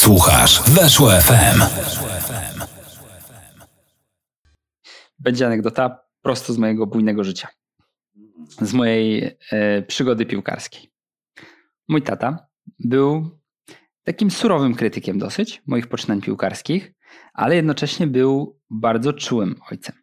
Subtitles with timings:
[0.00, 1.62] Słuchasz Weszło FM.
[5.18, 7.48] Będzie anegdota prosto z mojego bujnego życia.
[8.60, 10.92] Z mojej e, przygody piłkarskiej.
[11.88, 12.46] Mój tata
[12.78, 13.38] był
[14.04, 16.92] takim surowym krytykiem dosyć moich poczynań piłkarskich,
[17.34, 19.96] ale jednocześnie był bardzo czułym ojcem.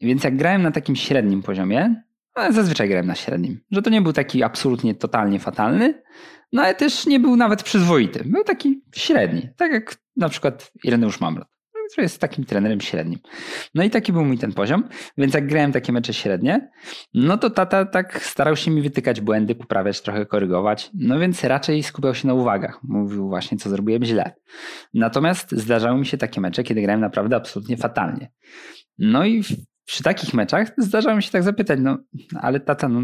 [0.00, 2.02] Więc jak grałem na takim średnim poziomie,
[2.36, 6.02] no zazwyczaj grałem na średnim, że to nie był taki absolutnie totalnie fatalny,
[6.52, 8.24] no ale też nie był nawet przyzwoity.
[8.24, 11.48] Był taki średni, tak jak na przykład Ireneusz Mamrot,
[11.92, 13.18] który jest takim trenerem średnim.
[13.74, 14.88] No i taki był mój ten poziom,
[15.18, 16.70] więc jak grałem takie mecze średnie,
[17.14, 21.82] no to tata tak starał się mi wytykać błędy, poprawiać, trochę korygować, no więc raczej
[21.82, 22.80] skupiał się na uwagach.
[22.82, 24.34] Mówił właśnie, co zrobiłem źle.
[24.94, 28.30] Natomiast zdarzały mi się takie mecze, kiedy grałem naprawdę absolutnie fatalnie.
[28.98, 29.42] No i
[29.84, 31.98] przy takich meczach zdarzało mi się tak zapytać, no
[32.40, 33.02] ale tata, no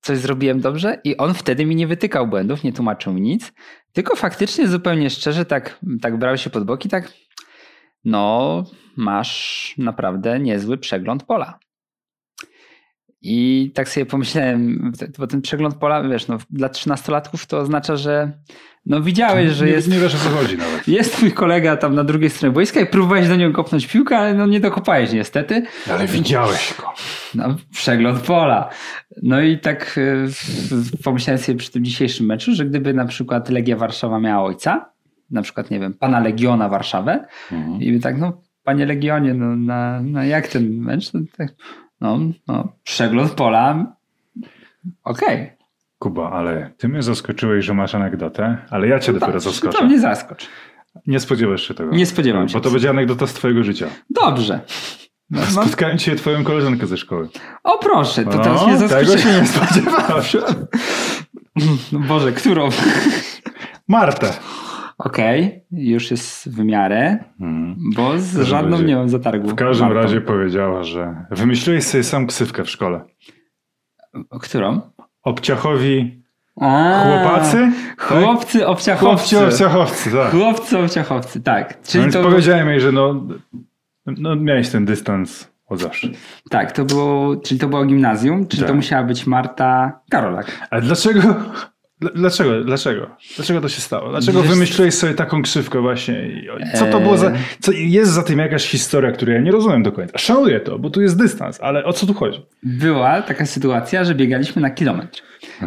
[0.00, 3.52] coś zrobiłem dobrze i on wtedy mi nie wytykał błędów, nie tłumaczył mi nic,
[3.92, 7.12] tylko faktycznie zupełnie szczerze tak, tak brał się pod boki, tak
[8.04, 8.64] no
[8.96, 11.58] masz naprawdę niezły przegląd pola.
[13.22, 18.32] I tak sobie pomyślałem, bo ten przegląd pola, wiesz, no, dla trzynastolatków to oznacza, że
[18.86, 19.88] no widziałeś, że nie, jest...
[19.88, 20.88] Nie wiesz o co chodzi nawet.
[20.98, 24.34] Jest twój kolega tam na drugiej stronie boiska i próbowałeś do niego kopnąć piłkę, ale
[24.34, 25.62] no nie dokopałeś niestety.
[25.90, 26.84] Ale widziałeś go.
[27.34, 28.70] No, przegląd pola.
[29.22, 30.28] No i tak y,
[31.04, 34.92] pomyślałem sobie przy tym dzisiejszym meczu, że gdyby na przykład Legia Warszawa miała ojca,
[35.30, 37.82] na przykład, nie wiem, pana Legiona Warszawę mhm.
[37.82, 41.12] i by tak, no panie Legionie, no na, na jak ten mecz?
[41.12, 41.54] No, tak,
[42.00, 43.86] no, no przegląd pola,
[45.04, 45.42] okej.
[45.42, 45.58] Okay.
[45.98, 49.78] Kuba, ale ty mnie zaskoczyłeś, że masz anegdotę, ale ja cię no dopiero tak, zaskoczę.
[49.78, 50.48] To mnie zaskocz.
[51.06, 51.94] Nie spodziewasz się tego.
[51.94, 52.54] Nie spodziewam się.
[52.54, 53.86] Bo to będzie anegdota z twojego życia.
[54.10, 54.60] Dobrze.
[55.30, 57.28] No, Spotkałem cię twoją koleżankę ze szkoły.
[57.64, 59.22] O proszę, to no, teraz mnie zaskoczyłeś.
[59.22, 60.24] Tego się nie spodziewałem.
[61.92, 62.68] No Boże, którą?
[63.88, 64.32] Martę.
[64.98, 67.76] Okej, okay, już jest w miarę, hmm.
[67.96, 69.48] bo z żadną nie mam zatargu.
[69.48, 70.02] W każdym Martą.
[70.02, 73.00] razie powiedziała, że wymyśliłeś sobie sam ksywkę w szkole.
[74.40, 74.80] Którą?
[75.22, 76.22] Obciachowi
[76.60, 77.72] a, chłopacy?
[77.98, 78.68] Chłopcy tak?
[78.68, 79.36] obciachowcy.
[79.36, 80.30] Chłopcy obciachowcy, tak.
[80.30, 81.82] Chłopcy obciachowcy, tak.
[81.82, 82.22] Czyli no więc to...
[82.22, 83.26] powiedziałem jej, że no,
[84.06, 86.08] no miałeś ten dystans od zawsze.
[86.50, 88.68] Tak, to było, czyli to było gimnazjum, czyli tak.
[88.68, 90.68] to musiała być Marta Karolak.
[90.70, 91.34] Ale dlaczego
[92.00, 92.64] Dlaczego?
[92.64, 93.16] Dlaczego?
[93.36, 94.10] Dlaczego to się stało?
[94.10, 96.42] Dlaczego Wiesz, wymyśliłeś sobie taką krzywkę właśnie?
[96.74, 97.32] Co to było za...
[97.60, 100.18] Co jest za tym jakaś historia, której ja nie rozumiem do końca.
[100.18, 102.46] Szanuję to, bo tu jest dystans, ale o co tu chodzi?
[102.62, 105.22] Była taka sytuacja, że biegaliśmy na kilometr.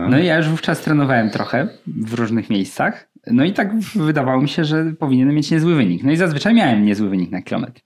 [0.10, 3.12] No i ja już wówczas trenowałem trochę w różnych miejscach.
[3.28, 6.04] No i tak wydawało mi się, że powinienem mieć niezły wynik.
[6.04, 7.82] No i zazwyczaj miałem niezły wynik na kilometr.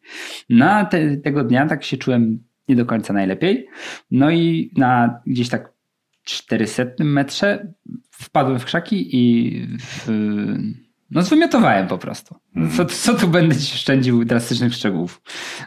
[0.50, 3.68] Na te, tego dnia tak się czułem nie do końca najlepiej.
[4.12, 5.75] No i na gdzieś tak
[6.26, 7.74] 400 metrze
[8.12, 10.08] wpadłem w krzaki i w,
[11.12, 12.36] no zwymiotowałem po prostu.
[12.56, 12.76] Mhm.
[12.76, 15.22] Co, co tu będę ci szczędził drastycznych szczegółów.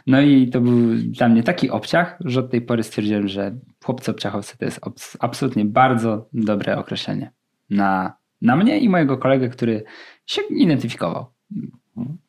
[0.07, 4.11] No i to był dla mnie taki obciach, że od tej pory stwierdziłem, że chłopcy
[4.11, 4.79] obciachowcy to jest
[5.19, 7.31] absolutnie bardzo dobre określenie
[7.69, 9.83] na, na mnie i mojego kolegę, który
[10.25, 11.25] się identyfikował.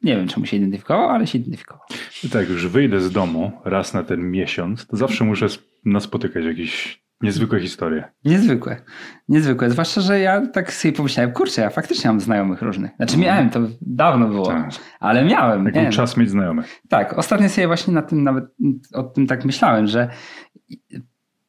[0.03, 1.87] Nie wiem, czemu się identyfikował, ale się identyfikował.
[2.25, 5.47] I tak, już wyjdę z domu raz na ten miesiąc, to zawsze muszę
[5.85, 8.05] naspotykać jakiś Niezwykłe historie.
[8.25, 8.77] Niezwykłe.
[9.29, 9.71] Niezwykłe.
[9.71, 12.91] Zwłaszcza, że ja tak sobie pomyślałem, kurczę, ja faktycznie mam znajomych różnych.
[12.97, 13.35] Znaczy mhm.
[13.35, 14.71] miałem, to dawno było, tak.
[15.01, 15.73] ale miałem.
[15.73, 16.81] Taki czas mieć znajomych.
[16.89, 18.45] Tak, ostatnio sobie właśnie na tym nawet
[18.95, 20.09] o tym tak myślałem, że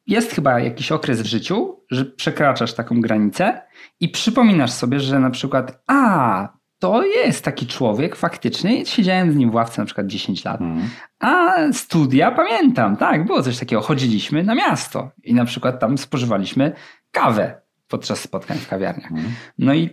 [0.06, 3.62] jest chyba jakiś okres w życiu, że przekraczasz taką granicę
[4.00, 6.48] i przypominasz sobie, że na przykład a,
[6.82, 8.86] to jest taki człowiek faktycznie.
[8.86, 10.60] Siedziałem z nim w ławce na przykład 10 lat.
[10.60, 10.82] Mm.
[11.20, 13.82] A studia pamiętam, tak, było coś takiego.
[13.82, 16.72] Chodziliśmy na miasto i na przykład tam spożywaliśmy
[17.10, 19.12] kawę podczas spotkań w kawiarniach.
[19.12, 19.24] Mm.
[19.58, 19.90] No i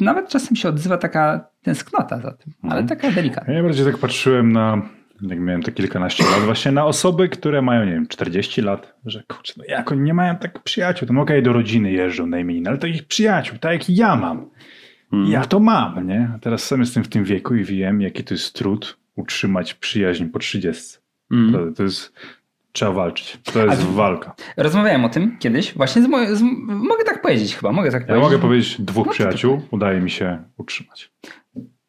[0.00, 2.72] nawet czasem się odzywa taka tęsknota za tym, mm.
[2.72, 3.54] ale taka delikatna.
[3.54, 4.82] Ja bardziej tak patrzyłem na,
[5.22, 9.22] jak miałem te kilkanaście lat, właśnie na osoby, które mają, nie wiem, 40 lat, że
[9.28, 12.38] kurczę, no jak oni nie mają tak przyjaciół, to okej, okay, do rodziny jeżdżą na
[12.38, 14.50] imieniny, ale takich przyjaciół, tak jak ja mam.
[15.12, 15.30] Mm.
[15.30, 16.30] Ja to mam, nie?
[16.34, 20.24] A teraz sam jestem w tym wieku i wiem, jaki to jest trud utrzymać przyjaźń
[20.24, 20.98] po 30.
[21.30, 21.74] Mm.
[21.74, 22.12] To, jest
[22.72, 23.38] Trzeba walczyć.
[23.52, 24.34] To jest walka.
[24.56, 25.74] Rozmawiałem o tym kiedyś.
[25.74, 27.72] Właśnie z, mo- z, mogę tak powiedzieć chyba.
[27.72, 28.24] Mogę tak ja powiedzieć.
[28.24, 29.62] mogę powiedzieć dwóch no, przyjaciół.
[29.70, 31.10] Udaje mi się utrzymać.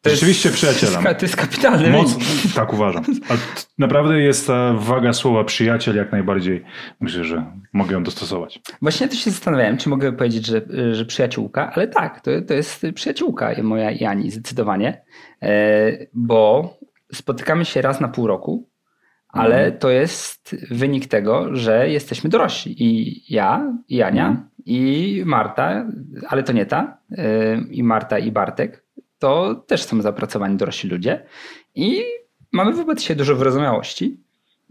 [0.02, 1.14] To Rzeczywiście jest, przyjacielem.
[1.14, 2.16] To jest kapitalny Moc,
[2.54, 3.04] Tak uważam.
[3.28, 3.34] A
[3.78, 6.64] naprawdę jest ta waga słowa przyjaciel jak najbardziej.
[7.00, 8.60] Myślę, że mogę ją dostosować.
[8.82, 10.62] Właśnie też się zastanawiałem, czy mogę powiedzieć, że,
[10.92, 15.02] że przyjaciółka, ale tak, to, to jest przyjaciółka moja i Ani zdecydowanie,
[15.42, 16.70] e, bo
[17.12, 18.68] spotykamy się raz na pół roku,
[19.28, 19.78] ale mhm.
[19.78, 22.82] to jest wynik tego, że jesteśmy dorośli.
[22.82, 24.48] I ja, i Ania, mhm.
[24.66, 25.86] i Marta,
[26.28, 28.81] ale to nie ta, e, i Marta, i Bartek
[29.22, 31.22] to też są zapracowani dorośli ludzie
[31.74, 32.02] i
[32.52, 34.16] mamy wobec siebie dużo wyrozumiałości.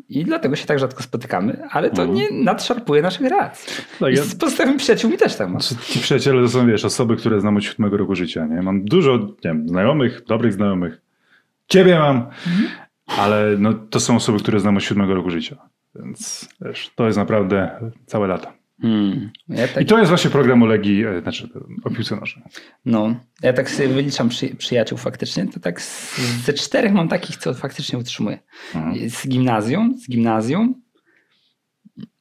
[0.10, 2.14] I dlatego się tak rzadko spotykamy, ale to Mhm.
[2.18, 3.84] nie nadszarpuje naszych relacji.
[4.00, 5.62] Tak, I ja- z pozostałymi przyjaciółmi też tak mam.
[5.62, 8.62] Ci przyjaciele to są, wiesz, osoby, które znam od siódmego roku życia, nie?
[8.62, 11.02] Mam dużo, nie wiem, znajomych, dobrych znajomych.
[11.68, 12.26] Ciebie mam,
[13.18, 15.56] ale no, to są osoby, które znam od siódmego roku życia.
[15.96, 18.54] Więc, wiesz, to jest naprawdę całe lata.
[18.82, 19.32] Hmm.
[19.50, 21.50] Ja tak, I to jest właśnie program o Legii, e, znaczy
[21.84, 22.46] o piłce nożnej.
[22.86, 27.38] no, ja tak sobie wyliczam przy, przyjaciół faktycznie, to tak z, ze czterech mam takich,
[27.38, 28.40] co faktycznie utrzymuję.
[28.76, 29.10] Mhm.
[29.10, 30.81] Z gimnazjum, z gimnazjum.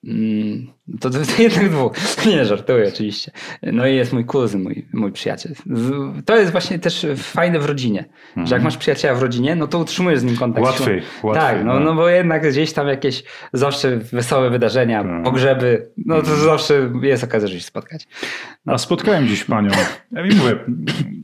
[0.04, 0.66] Mm,
[1.00, 1.92] To, to, to jednak dwóch.
[2.26, 3.30] Nie, żartuję oczywiście.
[3.62, 5.52] No i jest mój kuzyn, mój, mój przyjaciel.
[6.24, 8.04] To jest właśnie też fajne w rodzinie,
[8.44, 10.66] że jak masz przyjaciela w rodzinie, no to utrzymujesz z nim kontakt.
[10.66, 10.80] Mhm.
[10.80, 11.80] Łatwiej, łatwiej, Tak, no, no.
[11.80, 13.22] no bo jednak gdzieś tam jakieś
[13.52, 15.22] zawsze wesołe wydarzenia, Tak.
[15.24, 16.36] pogrzeby, no Mhm.
[16.36, 18.08] to zawsze jest okazja, żeby się spotkać.
[18.66, 19.70] A spotkałem dziś panią.
[20.12, 20.56] Ja mi mówię,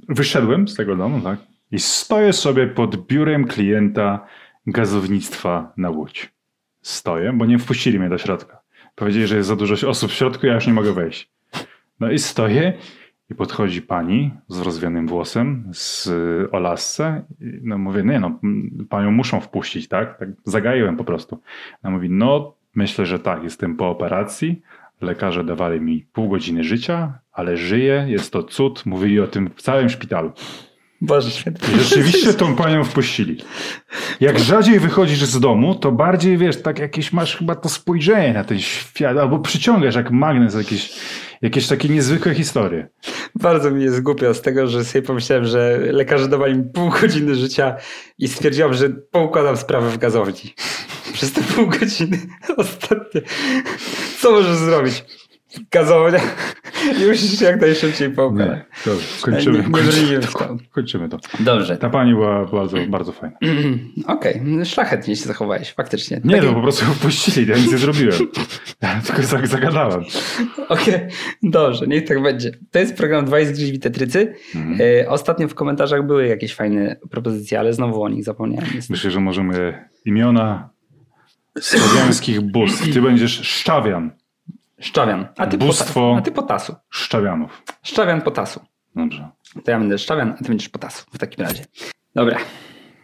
[0.08, 1.38] wyszedłem z tego domu, tak?
[1.70, 4.26] I stoję sobie pod biurem klienta
[4.66, 6.35] gazownictwa na Łódź.
[6.86, 8.60] Stoję, bo nie wpuścili mnie do środka.
[8.94, 11.30] Powiedzieli, że jest za dużo osób w środku, ja już nie mogę wejść.
[12.00, 12.72] No i stoję
[13.30, 17.24] i podchodzi pani z rozwianym włosem, z y, o lasce.
[17.40, 18.40] I No mówię, nie no,
[18.88, 20.18] panią muszą wpuścić, tak?
[20.18, 21.40] Tak zagaiłem po prostu.
[21.82, 24.62] Ona mówi, no myślę, że tak, jestem po operacji.
[25.00, 28.86] Lekarze dawali mi pół godziny życia, ale żyję, jest to cud.
[28.86, 30.32] Mówili o tym w całym szpitalu.
[31.00, 31.66] Boże święty.
[31.78, 33.44] Rzeczywiście tą panią wpuścili.
[34.20, 38.44] Jak rzadziej wychodzisz z domu, to bardziej wiesz, tak jakieś masz chyba to spojrzenie na
[38.44, 40.92] ten świat, albo przyciągasz jak magnes jakieś,
[41.42, 42.88] jakieś takie niezwykłe historie.
[43.34, 47.34] Bardzo mi jest głupio z tego, że sobie pomyślałem, że lekarze dawali mi pół godziny
[47.34, 47.76] życia
[48.18, 50.54] i stwierdziłam, że poukładam sprawę w gazowni.
[51.12, 52.18] Przez te pół godziny
[52.56, 53.20] ostatnie.
[54.18, 55.04] Co możesz zrobić?
[55.70, 56.20] Gazownia.
[57.02, 58.10] I musisz się jak najszybciej
[59.22, 61.18] kończymy, Nie- kończymy, broniłem to, kończymy to.
[61.40, 61.76] Dobrze.
[61.76, 63.36] Ta pani była bardzo, bardzo fajna.
[64.06, 66.20] Okej, szlachetnie się zachowałeś, faktycznie.
[66.24, 68.14] Nie, Takie- no po prostu wpuścili, ja nic nie zrobiłem.
[68.82, 70.04] Ja tylko zag- zagadałem.
[70.68, 70.94] Okej,
[71.42, 72.50] dobrze, niech tak będzie.
[72.70, 74.34] To jest program Dwaj zgryźli tetrycy.
[74.54, 74.78] Mhm.
[75.00, 78.68] E, ostatnio w komentarzach były jakieś fajne propozycje, ale znowu o nich zapomniałem.
[78.90, 80.68] Myślę, że możemy imiona
[81.60, 82.92] słowiańskich bóstw.
[82.92, 84.10] Ty będziesz Szczawian.
[84.80, 85.26] Szczawian.
[85.36, 86.00] A ty, Bóstwo.
[86.00, 86.74] pota- a ty potasu.
[86.90, 87.62] Szczawianów.
[87.82, 88.60] Szczawian potasu.
[88.96, 89.28] Dobrze.
[89.64, 91.64] To ja będę szczawian, a ty będziesz potasu w takim razie.
[92.14, 92.38] Dobra.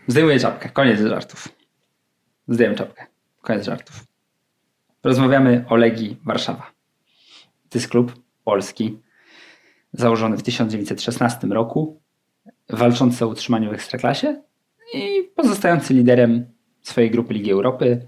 [0.06, 0.68] Zdejmuję czapkę.
[0.68, 1.48] Koniec żartów.
[2.48, 3.06] Zdejmuję czapkę.
[3.42, 4.04] Koniec żartów.
[5.04, 6.70] Rozmawiamy o Legii Warszawa.
[7.70, 8.12] To jest klub
[8.44, 8.98] polski
[9.92, 12.00] założony w 1916 roku,
[12.70, 14.42] walczący o utrzymanie w Ekstraklasie
[14.94, 16.46] i pozostający liderem
[16.82, 18.06] swojej grupy Ligi Europy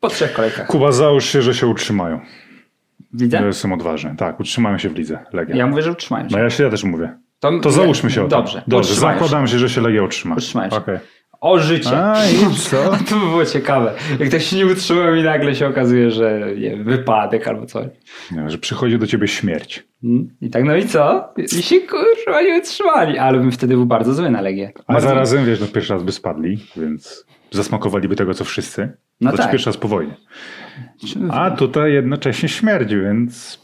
[0.00, 0.66] po trzech kolejkach.
[0.66, 2.20] Kuba, załóż się, że się utrzymają.
[3.14, 3.36] Widzę?
[3.36, 4.14] Ja jestem odważny.
[4.18, 5.18] Tak, utrzymają się w lidze.
[5.32, 5.56] Legia.
[5.56, 6.36] Ja mówię, że utrzymają się.
[6.36, 7.18] No ja się ja też mówię.
[7.40, 8.36] To, To załóżmy się o to.
[8.36, 8.62] Dobrze.
[8.66, 10.34] Dobrze, zakładam się, że się Legia utrzyma.
[10.34, 10.76] Utrzymają się.
[10.76, 10.98] Okej.
[11.40, 11.98] O życie.
[11.98, 12.76] A i co?
[13.10, 13.94] To by było ciekawe.
[14.20, 17.86] Jak tak się nie utrzymał i nagle się okazuje, że nie wypadek albo coś.
[18.32, 19.84] Nie, że przychodzi do ciebie śmierć.
[20.04, 20.28] Mm.
[20.40, 21.28] I tak, no i co?
[21.58, 23.18] I się kurwa nie utrzymali.
[23.18, 24.72] Ale bym wtedy był bardzo zły na Legię.
[24.86, 28.92] A Bardzo- zarazem, wiesz, no pierwszy raz by spadli, więc zasmakowaliby tego, co wszyscy.
[29.20, 29.50] No to tak.
[29.50, 30.14] pierwszy raz po wojnie.
[31.30, 33.58] A tutaj jednocześnie śmierdzi, więc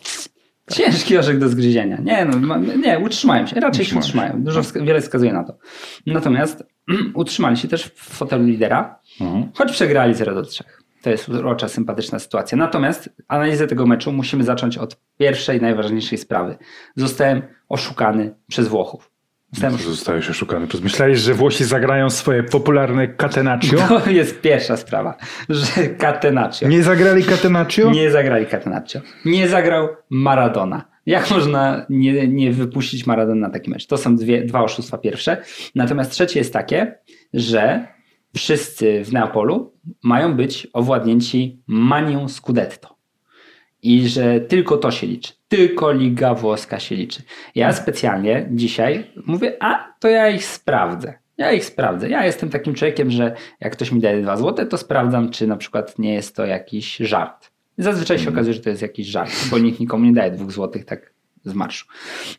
[0.70, 1.98] Ciężki orzech do zgryzienia.
[2.00, 3.60] Nie, no, nie, utrzymają się.
[3.60, 4.42] Raczej się Utrzymają.
[4.42, 5.58] Dużo, wiele wskazuje na to.
[6.06, 6.64] Natomiast
[7.14, 9.50] utrzymali się też w fotelu lidera, mhm.
[9.54, 10.64] choć przegrali 0 do 3.
[11.02, 12.58] To jest urocza, sympatyczna sytuacja.
[12.58, 16.58] Natomiast analizę tego meczu musimy zacząć od pierwszej, najważniejszej sprawy.
[16.96, 19.09] Zostałem oszukany przez Włochów.
[19.52, 19.96] Zostałem oszukany.
[19.96, 20.66] zostajesz oszukany.
[20.82, 23.76] Myślałeś, że Włosi zagrają swoje popularne catenaccio?
[23.88, 25.16] To jest pierwsza sprawa,
[25.48, 26.68] że Catenaccio.
[26.68, 27.90] Nie zagrali catenaccio?
[27.90, 29.00] Nie zagrali Catenaccio.
[29.24, 30.90] Nie zagrał Maradona.
[31.06, 33.86] Jak można nie, nie wypuścić Maradona na taki mecz?
[33.86, 35.42] To są dwie, dwa oszustwa pierwsze.
[35.74, 36.98] Natomiast trzecie jest takie,
[37.34, 37.86] że
[38.36, 42.99] wszyscy w Neapolu mają być owładnięci manią Scudetto.
[43.82, 45.32] I że tylko to się liczy.
[45.48, 47.22] Tylko Liga Włoska się liczy.
[47.54, 51.14] Ja specjalnie dzisiaj mówię, a to ja ich sprawdzę.
[51.38, 52.08] Ja ich sprawdzę.
[52.08, 55.56] Ja jestem takim człowiekiem, że jak ktoś mi daje dwa złote, to sprawdzam, czy na
[55.56, 57.50] przykład nie jest to jakiś żart.
[57.78, 60.84] Zazwyczaj się okazuje, że to jest jakiś żart, bo nikt nikomu nie daje dwóch złotych
[60.84, 61.12] tak
[61.44, 61.86] z marszu.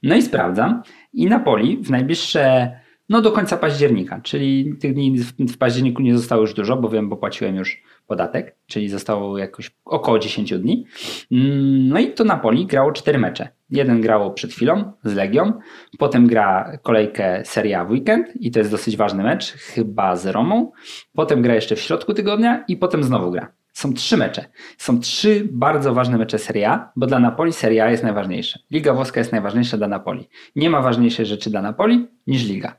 [0.03, 0.83] No i sprawdzam.
[1.13, 2.71] I Napoli w najbliższe,
[3.11, 7.09] no do końca października, czyli tych dni w, październiku nie zostało już dużo, bo wiem,
[7.09, 10.85] bo płaciłem już podatek, czyli zostało jakoś około 10 dni.
[11.31, 13.49] Mm, No i to Napoli grało cztery mecze.
[13.69, 15.53] Jeden grało przed chwilą z Legią,
[15.99, 20.25] potem gra kolejkę Serie A w weekend i to jest dosyć ważny mecz, chyba z
[20.25, 20.71] Romą.
[21.13, 23.51] Potem gra jeszcze w środku tygodnia i potem znowu gra.
[23.81, 24.45] Są trzy mecze.
[24.77, 28.59] Są trzy bardzo ważne mecze Serie A, bo dla Napoli Serie A jest najważniejsza.
[28.71, 30.29] Liga włoska jest najważniejsza dla Napoli.
[30.55, 32.77] Nie ma ważniejszej rzeczy dla Napoli niż Liga.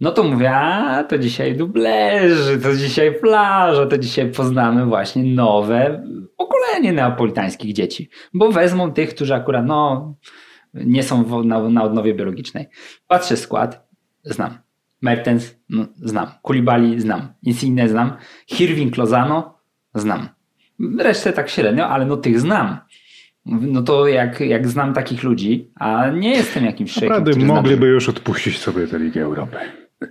[0.00, 6.04] No to mówię, a to dzisiaj dublerzy, to dzisiaj plaża, to dzisiaj poznamy właśnie nowe
[6.36, 8.08] pokolenie neapolitańskich dzieci.
[8.34, 10.14] Bo wezmą tych, którzy akurat no,
[10.74, 12.66] nie są na, na odnowie biologicznej.
[13.06, 13.88] Patrzę skład,
[14.24, 14.58] znam.
[15.02, 16.26] Mertens, no, znam.
[16.42, 17.32] Kulibali, znam.
[17.42, 18.16] Insigne, znam.
[18.46, 19.53] Hirving, Lozano,
[19.94, 20.28] znam.
[20.98, 22.78] Resztę tak średnio, ale no tych znam.
[23.46, 27.08] No to jak, jak znam takich ludzi, a nie jestem jakimś szejkiem.
[27.08, 29.56] Naprawdę mogliby już odpuścić sobie tę Ligę Europy.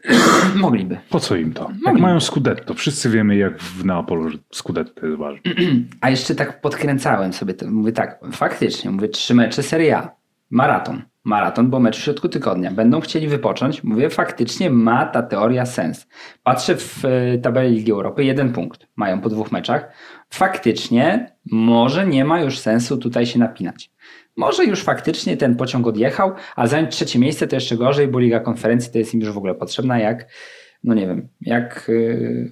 [0.56, 0.98] Mogliby.
[1.10, 1.72] Po co im to?
[1.86, 2.74] Jak mają Scudetto.
[2.74, 5.42] Wszyscy wiemy, jak w Neapolu że Scudetto jest ważne.
[6.02, 7.72] A jeszcze tak podkręcałem sobie to.
[7.72, 10.16] Mówię tak, faktycznie, mówię trzy mecze Serie A.
[10.50, 11.02] Maraton.
[11.24, 12.72] Maraton, bo mecz w środku tygodnia.
[12.72, 13.84] Będą chcieli wypocząć.
[13.84, 16.08] Mówię, faktycznie ma ta teoria sens.
[16.44, 19.92] Patrzę w e, tabeli Ligi Europy, jeden punkt mają po dwóch meczach.
[20.30, 23.92] Faktycznie może nie ma już sensu tutaj się napinać.
[24.36, 28.40] Może już faktycznie ten pociąg odjechał, a zająć trzecie miejsce to jeszcze gorzej, bo Liga
[28.40, 30.28] Konferencji to jest im już w ogóle potrzebna jak,
[30.84, 31.86] no nie wiem, jak...
[31.88, 32.52] Yy,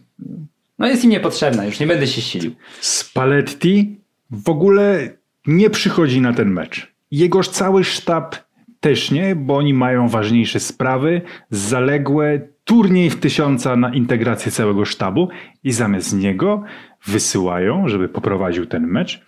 [0.80, 2.52] no jest im niepotrzebna, już nie będę się silił.
[2.82, 4.00] Spalletti
[4.32, 5.10] w ogóle
[5.48, 6.94] nie przychodzi na ten mecz.
[7.12, 8.36] Jegoż cały sztab
[8.82, 15.30] też nie, bo oni mają ważniejsze sprawy, zaległe, turniej w tysiąca na integrację całego sztabu
[15.64, 16.64] i zamiast niego
[17.06, 19.26] wysyłają, żeby poprowadził ten mecz,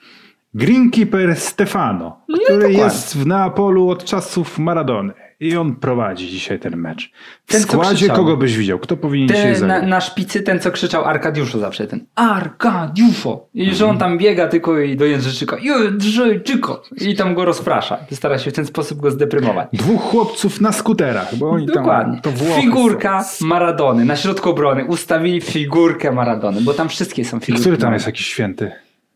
[0.54, 5.14] Greenkeeper Stefano, No który jest w Neapolu od czasów Maradony.
[5.44, 7.12] I on prowadzi dzisiaj ten mecz.
[7.46, 8.80] W Ten, co składzie kogo byś widział?
[8.80, 9.82] Kto powinien Ten, zagrać?
[9.82, 13.48] na, na szpicy ten, co krzyczał Arkadiuszo zawsze, ten Arkadiuszo.
[13.54, 16.84] I że on tam biega tylko i do Jędrzejczyka Jędrzejczyko.
[17.02, 17.98] I tam go rozprasza.
[18.12, 19.70] Stara się w ten sposób go zdeprymować.
[19.74, 22.22] Dwóch chłopców na skuterach, bo oni Dokładnie.
[22.22, 23.46] tam Włochy Figurka są.
[23.46, 24.06] Maradony.
[24.06, 27.62] Na środku obrony ustawili figurkę Maradony, bo tam wszystkie są figurki.
[27.62, 28.72] który tam jest jakiś święty?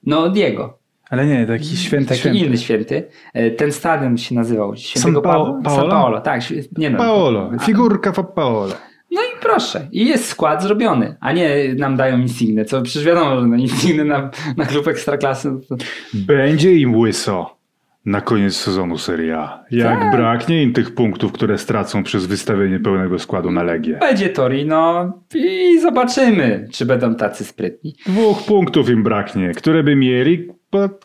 [0.05, 0.77] No Diego.
[1.09, 2.39] Ale nie, taki święty, Taki święty.
[2.39, 3.03] inny święty.
[3.33, 5.81] E, Ten stadion się nazywał Świętego San Pao- Pawła- Paolo?
[5.81, 6.41] San Paolo, tak.
[6.77, 6.97] Nie no.
[6.97, 8.73] Paolo, A- figurka Paolo.
[9.11, 9.87] No i proszę.
[9.91, 14.03] I jest skład zrobiony, a nie nam dają Insigne, co przecież wiadomo, że no Insigne
[14.05, 15.75] na, na klub Ekstraklasy no to
[16.13, 17.57] Będzie im łyso
[18.05, 19.63] na koniec sezonu Serie A.
[19.71, 20.11] Jak Tak.
[20.15, 23.97] braknie im tych punktów, które stracą przez wystawienie pełnego składu na Legię.
[23.99, 27.95] będzie Torino i zobaczymy, czy będą tacy sprytni.
[28.05, 30.47] Dwóch punktów im braknie, które by mieli,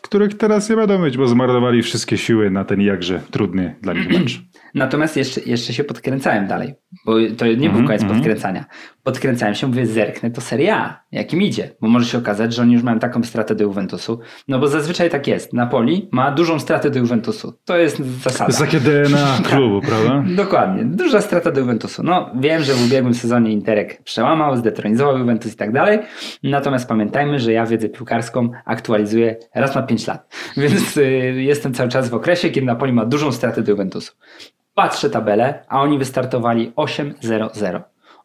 [0.01, 4.09] których teraz nie będą mieć, bo zmarnowali wszystkie siły na ten jakże trudny dla nich
[4.09, 4.41] mecz.
[4.75, 6.73] Natomiast jeszcze, jeszcze się podkręcałem dalej,
[7.05, 8.19] bo to nie był Mhm, koniec mhm.
[8.19, 8.65] podkręcania.
[9.03, 12.73] Podkręcałem się, mówię, zerknę to Serie A, jakim idzie, bo może się okazać, że oni
[12.73, 15.53] już mają taką stratę do Juventusu, no bo zazwyczaj tak jest.
[15.53, 17.53] Napoli ma dużą stratę do Juventusu.
[17.65, 18.45] To jest To zasada.
[18.47, 20.23] jest takie DNA klubu, prawda?
[20.35, 22.03] Dokładnie, duża strata do Juventusu.
[22.03, 25.99] No wiem, że w ubiegłym sezonie Interek przełamał, zdetronizował Juventus i tak dalej,
[26.43, 31.03] natomiast pamiętajmy, że ja wiedzę piłkarską aktualizuję raz na 5 lat, więc y,
[31.37, 34.13] jestem cały czas w okresie, kiedy Napoli ma dużą stratę do Juventusu.
[34.75, 37.81] Patrzę tabelę, a oni wystartowali 8-0-0.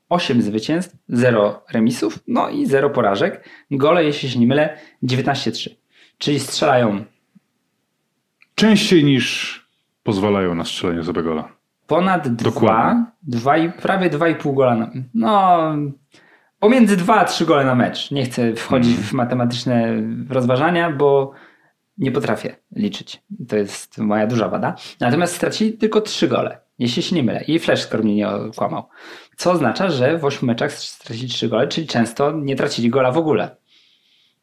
[0.08, 3.48] 8 zwycięstw, 0 remisów, no i 0 porażek.
[3.70, 5.70] Gole, jeśli się nie mylę, 19-3.
[6.18, 7.04] Czyli strzelają
[8.54, 9.58] Częściej niż
[10.02, 11.48] pozwalają na strzelenie sobie gola.
[11.86, 13.04] Ponad Dokładnie.
[13.22, 15.58] dwa, dwa i, prawie 2,5 gola na, no
[16.60, 18.10] pomiędzy 2 a 3 gole na mecz.
[18.10, 19.08] Nie chcę wchodzić Mhm.
[19.08, 21.32] w matematyczne rozważania, bo
[21.98, 23.22] nie potrafię liczyć.
[23.48, 24.74] To jest moja duża wada.
[25.00, 27.44] Natomiast stracili tylko 3 gole, jeśli się nie mylę.
[27.44, 28.88] I Fleszkor mnie nie okłamał.
[29.38, 33.18] Co oznacza, że w 8 meczach stracili 3 gole, czyli często nie tracili gola w
[33.18, 33.56] ogóle.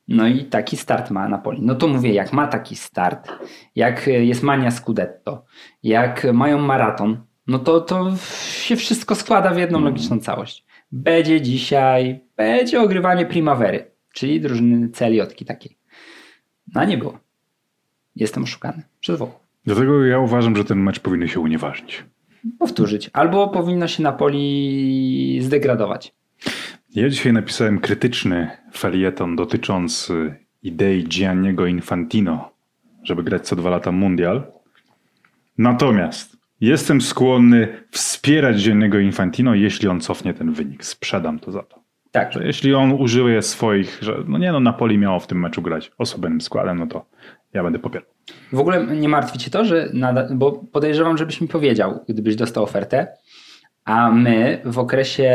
[0.07, 1.61] No i taki start ma Napoli.
[1.61, 3.31] No to mówię, jak ma taki start,
[3.75, 5.45] jak jest mania Scudetto,
[5.83, 8.13] jak mają maraton, no to, to
[8.49, 10.65] się wszystko składa w jedną logiczną całość.
[10.91, 15.77] Będzie dzisiaj, będzie ogrywanie primavery, czyli drużyny Celiotki takiej.
[16.75, 17.19] No nie było.
[18.15, 19.39] Jestem oszukany przez Włochów.
[19.65, 22.03] Dlatego ja uważam, że ten mecz powinien się unieważnić.
[22.59, 23.09] Powtórzyć.
[23.13, 26.13] Albo powinno się Napoli zdegradować.
[26.95, 32.49] Ja dzisiaj napisałem krytyczny felieton dotyczący idei Gianniego Infantino,
[33.03, 34.43] żeby grać co dwa lata mundial.
[35.57, 40.85] Natomiast jestem skłonny wspierać Gianniego Infantino, jeśli on cofnie ten wynik.
[40.85, 41.85] Sprzedam to za to.
[42.11, 45.61] Tak, Że jeśli on użyje swoich, że no nie no, Napoli miało w tym meczu
[45.61, 47.05] grać osobnym składem, no to
[47.55, 48.07] ja będę popierał.
[48.51, 52.63] W ogóle nie martwi cię to, że nada, bo podejrzewam, żebyś mi powiedział, gdybyś dostał
[52.63, 53.07] ofertę,
[53.85, 55.29] a my w okresie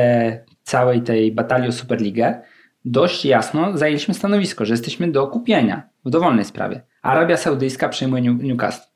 [0.62, 2.40] całej tej batalii o Superligę
[2.84, 6.82] dość jasno zajęliśmy stanowisko, że jesteśmy do kupienia w dowolnej sprawie.
[7.02, 8.90] Arabia Saudyjska przejmuje New- Newcastle.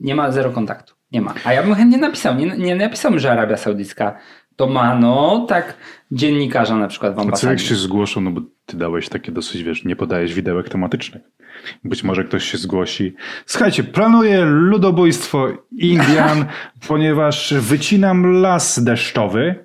[0.00, 0.94] Nie ma zero kontaktu.
[1.12, 1.34] Nie ma.
[1.44, 2.34] A ja bym chętnie napisał.
[2.34, 4.18] Nie, nie napisałbym, że Arabia Saudyjska
[4.56, 5.74] to ma, no tak,
[6.12, 7.48] dziennikarza na przykład w A co ambasadzie.
[7.52, 11.22] jak się zgłoszą, no bo ty dałeś takie dosyć, wiesz, nie podajesz widełek tematycznych.
[11.84, 13.14] Być może ktoś się zgłosi.
[13.46, 16.44] Słuchajcie, planuję ludobójstwo Indian,
[16.88, 19.64] ponieważ wycinam las deszczowy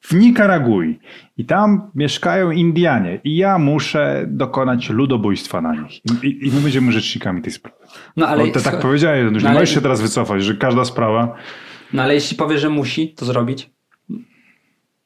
[0.00, 0.98] w, Nikaragui
[1.36, 6.04] i tam mieszkają Indianie i ja muszę dokonać ludobójstwa na nich.
[6.24, 7.76] I, i, my będziemy rzecznikami tej sprawy.
[8.16, 10.44] No ale, Ale ty tak słuchaj, powiedziałeś, już no nie ale- możesz się teraz wycofać,
[10.44, 11.34] że każda sprawa...
[11.92, 13.70] no ale jeśli powie, że musi to zrobić,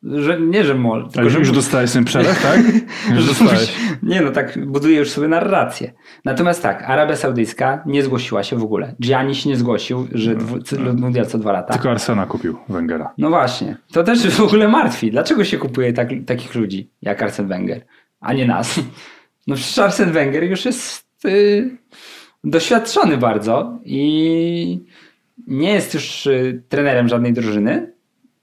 [0.02, 2.61] że nie, że Ale tylko że już dostałeś ten przelew, tak?
[3.16, 3.75] Już dostałeś.
[4.02, 5.92] Nie no, tak buduje już sobie narrację.
[6.25, 8.94] Natomiast tak, Arabia Saudyjska nie zgłosiła się w ogóle.
[9.02, 10.59] Gianni się nie zgłosił, że dwu,
[10.97, 11.73] mundial co dwa lata.
[11.73, 13.14] Tylko Arsena kupił Węgera.
[13.18, 13.76] No właśnie.
[13.92, 15.11] To też w ogóle martwi.
[15.11, 17.85] Dlaczego się kupuje tak, takich ludzi jak Arsene Wenger,
[18.21, 18.80] a nie nas?
[19.47, 21.76] No przecież Arsene Wenger już jest y,
[22.44, 24.85] doświadczony bardzo i
[25.47, 27.92] nie jest już y, trenerem żadnej drużyny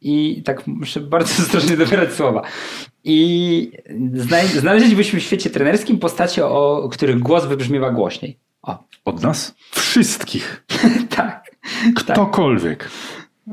[0.02, 2.42] i tak muszę bardzo ostrożnie dobierać słowa.
[3.04, 3.72] I
[4.14, 8.38] zna, znaleźlibyśmy w świecie trenerskim postacie, o których głos wybrzmiewa głośniej.
[8.62, 9.56] O, Od nas?
[9.72, 10.66] Wszystkich.
[11.18, 11.52] tak.
[11.96, 12.90] Ktokolwiek.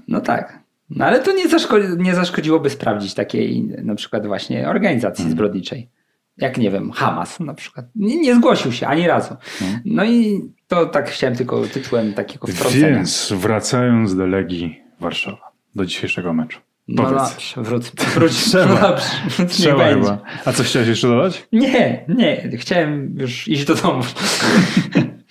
[0.09, 0.59] No tak.
[0.91, 5.89] No ale to nie, zaszko- nie zaszkodziłoby sprawdzić takiej na przykład właśnie organizacji zbrodniczej.
[6.37, 7.87] Jak nie wiem, Hamas na przykład.
[7.95, 9.37] Nie, nie zgłosił się ani razu.
[9.85, 12.89] No i to tak chciałem tylko tytułem takiego wtrącenia.
[12.97, 16.61] Więc wracając do Legii Warszawa, do dzisiejszego meczu.
[16.89, 17.31] no Powiedz.
[17.31, 18.33] dobrze, wróć, wróć.
[18.33, 18.81] Trzeba.
[18.81, 20.19] Dobrze, Trzeba chyba.
[20.45, 21.47] A co chciałeś jeszcze dodać?
[21.53, 24.03] Nie, nie, chciałem już iść do domu.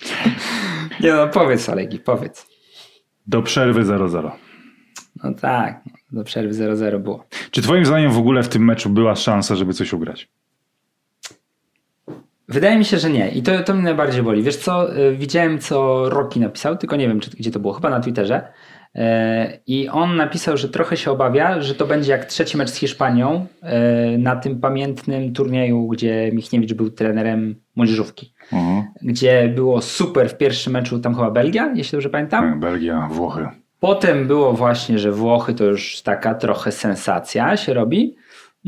[1.00, 2.46] nie no, powiedz Olegi, powiedz.
[3.26, 4.30] Do przerwy 0-0.
[5.24, 5.80] No tak,
[6.12, 7.26] do przerwy 0-0 było.
[7.50, 10.28] Czy twoim zdaniem w ogóle w tym meczu była szansa, żeby coś ugrać?
[12.48, 13.28] Wydaje mi się, że nie.
[13.28, 14.42] I to, to mnie najbardziej boli.
[14.42, 17.90] Wiesz co, y, widziałem co Rocky napisał, tylko nie wiem, czy, gdzie to było, chyba
[17.90, 18.52] na Twitterze.
[18.96, 22.76] E, I on napisał, że trochę się obawia, że to będzie jak trzeci mecz z
[22.76, 28.32] Hiszpanią e, na tym pamiętnym turnieju, gdzie Michniewicz był trenerem młodzieżówki.
[29.02, 32.60] Gdzie było super w pierwszym meczu, tam chyba Belgia, jeśli dobrze pamiętam.
[32.60, 33.48] Belgia, Włochy.
[33.80, 38.16] Potem było właśnie, że Włochy to już taka trochę sensacja się robi.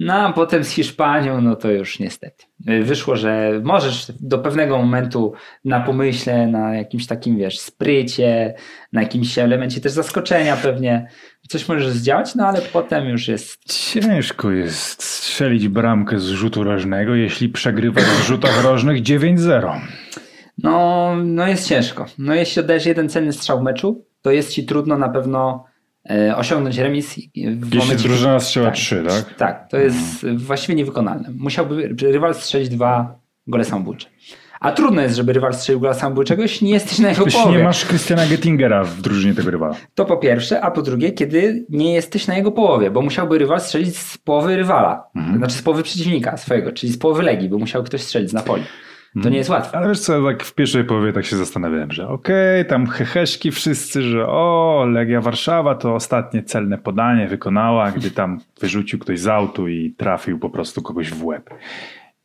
[0.01, 2.45] No a potem z Hiszpanią, no to już niestety.
[2.83, 5.33] Wyszło, że możesz do pewnego momentu
[5.65, 8.55] na pomyśle, na jakimś takim, wiesz, sprycie,
[8.93, 11.09] na jakimś elemencie też zaskoczenia pewnie,
[11.49, 17.15] coś możesz zdziałać, no ale potem już jest Ciężko jest strzelić bramkę z rzutu rożnego,
[17.15, 19.81] jeśli przegrywasz w rzutach rożnych 9-0.
[20.59, 22.07] No, no jest ciężko.
[22.19, 25.65] No jeśli oddajesz jeden cenny strzał w meczu, to jest ci trudno na pewno
[26.37, 27.15] osiągnąć remis.
[27.15, 28.75] w Jeśli momencie- drużyna strzela tak.
[28.75, 29.35] 3, tak?
[29.35, 31.29] Tak, to jest właściwie niewykonalne.
[31.39, 34.07] Musiałby rywal strzelić dwa gole samobójcze.
[34.61, 37.59] A trudno jest, żeby rywal strzelił gola samobójczego, jeśli nie jesteś na jego Jeśli połowie.
[37.59, 39.75] nie masz Christiana Gettingera w drużynie tego rywala.
[39.95, 43.61] To po pierwsze, a po drugie, kiedy nie jesteś na jego połowie, bo musiałby rywal
[43.61, 45.39] strzelić z połowy rywala, Mhm.
[45.39, 48.63] znaczy z połowy przeciwnika swojego, czyli z połowy Legii, bo musiał ktoś strzelić z Napoli.
[49.19, 49.33] To Mhm.
[49.33, 49.79] nie jest łatwe.
[49.79, 54.03] Ale wiesz co, tak w pierwszej połowie tak się zastanawiałem, że okej, tam heheszki wszyscy,
[54.03, 59.69] że o, Legia Warszawa to ostatnie celne podanie wykonała, gdy tam wyrzucił ktoś z autu
[59.69, 61.51] i trafił po prostu kogoś w łeb.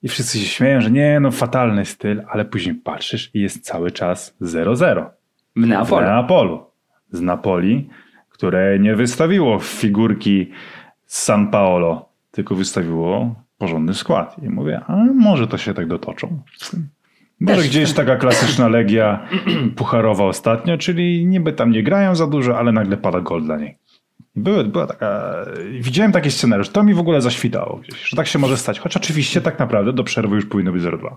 [0.04, 3.92] I wszyscy się śmieją, że nie, no fatalny styl, ale później patrzysz i jest cały
[3.92, 5.06] czas 0-0.
[5.56, 6.06] W W Neapolu.
[6.06, 6.66] Neapolu.
[7.12, 7.90] Z Napoli,
[8.30, 10.52] które nie wystawiło figurki
[11.06, 14.36] z San Paolo, tylko wystawiło porządny skład.
[14.44, 16.40] I mówię, a może to się tak dotoczą.
[17.40, 17.70] Może Też.
[17.70, 19.28] gdzieś taka klasyczna legia
[19.76, 23.78] pucharowa ostatnio, czyli niby tam nie grają za dużo, ale nagle pada gol dla niej.
[24.36, 25.36] Były, była taka,
[25.82, 28.98] widziałem taki scenariusz, to mi w ogóle zaświtało gdzieś, że tak się może stać, choć
[28.98, 31.16] oczywiście tak naprawdę do przerwy już powinno być 0-2.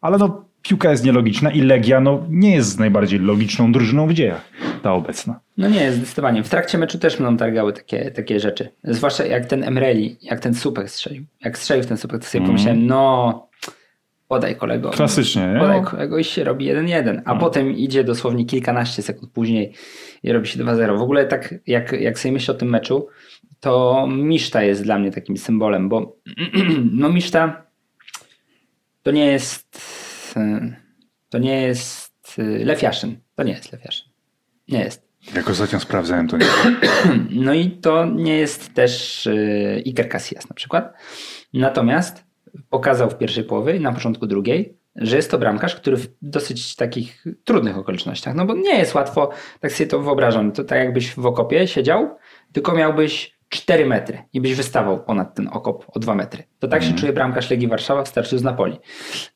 [0.00, 4.48] Ale no, piłka jest nielogiczna i Legia no, nie jest najbardziej logiczną drużyną w dziejach,
[4.82, 5.40] ta obecna.
[5.56, 6.42] No nie, zdecydowanie.
[6.42, 8.68] W trakcie meczu też mną targały takie, takie rzeczy.
[8.84, 11.24] Zwłaszcza jak ten Emreli, jak ten słupek strzelił.
[11.44, 13.48] Jak strzelił ten słupek, to sobie pomyślałem, no
[14.34, 14.90] podaj kolego.
[14.90, 15.58] Klasycznie, nie?
[15.58, 17.22] Podaj kolego i się robi 1-1.
[17.24, 19.72] A potem idzie dosłownie kilkanaście sekund później
[20.22, 20.98] i robi się 2-0.
[20.98, 23.06] W ogóle tak jak, jak sobie myślę o tym meczu,
[23.60, 26.16] to Miszta jest dla mnie takim symbolem, bo
[27.00, 27.66] no Miszta
[29.02, 29.80] to nie jest
[30.36, 30.76] e,
[31.28, 33.16] to nie jest e, Lech Yaszyn.
[33.36, 34.08] To nie jest Lech Yaszyn.
[34.68, 35.04] Nie jest.
[35.36, 36.46] Jak ostatnio sprawdzałem, to nie.
[37.46, 40.92] No i to nie jest też yy, Iker Casillas na przykład.
[41.52, 42.23] Natomiast
[42.70, 46.76] pokazał w pierwszej połowie i na początku drugiej, że jest to bramkarz, który w dosyć
[46.76, 51.14] takich trudnych okolicznościach, no bo nie jest łatwo, tak sobie to wyobrażam, to tak jakbyś
[51.14, 52.16] w okopie siedział,
[52.52, 56.42] tylko miałbyś 4 metry i byś wystawał ponad ten okop o 2 metry.
[56.58, 58.78] To tak się czuje bramkarz Legii Warszawa w starciu z Napoli.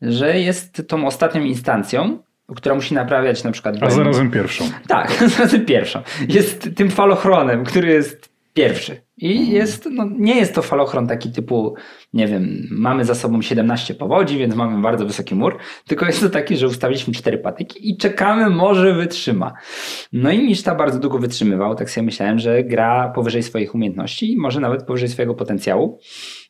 [0.03, 2.19] Że jest tą ostatnią instancją,
[2.57, 4.65] która musi naprawiać na przykład A zarazem pierwszą.
[4.89, 6.03] Tak, zarazem pierwszą.
[6.29, 9.01] Jest tym falochronem, który jest Pierwszy.
[9.17, 11.75] I jest, no, nie jest to falochron taki typu,
[12.13, 16.31] nie wiem, mamy za sobą 17 powodzi, więc mamy bardzo wysoki mur, tylko jest to
[16.31, 19.53] taki, że ustawiliśmy cztery patyki i czekamy, może wytrzyma.
[20.13, 24.37] No i Miszta bardzo długo wytrzymywał, tak sobie myślałem, że gra powyżej swoich umiejętności i
[24.37, 25.99] może nawet powyżej swojego potencjału.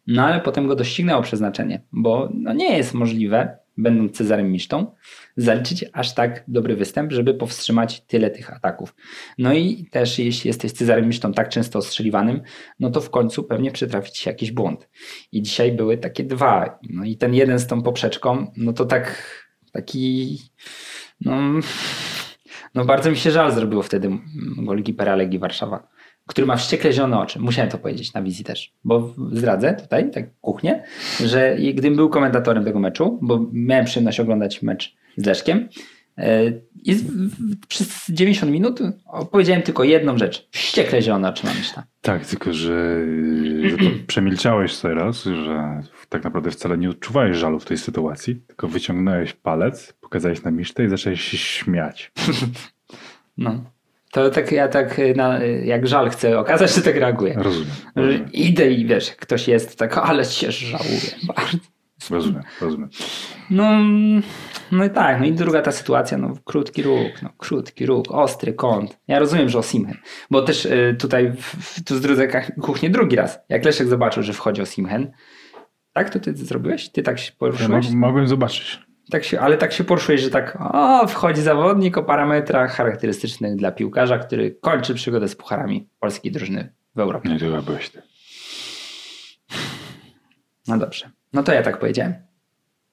[0.07, 4.95] No ale potem go doścignęło przeznaczenie, bo no, nie jest możliwe, będąc Cezarem Misztą,
[5.37, 8.95] zaliczyć aż tak dobry występ, żeby powstrzymać tyle tych ataków.
[9.39, 12.41] No i też jeśli jesteś Cezarem Misztą tak często ostrzeliwanym,
[12.81, 14.89] no to w końcu pewnie przytrafi ci się jakiś błąd.
[15.33, 16.79] I dzisiaj były takie dwa.
[16.91, 19.35] No i ten jeden z tą poprzeczką, no to tak
[19.73, 20.39] taki
[21.21, 21.41] no,
[22.75, 24.11] no bardzo mi się żal zrobiło wtedy
[24.57, 25.98] golkipera Legii Warszawa
[26.29, 27.41] który ma wściekle zielone oczy.
[27.41, 30.83] Musiałem to powiedzieć na wizji też, bo zdradzę tutaj, tak kuchnię,
[31.25, 35.69] że gdybym był komentatorem tego meczu, bo miałem przyjemność oglądać mecz z Leszkiem
[36.19, 36.45] e,
[36.85, 36.97] i
[37.69, 38.81] przez 90 minut
[39.31, 40.49] powiedziałem tylko jedną rzecz.
[40.51, 41.83] Wściekle zielone oczy mam myślę.
[42.01, 43.07] Tak, tylko że,
[43.63, 48.69] że to przemilczałeś teraz, że tak naprawdę wcale nie odczuwałeś żalu w tej sytuacji, tylko
[48.69, 52.13] wyciągnąłeś palec, pokazałeś na misztę i zacząłeś się śmiać.
[53.41, 53.65] No.
[54.25, 57.35] To tak ja tak na, jak żal chcę okazać, to tak reaguję.
[57.37, 57.71] Rozumiem.
[57.97, 58.33] rozumiem.
[58.33, 61.59] Idę i wiesz, ktoś jest tak, ale się żałuję bardzo.
[62.11, 62.89] Rozumiem, rozumiem.
[63.51, 63.71] No,
[64.73, 68.53] no i tak, no i druga ta sytuacja, no krótki róg, no krótki róg, ostry
[68.53, 68.99] kąt.
[69.09, 69.97] Ja rozumiem, że Osimhen,
[70.31, 72.29] bo też y, tutaj w, tu z drodze
[72.61, 75.13] kuchnię drugi raz, jak Leszek zobaczył, że wchodzi Osimhen,
[75.93, 76.89] tak, to ty zrobiłeś?
[76.89, 77.91] Ty tak się poruszyłeś?
[77.91, 78.88] Ja mogłem zobaczyć.
[79.11, 83.73] Tak się, ale tak się poruszujesz, że tak o, wchodzi zawodnik o parametrach charakterystycznych dla
[83.73, 87.29] piłkarza, który kończy przygodę z pucharami polskiej drużyny w Europie.
[87.29, 88.03] Nie, to chyba byłeś ty.
[90.69, 91.11] No dobrze.
[91.33, 92.15] No to ja tak powiedziałem.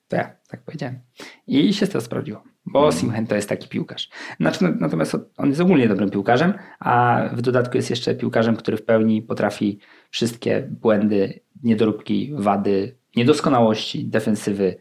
[0.07, 0.99] To ja tak powiedziałem.
[1.47, 2.43] I się to sprawdziło.
[2.65, 2.91] Bo mm.
[2.91, 4.09] Simhen to jest taki piłkarz.
[4.39, 8.77] Znaczy, no, natomiast on jest ogólnie dobrym piłkarzem, a w dodatku jest jeszcze piłkarzem, który
[8.77, 14.77] w pełni potrafi wszystkie błędy, niedoróbki, wady, niedoskonałości defensywy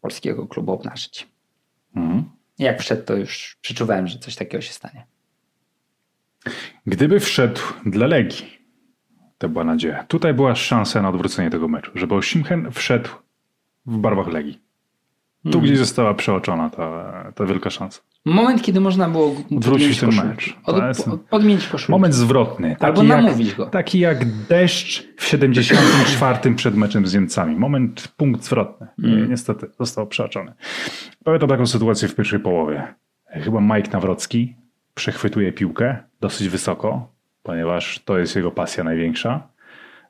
[0.00, 1.28] polskiego klubu obnażyć.
[1.96, 2.24] Mhm.
[2.58, 5.06] Jak wszedł, to już przeczuwałem, że coś takiego się stanie.
[6.86, 8.58] Gdyby wszedł dla Legii,
[9.38, 10.04] to była nadzieja.
[10.04, 13.10] Tutaj była szansa na odwrócenie tego meczu, żeby Osimhen wszedł
[13.86, 14.67] w barwach Legii.
[15.48, 15.66] Tu hmm.
[15.66, 18.00] gdzieś została przeoczona ta, ta wielka szansa.
[18.24, 20.56] Moment, kiedy można było wrócić ten mecz.
[20.64, 20.76] Od,
[21.30, 21.92] podmienić koszulkę.
[21.92, 22.76] Moment zwrotny.
[22.80, 23.66] Albo namówić go.
[23.66, 27.56] Taki jak deszcz w 74 przed meczem z Niemcami.
[27.56, 28.86] Moment, punkt zwrotny.
[29.04, 29.30] Mm.
[29.30, 30.52] Niestety został przeoczony.
[31.24, 32.94] Pamiętam taką sytuację w pierwszej połowie.
[33.26, 34.56] Chyba Mike Nawrocki
[34.94, 39.48] przechwytuje piłkę dosyć wysoko, ponieważ to jest jego pasja największa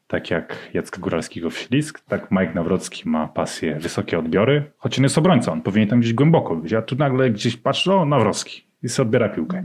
[0.08, 5.02] tak jak Jacka Góralskiego w Ślisk, tak Mike Nawrocki ma pasję wysokie odbiory, choć on
[5.02, 8.62] jest obrońcą, on powinien tam gdzieś głęboko być, a tu nagle gdzieś patrzę, o Nawrocki
[8.82, 9.64] i sobie odbiera piłkę.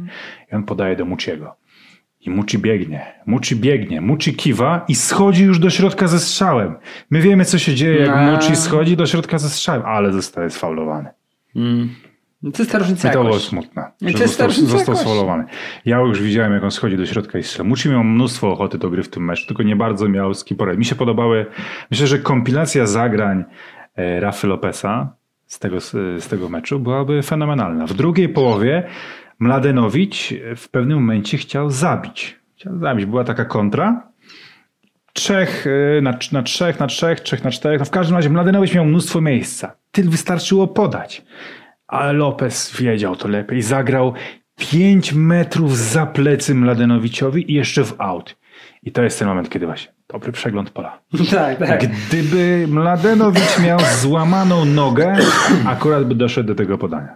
[0.51, 1.55] I on podaje do Muciego.
[2.21, 6.75] I Muci biegnie, Muci biegnie, Muci kiwa i schodzi już do środka ze strzałem.
[7.09, 8.31] My wiemy, co się dzieje, jak no.
[8.31, 11.09] Muci schodzi do środka ze strzałem, ale zostaje sfaulowany.
[11.55, 11.89] Mm.
[12.43, 15.43] No to jest ta różnica I to było smutne, no że został, został sfaulowany.
[15.85, 17.69] Ja już widziałem, jak on schodzi do środka i strzela.
[17.69, 20.57] Muci miał mnóstwo ochoty do gry w tym meczu, tylko nie bardzo miał z kim
[20.77, 21.45] Mi się podobały,
[21.91, 23.43] myślę, że kompilacja zagrań
[23.95, 27.87] e, Rafy Lopesa z tego, z tego meczu byłaby fenomenalna.
[27.87, 28.83] W drugiej połowie
[29.39, 32.39] Mladenowicz w pewnym momencie chciał zabić.
[32.55, 33.05] Chciał zabić.
[33.05, 34.07] Była taka kontra,
[35.13, 35.65] trzech
[35.97, 37.79] e, na, na trzech, na trzech, trzech na czterech.
[37.79, 39.75] No w każdym razie Mladenowicz miał mnóstwo miejsca.
[39.91, 41.25] Tyle wystarczyło podać
[41.93, 43.61] ale Lopez wiedział to lepiej.
[43.61, 44.13] Zagrał
[44.57, 48.35] 5 metrów za plecy Mladenowiczowi i jeszcze w aut.
[48.83, 50.99] I to jest ten moment, kiedy właśnie dobry przegląd pola.
[51.31, 51.85] Tak, tak.
[51.87, 55.17] Gdyby Mladenowicz miał złamaną nogę,
[55.65, 57.15] akurat by doszedł do tego podania.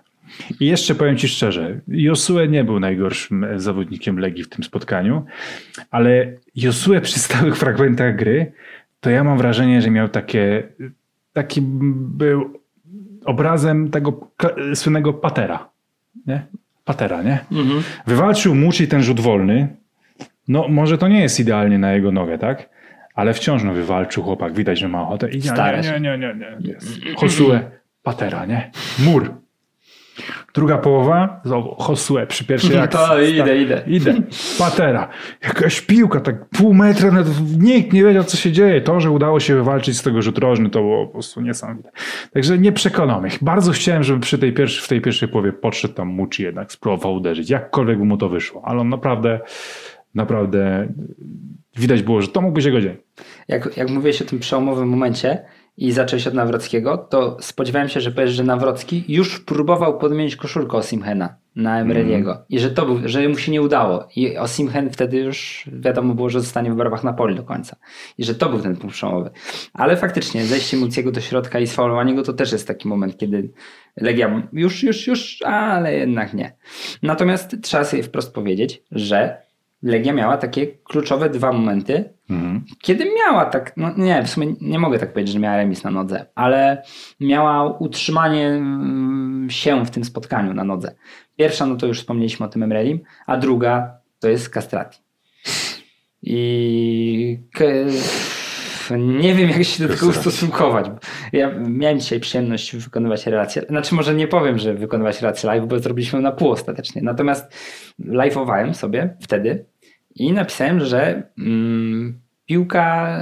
[0.59, 5.25] I jeszcze powiem Ci szczerze, Josue nie był najgorszym zawodnikiem Legii w tym spotkaniu,
[5.91, 8.51] ale Josue przy stałych fragmentach gry,
[8.99, 10.63] to ja mam wrażenie, że miał takie,
[11.33, 12.56] taki był
[13.27, 14.31] obrazem tego
[14.73, 15.69] słynnego patera.
[16.27, 16.45] Nie?
[16.85, 17.39] Patera, nie?
[17.51, 17.83] Mhm.
[18.07, 19.67] Wywalczył Muci ten rzut wolny.
[20.47, 22.69] No, może to nie jest idealnie na jego nogę, tak?
[23.15, 24.53] Ale wciąż no, wywalczył chłopak.
[24.53, 25.29] Widać, że ma ochotę.
[25.29, 25.39] I
[25.91, 26.75] nie, nie, nie, nie, nie, nie.
[28.03, 28.71] Patera, nie?
[28.99, 29.33] Mur.
[30.53, 32.99] Druga połowa, znowu Josue przy pierwszej akcji.
[33.07, 33.83] To idę, idę.
[33.87, 34.13] Idę.
[34.59, 35.09] Patera.
[35.43, 38.81] Jakaś piłka, tak pół metra, nawet nikt nie wiedział, co się dzieje.
[38.81, 41.91] To, że udało się wywalczyć z tego rzut rożny, to było po prostu niesamowite.
[42.33, 43.31] Także nie przekonał mnie.
[43.41, 47.13] Bardzo chciałem, żeby przy tej pierwszej, w tej pierwszej połowie podszedł tam Muci jednak, spróbował
[47.13, 47.49] uderzyć.
[47.49, 48.61] Jakkolwiek by mu to wyszło.
[48.65, 49.39] Ale on naprawdę,
[50.15, 50.87] naprawdę
[51.77, 52.97] widać było, że to mógłby się go dzień.
[53.47, 55.45] Jak, jak mówiłeś o tym przełomowym momencie,
[55.77, 60.77] i zacząłeś od Nawrockiego, to spodziewałem się, że powiesz, że Nawrocki już próbował podmienić koszulkę
[60.77, 61.35] Osimhena.
[61.55, 65.69] na Emreliego i że to był, że mu się nie udało i Osimhen wtedy już
[65.73, 67.75] wiadomo było, że zostanie w barwach Napoli do końca
[68.17, 69.29] i że to był ten punkt przełomowy.
[69.73, 73.51] Ale faktycznie zejście Muciego do środka i sfaulowanie go to też jest taki moment, kiedy
[73.97, 76.55] Legia już, już, już, ale jednak nie.
[77.03, 79.46] Natomiast trzeba sobie wprost powiedzieć, że
[79.83, 82.65] Legia miała takie kluczowe dwa momenty, Mhm.
[82.81, 85.91] kiedy miała tak, no nie, w sumie nie mogę tak powiedzieć, że miała remis na
[85.91, 86.83] nodze, ale
[87.19, 90.95] miała utrzymanie mm, się w tym spotkaniu na nodze.
[91.37, 94.99] Pierwsza, no to już wspomnieliśmy o tym Emrelim, a druga to jest Castrati.
[96.21, 97.39] I
[98.95, 100.85] nie wiem, jak się do tego ustosunkować.
[101.33, 105.79] Ja miałem dzisiaj przyjemność wykonywać relację, znaczy może nie powiem, że wykonywać relację live, bo
[105.79, 107.01] zrobiliśmy na pół ostatecznie.
[107.01, 107.53] Natomiast
[107.99, 109.65] live'owałem sobie wtedy
[110.15, 113.17] i napisałem, że mm, piłka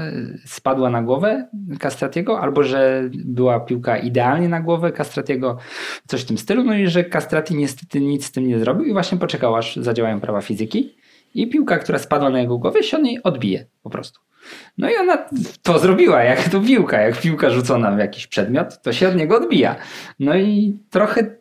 [0.45, 1.49] spadła na głowę
[1.80, 5.58] Castratiego, albo że była piłka idealnie na głowę Castratiego,
[6.08, 8.93] coś w tym stylu, no i że Castrati niestety nic z tym nie zrobił i
[8.93, 10.95] właśnie poczekał, aż zadziałają prawa fizyki
[11.34, 14.19] i piłka, która spadła na jego głowę, się od niej odbije po prostu.
[14.78, 15.18] No i ona
[15.64, 19.38] to zrobiła, jak to piłka, jak piłka rzucona w jakiś przedmiot, to się od niego
[19.38, 19.76] odbija.
[20.20, 21.36] No i trochę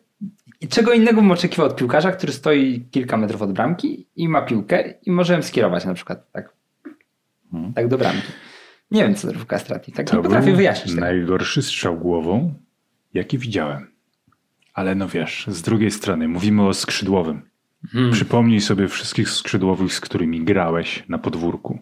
[0.69, 4.93] czego innego bym oczekiwał od piłkarza, który stoi kilka metrów od bramki i ma piłkę
[5.03, 6.53] i może ją skierować na przykład tak,
[7.53, 7.73] Mhm.
[7.73, 8.27] tak do bramki.
[8.91, 9.91] Nie wiem, co zrobił Castrati.
[9.91, 11.05] Tak To nie potrafię wyjaśnić tego.
[11.05, 12.53] najgorszy strzał głową,
[13.13, 13.87] jaki widziałem.
[14.73, 17.41] Ale no wiesz, z drugiej strony mówimy o skrzydłowym.
[17.91, 18.11] Hmm.
[18.11, 21.79] Przypomnij sobie wszystkich skrzydłowych, z którymi grałeś na podwórku.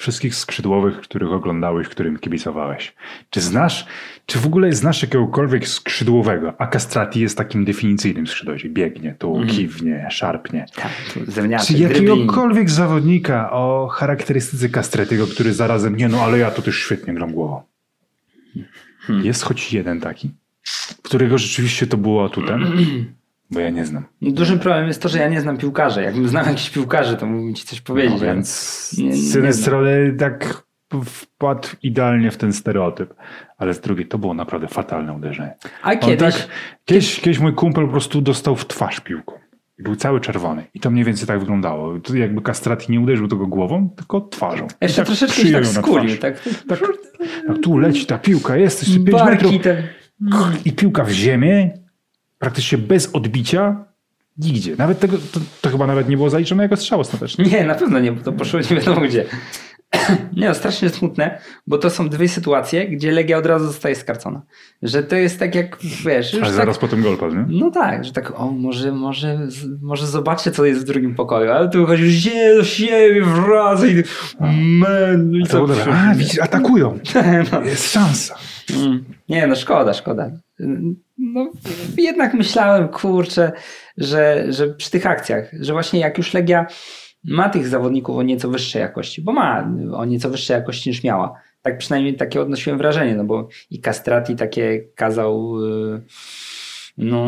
[0.00, 2.94] Wszystkich skrzydłowych, których oglądałeś, którym kibicowałeś.
[3.30, 3.86] Czy znasz,
[4.26, 6.54] czy w ogóle znasz jakiegokolwiek skrzydłowego?
[6.58, 8.74] A Castrati jest takim definicyjnym skrzydłowym.
[8.74, 9.48] Biegnie, tu Mhm.
[9.48, 10.66] kiwnie, szarpnie.
[10.76, 16.50] Tak, tu zemniaczek, Czy jakiegokolwiek zawodnika o charakterystyce Castratiego, który zarazem, nie no, ale ja
[16.50, 17.62] to też świetnie gram głową.
[19.00, 19.24] Hmm.
[19.26, 20.30] Jest choć jeden taki,
[21.02, 22.64] którego rzeczywiście to było atutem,
[23.50, 24.04] bo ja nie znam.
[24.22, 26.02] Dużym problemem jest to, że ja nie znam piłkarzy.
[26.02, 28.20] Jakbym znał jakichś piłkarzy, to mógłbym ci coś powiedzieć.
[28.20, 30.62] No, więc nie- nie z jednej strony tak
[31.04, 33.14] wpadł idealnie w ten stereotyp,
[33.58, 35.54] ale z drugiej to było naprawdę fatalne uderzenie.
[35.82, 36.48] A kiedyś, tak,
[36.84, 39.32] kiedyś, kiedyś mój kumpel po prostu dostał w twarz piłką.
[39.78, 40.64] Był cały czerwony.
[40.74, 41.98] I to mniej więcej tak wyglądało.
[42.00, 44.66] To jakby Castrati nie uderzył tego głową, tylko twarzą.
[44.80, 46.16] Jeszcze tak troszeczkę się tak skulił.
[46.18, 46.78] Tak, Tak,
[47.48, 49.82] a tu leci ta piłka, jesteś 5 metrów te...
[50.64, 51.70] i piłka w ziemię,
[52.40, 53.84] praktycznie bez odbicia,
[54.38, 54.74] nigdzie.
[54.78, 57.44] Nawet tego, to, to chyba nawet nie było zaliczone jako strzał ostatecznie.
[57.44, 59.24] Nie, na pewno nie, bo to poszło nie wiadomo gdzie.
[60.36, 64.42] Nie no, strasznie smutne, bo to są dwie sytuacje, gdzie Legia od razu zostaje skarcona.
[64.82, 66.56] Że to jest tak jak, wiesz, już Ale tak...
[66.56, 67.44] zaraz potem gol padł, nie?
[67.48, 69.38] No tak, że tak, o może, może,
[69.82, 74.02] może zobaczę co jest w drugim pokoju, ale tu chodzisz się do siebie wraca i
[74.56, 75.66] man, i To co?
[75.66, 75.94] dobre.
[75.94, 76.98] A, widzisz, atakują.
[77.52, 77.62] No.
[77.62, 78.34] Jest szansa.
[78.76, 79.04] Mm.
[79.28, 80.30] Nie, no szkoda, szkoda.
[81.18, 81.52] No,
[81.98, 83.52] jednak myślałem, kurczę,
[83.96, 86.66] że, że przy tych akcjach, że właśnie jak już Legia
[87.24, 91.34] ma tych zawodników o nieco wyższej jakości, bo ma o nieco wyższej jakości niż miała.
[91.62, 96.02] Tak przynajmniej takie odnosiłem wrażenie, no bo i Castrati takie kazał, yy,
[96.98, 97.26] no,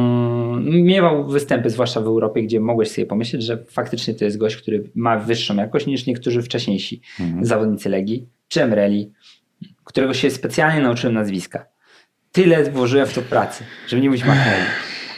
[0.62, 4.90] miewał występy, zwłaszcza w Europie, gdzie mogłeś sobie pomyśleć, że faktycznie to jest gość, który
[4.94, 7.44] ma wyższą jakość niż niektórzy wcześniejsi Mhm.
[7.44, 9.12] zawodnicy Legii, czy Emreli,
[9.84, 11.71] którego się specjalnie nauczyłem nazwiska.
[12.32, 14.66] Tyle włożyłem w to pracy, żeby nie mówić Machreli.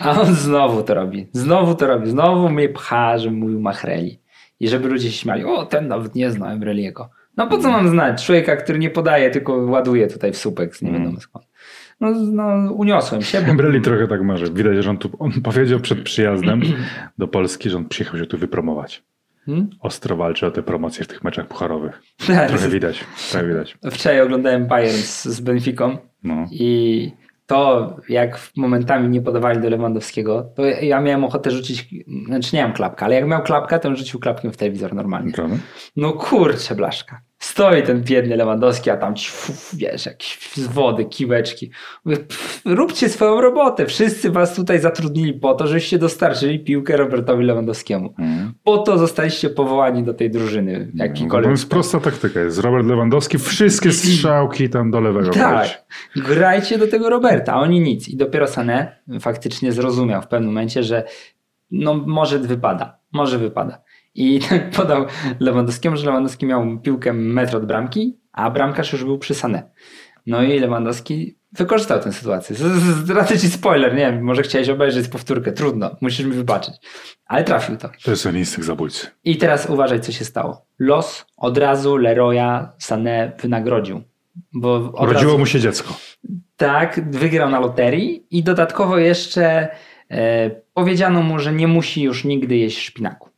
[0.00, 1.26] A on znowu to robi.
[1.32, 2.10] Znowu to robi.
[2.10, 4.20] Znowu mnie pcha, żebym mówił Machreli.
[4.60, 5.44] I żeby ludzie się śmiali.
[5.44, 7.10] O, ten nawet nie zna Emreliego.
[7.36, 10.82] No po co mam znać człowieka, który nie podaje, tylko ładuje tutaj w słupek z
[10.82, 11.46] nie wiadomo skąd.
[12.00, 13.42] No, no uniosłem się.
[13.42, 13.54] Bo...
[13.54, 14.52] Breli trochę tak marzy.
[14.52, 16.62] Widać, że on tu on powiedział przed przyjazdem
[17.18, 19.02] do Polski, że on przyjechał się tu wypromować.
[19.46, 19.70] Hmm?
[19.80, 22.02] Ostro walczy o te promocje w tych meczach pucharowych.
[22.48, 23.04] Trochę widać.
[23.30, 23.78] Trochę widać.
[23.90, 26.46] Wczoraj oglądałem Bayern z, z Benficą No.
[26.50, 27.12] I
[27.46, 31.94] to, jak momentami nie podawali do Lewandowskiego, to ja miałem ochotę rzucić,
[32.26, 35.32] znaczy nie mam klapka, ale jak miał klapka, to bym rzucił klapkiem w telewizor normalnie.
[35.96, 37.20] No kurczę, blaszka.
[37.44, 39.32] Stoi ten biedny Lewandowski, a tam ci,
[39.72, 41.70] wiesz, jakieś z wody, kiłeczki.
[42.04, 43.86] Mówię, pff, róbcie swoją robotę.
[43.86, 48.14] Wszyscy was tutaj zatrudnili po to, żebyście dostarczyli piłkę Robertowi Lewandowskiemu.
[48.18, 48.52] Mhm.
[48.64, 51.44] Po to zostaliście powołani do tej drużyny, jakikolwiek.
[51.44, 52.40] to jest prosta taktyka.
[52.40, 55.30] Jest Robert Lewandowski, wszystkie strzałki tam do lewego.
[55.30, 55.84] Tak,
[56.16, 58.08] grajcie do tego Roberta, a oni nic.
[58.08, 58.86] I dopiero Sané
[59.20, 61.04] faktycznie zrozumiał w pewnym momencie, że
[61.70, 63.82] no może wypada, może wypada.
[64.14, 65.06] I tak podał
[65.40, 69.62] Lewandowskiemu, że Lewandowski miał piłkę metr od bramki, a bramkarz już był przy Sané.
[70.26, 72.56] No i Lewandowski wykorzystał tę sytuację.
[73.02, 76.74] Zdradzę ci spoiler, nie wiem, może chciałeś obejrzeć powtórkę, trudno, musisz mi wybaczyć.
[77.26, 77.88] Ale trafił to.
[78.04, 79.06] To jest instynkt zabójcy.
[79.24, 80.66] I teraz uważaj, co się stało.
[80.78, 84.02] Los od razu Leroya Sané wynagrodził.
[84.52, 85.38] Bo od Urodziło razu...
[85.38, 85.96] mu się dziecko.
[86.56, 89.68] Tak, wygrał na loterii i dodatkowo jeszcze
[90.10, 93.33] e, powiedziano mu, że nie musi już nigdy jeść szpinaku.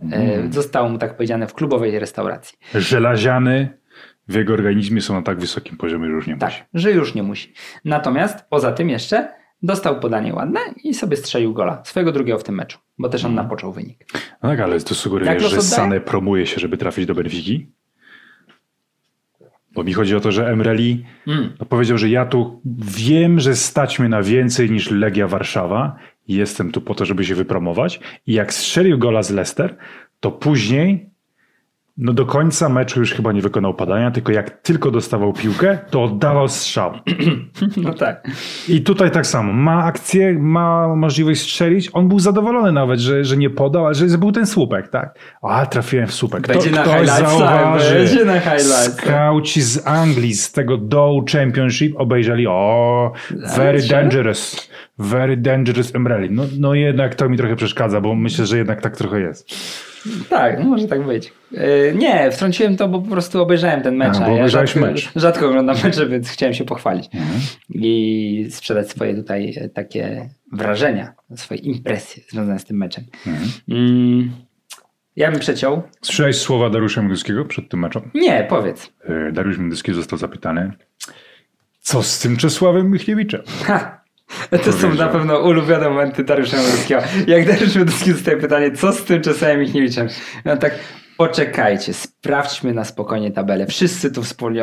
[0.00, 0.52] Mm.
[0.52, 2.58] Zostało mu tak powiedziane w klubowej restauracji.
[2.74, 3.78] Żelaziany
[4.28, 6.62] w jego organizmie są na tak wysokim poziomie, że już nie Tak, musi.
[6.74, 7.52] że już nie musi.
[7.84, 9.28] Natomiast poza tym jeszcze
[9.62, 11.82] dostał podanie ładne i sobie strzelił gola.
[11.84, 13.46] Swojego drugiego w tym meczu, bo też on Mhm.
[13.46, 14.04] napoczął wynik.
[14.42, 15.62] No tak, ale to sugeruje, że?
[15.62, 17.66] Sane promuje się, żeby trafić do Benfiki?
[19.72, 21.52] Bo mi chodzi o to, że Emreli Mm.
[21.60, 22.60] no powiedział, że ja tu
[22.96, 25.96] wiem, że stać mnie na więcej niż Legia Warszawa.
[26.28, 28.00] Jestem tu po to, żeby się wypromować.
[28.26, 29.76] I jak strzelił gola z Leicester,
[30.20, 31.13] to później
[31.96, 36.02] no do końca meczu już chyba nie wykonał padania, tylko jak tylko dostawał piłkę, to
[36.02, 36.92] oddawał strzał.
[37.76, 38.28] No tak.
[38.68, 39.52] I tutaj tak samo.
[39.52, 41.90] Ma akcję, ma możliwość strzelić.
[41.92, 45.18] On był zadowolony nawet, że, że nie podał, ale że był ten słupek, tak?
[45.42, 46.46] A, trafiłem w słupek.
[46.46, 47.94] Będzie to na highlightsach, zauważy.
[47.94, 49.04] będzie na highlightsach.
[49.04, 53.12] Skauci z Anglii, z tego Dow Championship obejrzeli, o,
[53.56, 54.70] very dangerous.
[54.98, 56.28] Very dangerous Emreli.
[56.30, 59.54] No, no jednak to mi trochę przeszkadza, bo myślę, że jednak tak trochę jest.
[60.28, 61.32] Tak, no może tak być.
[61.52, 61.60] Yy,
[61.96, 64.16] nie, wtrąciłem to, bo po prostu obejrzałem ten mecz.
[64.16, 65.12] A, bo ja obejrzałeś rzadko, mecz.
[65.16, 67.08] rzadko oglądam mecze, więc chciałem się pochwalić.
[67.70, 73.04] I sprzedać swoje tutaj e, takie wrażenia, swoje impresje związane z tym meczem.
[73.26, 73.48] Mhm.
[73.68, 74.32] Mm,
[75.16, 75.82] ja bym przeciął.
[76.02, 78.10] Słyszałeś słowa Dariusza Mioduskiego przed tym meczem?
[78.14, 78.92] Nie, powiedz.
[79.04, 80.72] E, Dariusz Mioduski został zapytany,
[81.80, 83.42] co z tym Czesławem Michniewiczem?
[83.64, 84.03] Ha!
[84.64, 87.02] To są na pewno ulubione momenty Dariusza Mioduskiego.
[87.26, 90.08] Jak Dariusz Mioduski dostaje pytanie, co z tym czasem Michniewiczem?
[90.44, 90.74] No tak,
[91.16, 91.92] poczekajcie,
[92.24, 93.66] sprawdźmy na spokojnie tabelę.
[93.66, 94.62] Wszyscy tu wspólnie.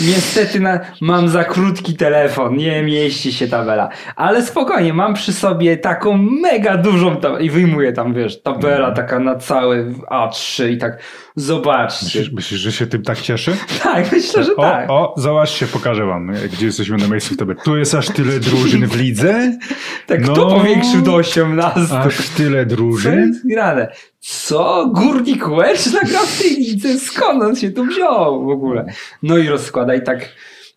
[0.00, 3.88] Niestety na, mam za krótki telefon, nie mieści się tabela.
[4.16, 9.18] Ale spokojnie, mam przy sobie taką mega dużą tabelę i wyjmuję tam, wiesz, tabela taka
[9.18, 10.98] na cały A3 i tak
[11.36, 12.04] zobaczcie.
[12.04, 13.56] Myślisz, myślisz, że się tym tak cieszy?
[13.82, 14.90] Tak, myślę, że o, tak.
[14.90, 17.60] o, zobaczcie, pokażę wam, gdzie jesteśmy na miejscu w tabeli.
[17.64, 19.52] Tu jest aż tyle drużyn w lidze?
[20.06, 20.32] Tak, no.
[20.32, 21.98] kto powiększył do 18?
[21.98, 23.18] Aż tyle Co drużyn?
[23.28, 23.88] jest grane?
[24.20, 24.90] Co?
[24.94, 26.89] Górnik Łęcz nagrał w tej lidze?
[27.08, 28.84] Skąd on się tu wziął w ogóle?
[29.22, 30.28] No i rozkłada i tak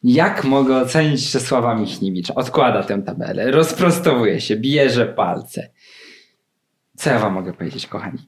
[0.04, 2.36] jak mogę ocenić Czesława Michniewicza?
[2.36, 5.70] Odkłada tę tabelę, rozprostowuje się, bierze palce.
[6.98, 8.20] Co ja wam mogę powiedzieć, kochani?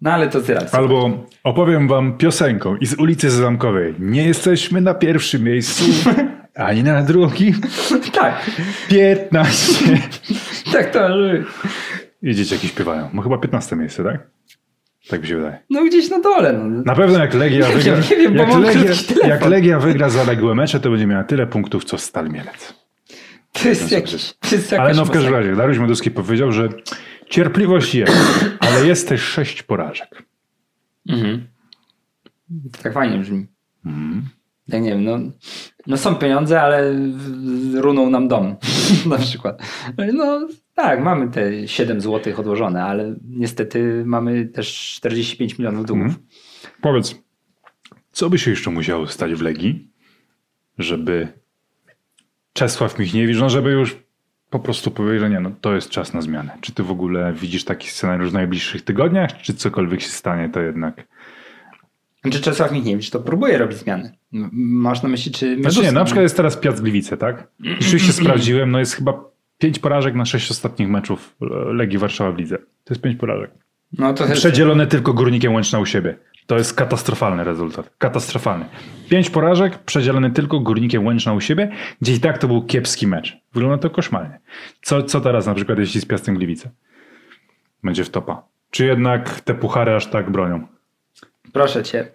[0.00, 0.74] No ale to teraz.
[0.74, 1.10] Albo
[1.44, 3.94] opowiem wam piosenką i z ulicy Zamkowej.
[3.98, 5.84] Nie jesteśmy na pierwszym miejscu,
[6.54, 7.60] ani na drugim.
[8.12, 8.50] Tak,
[8.88, 9.98] 15.
[10.72, 11.46] tak to być.
[12.22, 13.10] I dzieciaki śpiewają.
[13.14, 14.26] No chyba 15 miejsce, tak?
[15.08, 15.58] Tak mi się wydaje.
[15.70, 16.52] No gdzieś na dole.
[16.52, 16.82] No.
[16.86, 18.92] Na pewno jak Legia Nie wygra, wiem, nie wiem, bo jak, mam Legia,
[19.26, 22.74] jak Legia wygra zaległe mecze, to będzie miała tyle punktów, co Stal Mielec.
[23.52, 24.34] To jest jakiś.
[24.34, 26.68] To jest Ale no w każdym razie, Dariusz Meduski powiedział, że
[27.30, 28.16] cierpliwość jest,
[28.60, 30.22] ale jest też sześć porażek.
[31.08, 31.46] Mhm.
[32.72, 33.46] To tak fajnie brzmi.
[33.86, 34.28] Mhm.
[34.68, 35.18] Jak nie wiem, no,
[35.86, 36.94] no są pieniądze, ale
[37.74, 38.56] runął nam dom
[39.06, 39.62] na przykład.
[40.12, 46.06] No tak, mamy te 7 zł odłożone, ale niestety mamy też 45 milionów długów.
[46.06, 46.26] Mhm.
[46.80, 47.22] Powiedz,
[48.12, 49.88] co by się jeszcze musiało stać w Legii,
[50.78, 51.28] żeby
[52.52, 53.98] Czesław Michniewicz, no żeby już
[54.50, 56.56] po prostu powiedzieć, że nie, no to jest czas na zmianę.
[56.60, 60.60] Czy ty w ogóle widzisz taki scenariusz w najbliższych tygodniach, czy cokolwiek się stanie, to
[60.60, 61.06] jednak...
[62.30, 64.12] Czy Czesław Michniewicz to próbuje robić zmiany?
[64.52, 65.60] Masz na myśli, czy...
[65.60, 67.48] Znaczy nie, na przykład jest teraz Piast Gliwice, tak?
[67.60, 69.31] Rzeczywiście sprawdziłem, no jest chyba
[69.62, 71.36] pięć porażek na sześć ostatnich meczów
[71.72, 72.58] Legii Warszawa w lidze.
[72.58, 73.50] To jest pięć porażek.
[73.98, 76.18] No to Przedzielone tylko Górnikiem Łęczna u siebie.
[76.46, 77.90] To jest katastrofalny rezultat.
[77.98, 78.64] Katastrofalny.
[79.08, 81.70] Pięć porażek, przedzielone tylko Górnikiem Łęczna u siebie,
[82.00, 83.36] gdzie i tak to był kiepski mecz.
[83.54, 84.38] Wygląda to koszmarnie.
[84.82, 86.70] Co, co teraz na przykład, jeśli z Piastem Gliwice?
[87.84, 88.42] Będzie w topa.
[88.70, 90.66] Czy jednak te puchary aż tak bronią?
[91.52, 92.06] Proszę cię,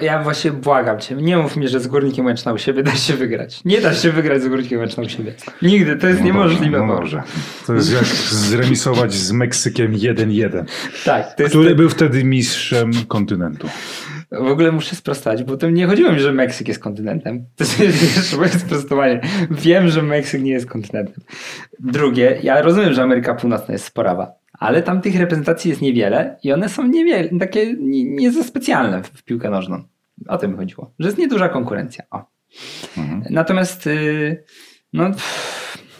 [0.00, 3.14] ja właśnie błagam cię, nie mów mi, że z Górnikiem Łęczna u siebie da się
[3.14, 3.60] wygrać.
[3.64, 5.34] Nie da się wygrać z Górnikiem Łęczna u siebie.
[5.62, 6.78] Nigdy, to jest No niemożliwe.
[6.78, 7.22] Dobrze, no dobrze.
[7.66, 10.64] To jest jak zremisować z Meksykiem 1-1.
[11.04, 13.68] Tak, Który był wtedy mistrzem kontynentu.
[14.32, 17.44] W ogóle muszę sprostać, bo to nie chodziło mi, że Meksyk jest kontynentem.
[17.56, 19.20] To jest jeszcze moje sprostowanie.
[19.50, 21.24] Wiem, że Meksyk nie jest kontynentem.
[21.80, 26.52] Drugie, ja rozumiem, że Ameryka Północna jest sporawa, ale tam tych reprezentacji jest niewiele i
[26.52, 29.82] one są niewiele, takie nie, nie za specjalne w, w piłkę nożną.
[30.28, 32.04] O tym chodziło, że jest nieduża konkurencja.
[32.10, 32.24] O.
[32.96, 33.22] Mhm.
[33.30, 34.44] Natomiast yy,
[34.92, 35.10] no,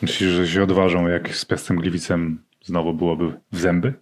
[0.03, 3.95] Myślisz, że się odważą, jak z Piastem Gliwicem znowu byłoby w zęby?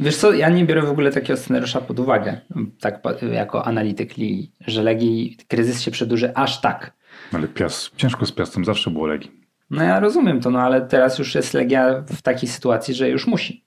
[0.00, 2.40] wiesz co, ja nie biorę w ogóle takiego scenariusza pod uwagę,
[2.80, 3.02] tak
[3.32, 6.92] jako analityk ligi, że Legii kryzys się przedłuży aż tak.
[7.32, 9.30] Ale piast, ciężko z Piastem zawsze było Legii.
[9.70, 13.26] No ja rozumiem to, no ale teraz już jest Legia w takiej sytuacji, że już
[13.26, 13.64] musi.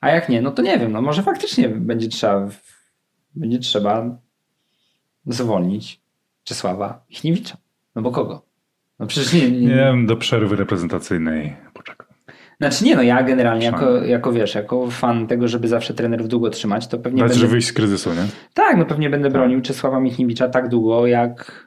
[0.00, 2.48] A jak nie, no to nie wiem, no może faktycznie będzie trzeba,
[3.34, 4.18] będzie trzeba
[5.26, 6.00] zwolnić
[6.44, 7.56] Czesława Michniewicza.
[7.94, 8.42] No bo kogo?
[8.98, 12.06] No przecież nie, nie, Nie wiem, do przerwy reprezentacyjnej poczekam.
[12.60, 16.50] Znaczy nie, no ja generalnie jako, jako wiesz, jako fan tego, żeby zawsze trenerów długo
[16.50, 17.40] trzymać, to pewnie Dać, będę...
[17.40, 18.26] że wyjść z kryzysu, nie?
[18.54, 21.63] Tak, no pewnie będę bronił Czesława Michniewicza tak długo, jak...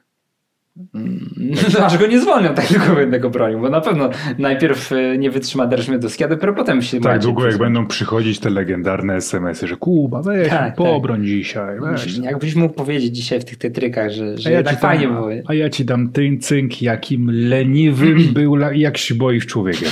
[0.94, 1.30] Mm,
[1.78, 5.16] No, aż go nie zwolnią, tak tylko będę go bronił, bo na pewno najpierw y,
[5.18, 9.66] nie wytrzyma Derszmydowski, a dopiero potem się Tak długo jak będą przychodzić te legendarne SMS-y,
[9.66, 12.18] że Kuba, weź, Tak, pobroń dzisiaj, weź.
[12.18, 15.28] Jakbyś mógł powiedzieć dzisiaj w tych tetrykach, że, że A ja, dam, fajnie było.
[15.46, 19.88] a ja ci dam ten cynk, jakim leniwym był, jak się boisz człowiekiem.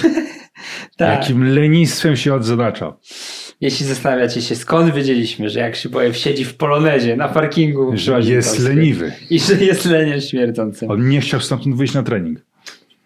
[0.97, 1.21] Tak.
[1.21, 2.93] Jakim lenistwem się odznaczał.
[3.61, 8.59] Jeśli zastanawiacie się, skąd wiedzieliśmy, że jak Szybojew siedzi w polonezie na parkingu Że jest
[8.59, 9.13] leniwy.
[9.31, 10.91] i że jest leniem śmierdzącym.
[10.91, 12.39] On nie chciał stamtąd wyjść na trening.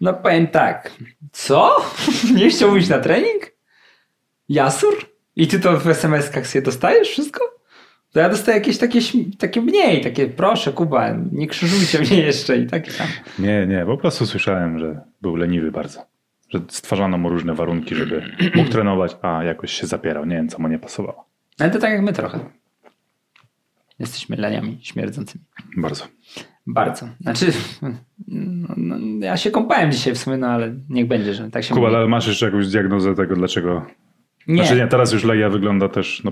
[0.01, 0.91] No powiem tak.
[1.31, 1.75] Co?
[2.35, 3.51] Nie chciał iść na trening?
[4.49, 4.93] Jasur?
[5.35, 7.39] I ty to w SMS-kach sobie dostajesz wszystko?
[8.11, 8.99] To ja dostaję jakieś takie,
[9.39, 13.07] takie mniej, takie proszę Kuba, nie krzyżujcie mnie jeszcze i takie tam.
[13.39, 16.05] Nie, nie, po prostu słyszałem, że był leniwy bardzo.
[16.53, 18.23] Że stwarzano mu różne warunki, żeby
[18.55, 20.25] mógł trenować, a jakoś się zapierał.
[20.25, 21.25] Nie wiem, co mu nie pasowało.
[21.59, 22.39] Ale to tak jak my trochę.
[23.99, 25.43] Jesteśmy leniami śmierdzącymi.
[25.77, 26.07] Bardzo.
[26.67, 27.07] Bardzo.
[27.21, 27.45] Znaczy,
[27.81, 31.73] no, no, ja się kąpałem dzisiaj w sumie, no ale niech będzie, że tak się
[31.73, 31.95] Kuba, mówi.
[31.95, 33.85] ale masz jeszcze jakąś diagnozę tego, dlaczego...
[34.47, 36.23] Nie, Znaczy nie, teraz już Legia wygląda też...
[36.23, 36.31] No,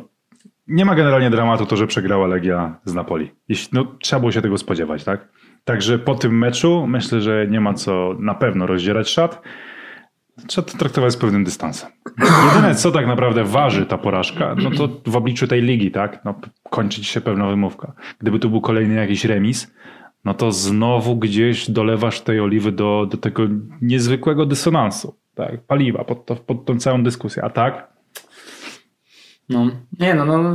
[0.68, 3.32] nie ma generalnie dramatu to, że przegrała Legia z Napoli.
[3.50, 5.28] Jeśli, no, trzeba było się tego spodziewać, tak?
[5.64, 9.42] Także po tym meczu myślę, że nie ma co na pewno rozdzierać szat.
[10.48, 11.90] Trzeba to traktować z pewnym dystansem.
[12.48, 16.26] Jedyne, co tak naprawdę waży ta porażka, no to w obliczu tej ligi, tak?
[16.26, 16.36] No,
[16.70, 17.94] kończy się pewna wymówka.
[18.20, 19.72] Gdyby tu był kolejny jakiś remis,
[20.26, 23.44] no to znowu gdzieś dolewasz tej oliwy do, do tego
[23.82, 25.66] niezwykłego dysonansu, tak?
[25.66, 27.44] Paliwa pod, to, pod tą całą dyskusję.
[27.44, 27.90] A tak?
[29.50, 29.68] no,
[30.00, 30.54] nie no, no,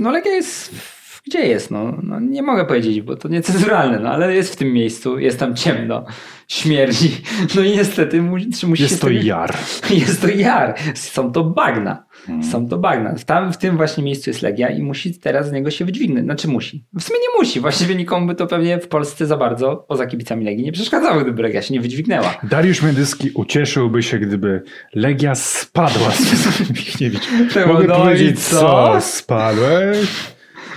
[0.00, 0.93] no Legia jest,
[1.26, 4.72] gdzie jest, no, no nie mogę powiedzieć, bo to niecenzuralne, no ale jest w tym
[4.72, 6.04] miejscu, jest tam ciemno,
[6.48, 7.10] śmierdzi,
[7.54, 9.54] no i niestety musi, musi Jest to tego- jar.
[9.90, 10.74] Jest to jar.
[10.94, 12.04] Są to bagna.
[12.28, 12.52] Mhm.
[12.52, 13.14] Są to bagna.
[13.26, 16.24] Tam w tym właśnie miejscu jest Legia i musi teraz z niego się wydźwignąć.
[16.24, 16.84] Znaczy musi.
[16.94, 17.60] W sumie nie musi.
[17.60, 21.42] Właściwie nikomu by to pewnie w Polsce za bardzo, poza kibicami Legii, nie przeszkadzało, gdyby
[21.42, 22.34] Legia się nie wydźwignęła.
[22.42, 24.62] Dariusz Miedyski ucieszyłby się, gdyby
[24.94, 27.28] Legia spadła z Michniewicz.
[27.66, 28.58] Mogę no powiedzieć, co?
[28.60, 29.00] co?
[29.00, 30.33] Spadłeś?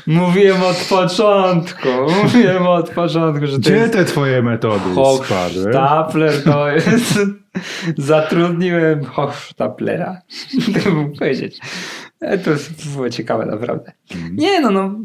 [0.08, 1.88] Mówiłem od początku.
[2.24, 5.03] Mówiłem od początku, że to Gdzie jest te twoje metody spadły?
[5.03, 7.20] Hochstapler to jest.
[7.97, 10.22] Zatrudniłem Hochstaplera.
[10.74, 11.60] Tak mógł powiedzieć.
[12.22, 12.51] E, To
[12.95, 13.91] było ciekawe naprawdę.
[14.32, 14.95] Nie no, no,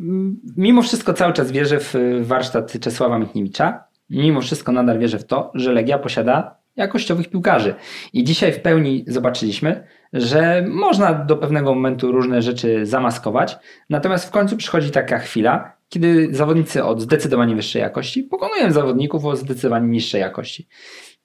[0.57, 3.85] mimo wszystko cały czas wierzę w y, warsztat Czesława Michniewicza.
[4.11, 7.75] Mimo wszystko nadal wierzę w to, że Legia posiada jakościowych piłkarzy.
[8.13, 13.59] I dzisiaj w pełni zobaczyliśmy, że można do pewnego momentu różne rzeczy zamaskować,
[13.91, 19.37] natomiast w końcu przychodzi taka chwila, kiedy zawodnicy od zdecydowanie wyższej jakości pokonują zawodników o
[19.37, 20.69] zdecydowanie niższej jakości.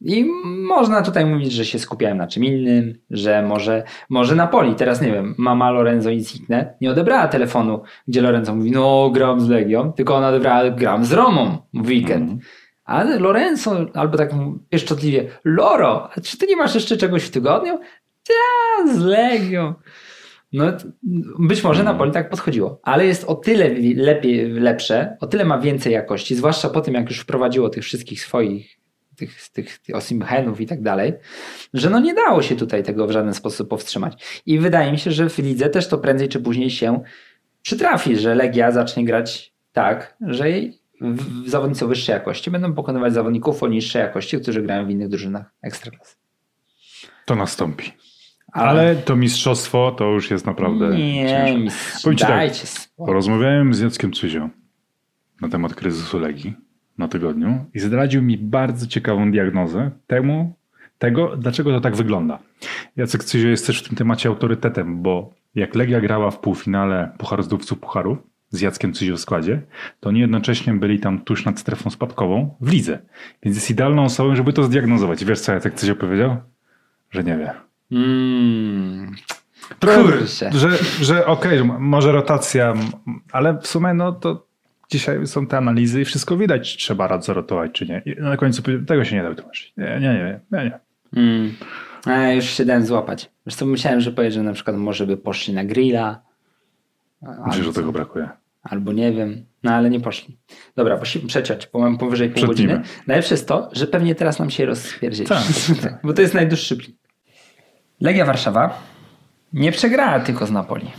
[0.01, 5.01] I można tutaj mówić, że się skupiałem na czym innym, że może, może Napoli, teraz
[5.01, 9.93] nie wiem, mama Lorenzo Insigne nie odebrała telefonu, gdzie Lorenzo mówi, no gram z Legią,
[9.93, 12.21] tylko ona odebrała, gram z Romą w weekend.
[12.21, 12.39] Mhm.
[12.87, 14.31] Ale Lorenzo, albo tak
[14.69, 17.79] pieszczotliwie, Loro, czy ty nie masz jeszcze czegoś w tygodniu?
[18.29, 19.73] Ja, z Legią.
[20.53, 20.65] No,
[21.39, 25.93] być może Napoli tak podchodziło, ale jest o tyle lepiej, lepsze, o tyle ma więcej
[25.93, 28.77] jakości, zwłaszcza po tym, jak już wprowadziło tych wszystkich swoich,
[29.15, 31.13] tych, tych, tych Osimhenów i tak dalej,
[31.73, 34.41] że no nie dało się tutaj tego w żaden sposób powstrzymać.
[34.45, 37.01] I wydaje mi się, że w lidze też to prędzej czy później się
[37.61, 40.79] przytrafi, że Legia zacznie grać tak, że jej
[41.45, 45.45] zawodnicy o wyższej jakości będą pokonywać zawodników o niższej jakości, którzy grają w innych drużynach
[45.61, 46.15] ekstraklasy.
[47.25, 47.91] To nastąpi.
[48.51, 51.55] Ale to mistrzostwo to już jest naprawdę Nie,
[52.03, 52.51] Powiem ci tak.
[52.97, 54.49] Porozmawiałem z Jackiem Cuzią
[55.41, 56.53] na temat kryzysu Legii
[56.97, 60.53] na tygodniu i zdradził mi bardzo ciekawą diagnozę temu,
[60.97, 62.39] tego, dlaczego to tak wygląda.
[62.95, 67.43] Jacek Cuzio jest też w tym temacie autorytetem, bo jak Legia grała w półfinale Pucharu
[67.43, 68.17] Zdobców Pucharów
[68.49, 69.61] z Jackiem Cuzio w składzie,
[69.99, 72.99] to oni jednocześnie byli tam tuż nad strefą spadkową w lidze.
[73.43, 75.25] Więc jest idealną osobą, żeby to zdiagnozować.
[75.25, 76.37] Wiesz co Jacek Cuzio powiedział?
[77.11, 77.66] Że nie wie.
[77.91, 79.15] Mm.
[79.79, 80.51] Kurczę.
[80.53, 80.69] Że,
[81.01, 82.73] że okej, m- może rotacja,
[83.31, 84.47] ale w sumie no to
[84.91, 88.01] dzisiaj są te analizy i wszystko widać, czy trzeba rotować, czy nie.
[88.05, 89.73] I na końcu tego się nie da wytłumaczyć.
[89.77, 90.63] Nie, nie, nie, nie.
[90.63, 90.79] nie.
[91.23, 91.53] Mm.
[92.05, 93.31] A, już się dałem złapać.
[93.49, 96.21] Co, myślałem, że powiesz, że na przykład może by poszli na grilla.
[97.21, 98.29] Myślę, Albo, że tego brakuje.
[98.63, 99.45] albo nie wiem.
[99.63, 100.37] No ale nie poszli.
[100.75, 102.73] Dobra, przeciąć, bo mam powyżej pół Przetnijmy.
[102.77, 102.95] godziny.
[103.07, 105.29] Najlepsze jest to, że pewnie teraz nam się rozpierdzieli.
[105.29, 105.97] Tak, wszyscy.
[106.03, 106.97] Bo to jest najdłuższy plik.
[108.01, 108.73] Legia Warszawa
[109.53, 110.91] nie przegrała tylko z Napoli,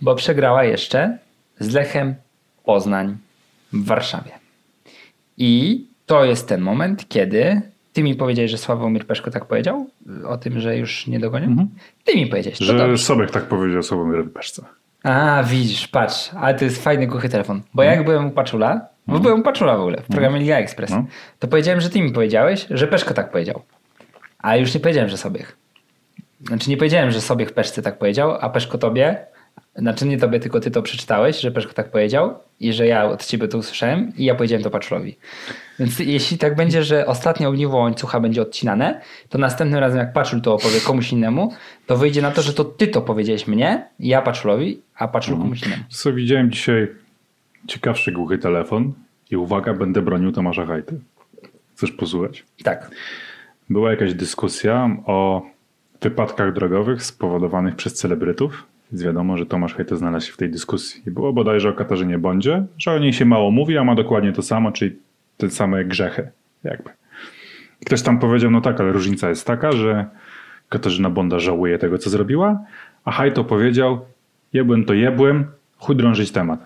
[0.00, 1.18] bo przegrała jeszcze
[1.60, 2.14] z Lechem
[2.64, 3.16] Poznań
[3.72, 4.30] w Warszawie.
[5.36, 7.60] I to jest ten moment, kiedy
[7.92, 9.86] ty mi powiedziałeś, że Sławomir Peszko tak powiedział?
[10.28, 11.46] O tym, że już nie dogonię?
[11.46, 11.68] Mhm.
[12.04, 12.58] Ty mi powiedziałeś.
[12.58, 12.98] Że dobrze.
[13.04, 14.62] Sobek tak powiedział Sławomir Peszce.
[15.04, 17.62] A, widzisz, patrz, ale to jest fajny głuchy telefon.
[17.74, 20.90] Bo jak byłem u Paczula, bo byłem u Paczula w ogóle, w programie Liga Express,
[20.90, 21.04] No.
[21.38, 23.62] to powiedziałem, że ty mi powiedziałeś, że Peszko tak powiedział.
[24.38, 25.56] A już nie powiedziałem, że Sobiech.
[26.40, 29.26] Znaczy nie powiedziałem, że Sobiech Peszce tak powiedział, a Peszko tobie,
[29.76, 33.26] znaczy nie tobie, tylko ty to przeczytałeś, że Peszko tak powiedział i że ja od
[33.26, 35.16] ciebie to usłyszałem i ja powiedziałem to Paczulowi.
[35.78, 40.40] Więc jeśli tak będzie, że ostatnie ogniwo łańcucha będzie odcinane, to następnym razem jak Paczul
[40.40, 41.52] to opowie komuś innemu,
[41.86, 45.62] to wyjdzie na to, że to ty to powiedziałeś mnie, ja Paczulowi, a Paczul komuś
[45.62, 45.82] innemu.
[45.88, 46.88] Co widziałem dzisiaj
[47.66, 48.92] ciekawszy głuchy telefon
[49.30, 51.00] i uwaga, będę bronił Tomasza Hajty.
[51.76, 52.44] Chcesz posłuchać?
[52.64, 52.90] Tak.
[53.70, 55.42] Była jakaś dyskusja o
[56.00, 58.66] wypadkach drogowych spowodowanych przez celebrytów.
[58.92, 61.02] Więc wiadomo, że Tomasz Hajto znalazł się w tej dyskusji.
[61.06, 64.42] Było bodajże o Katarzynie Bondzie, że o niej się mało mówi, a ma dokładnie to
[64.42, 64.96] samo, czyli
[65.36, 66.30] te same grzechy.
[66.64, 66.90] Jakby.
[67.86, 70.06] Ktoś tam powiedział, no tak, ale różnica jest taka, że
[70.68, 72.60] Katarzyna Bonda żałuje tego, co zrobiła,
[73.04, 74.00] a Hajto powiedział,
[74.52, 75.46] jebłem to jebłem,
[75.78, 76.60] chuj drążyć temat.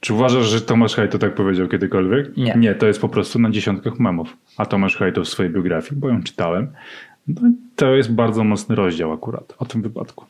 [0.00, 2.36] Czy uważasz, że Tomasz Hajto tak powiedział kiedykolwiek?
[2.36, 2.54] Nie.
[2.58, 4.36] Nie, to jest po prostu na dziesiątkach memów.
[4.56, 6.72] A Tomasz Hajto w swojej biografii, bo ją czytałem,
[7.42, 10.26] no, to jest bardzo mocny rozdział akurat o tym wypadku.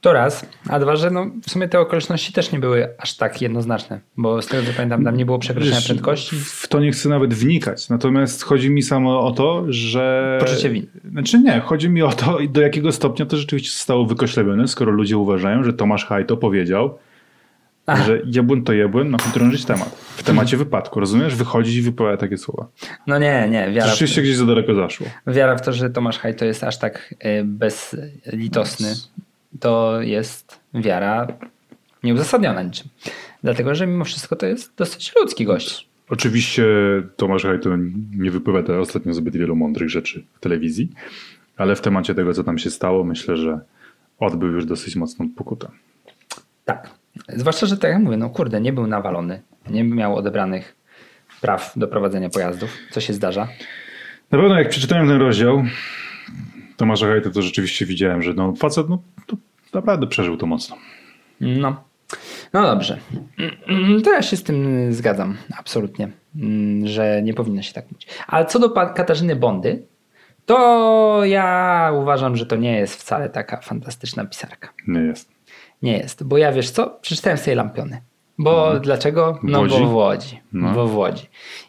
[0.00, 3.42] To raz, a dwa, że no, w sumie te okoliczności też nie były aż tak
[3.42, 6.36] jednoznaczne, bo z tego co pamiętam, tam nie było przekroczenia Wiesz, prędkości.
[6.36, 7.88] W to nie chcę nawet wnikać.
[7.88, 10.38] Natomiast chodzi mi samo o to, że.
[10.40, 10.86] Poczucie winy.
[11.10, 15.16] Znaczy nie, chodzi mi o to, do jakiego stopnia to rzeczywiście zostało wykoślebione, skoro ludzie
[15.16, 16.98] uważają, że Tomasz Hajto powiedział,
[17.86, 18.06] Ach.
[18.06, 19.88] że jebłyn to jebłyn, ma drążyć temat.
[20.16, 21.34] W temacie wypadku, rozumiesz?
[21.36, 22.66] Wychodzić i wypowiada takie słowa.
[23.06, 25.06] No nie, nie, wiara w, Rzeczywiście gdzieś za daleko zaszło.
[25.26, 28.94] wiara w to, że Tomasz Hajto jest aż tak y, bezlitosny,
[29.60, 31.26] to jest wiara
[32.02, 32.88] nieuzasadniona niczym.
[33.42, 35.88] Dlatego, że mimo wszystko to jest dosyć ludzki gość.
[36.08, 36.64] Oczywiście
[37.16, 37.70] Tomasz Hajto
[38.16, 40.90] nie wypowiada ostatnio zbyt wielu mądrych rzeczy w telewizji,
[41.56, 43.60] ale w temacie tego, co tam się stało, myślę, że
[44.18, 45.68] odbył już dosyć mocną pokutę.
[46.64, 46.90] Tak.
[47.28, 50.76] Zwłaszcza, że tak jak mówię, no kurde, nie był nawalony, nie miał odebranych
[51.40, 53.48] praw do prowadzenia pojazdów, co się zdarza.
[54.30, 55.64] Na pewno jak przeczytałem ten rozdział
[56.76, 59.36] Tomasza Hajto, to rzeczywiście widziałem, że no, facet no, to
[59.74, 60.76] naprawdę przeżył to mocno.
[61.40, 61.84] No.
[62.52, 62.98] No dobrze.
[64.04, 66.08] To ja się z tym zgadzam, absolutnie,
[66.84, 68.06] że nie powinno się tak mówić.
[68.26, 69.86] Ale co do Katarzyny Bondy,
[70.46, 74.68] to ja uważam, że to nie jest wcale taka fantastyczna pisarka.
[74.86, 75.32] Nie jest.
[75.82, 76.98] Nie jest, bo ja wiesz co?
[77.02, 78.00] Przeczytałem sobie Lampiony.
[78.38, 79.38] Bo dlaczego?
[79.42, 79.78] No Łodzi?
[79.78, 80.40] bo w Łodzi.
[80.52, 80.72] No.
[80.72, 81.26] Bo w Łodzi.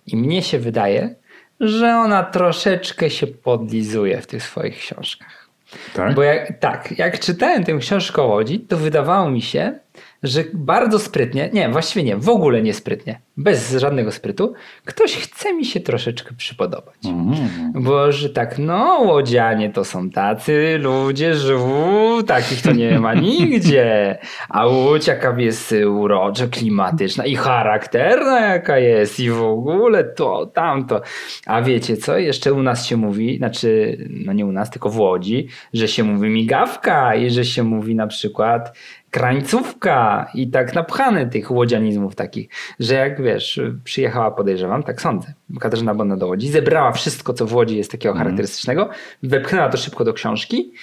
[0.07, 1.16] I mnie się wydaje,
[1.59, 5.49] że ona troszeczkę się podlizuje w tych swoich książkach.
[5.93, 6.16] Tak?
[6.16, 9.80] Bo jak, tak, jak czytałem tę książkę o Łodzi, to wydawało mi się,
[10.24, 14.53] że bardzo sprytnie, nie, właściwie nie, w ogóle nie sprytnie, bez żadnego sprytu,
[14.86, 16.95] ktoś chce mi się troszeczkę przypodobać.
[17.05, 17.71] Mhm.
[17.84, 23.13] Bo że tak, no łodzianie to są tacy ludzie, że u, takich to nie ma
[23.13, 24.17] nigdzie.
[24.49, 31.01] A Łódź jaka jest urocza, klimatyczna i charakterna jaka jest i w ogóle to, tamto.
[31.45, 32.17] A wiecie co?
[32.17, 36.03] Jeszcze u nas się mówi, znaczy, no nie u nas, tylko w Łodzi, że się
[36.03, 38.78] mówi migawka i że się mówi na przykład
[39.14, 42.49] krańcówka i tak napchane tych łodzianizmów takich,
[42.80, 47.53] że jak wiesz, przyjechała, podejrzewam, tak sądzę, Katarzyna Bonda do Łodzi, zebrała wszystko, co w
[47.53, 48.89] Łodzi jest takiego charakterystycznego,
[49.24, 50.74] wepchnęła to szybko do książki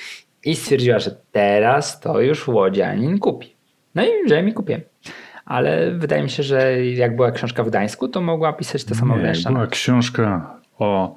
[0.45, 3.57] i stwierdziła, że teraz to już łodzianin kupi.
[3.95, 4.81] No i że mi kupię.
[5.45, 9.17] Ale wydaje mi się, że jak była książka w Gdańsku, to mogła pisać to samo
[9.17, 11.17] Nie, była książka o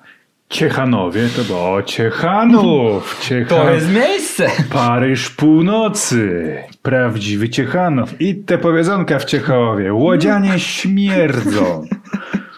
[0.54, 3.18] Ciechanowie, to było o Ciechanów.
[3.28, 3.58] Ciechan...
[3.58, 4.48] To jest miejsce!
[4.70, 6.58] Paryż północy.
[6.82, 8.22] Prawdziwy Ciechanów.
[8.22, 9.94] I te powiedzonka w Ciechowie.
[9.94, 11.86] Łodzianie śmierdzą.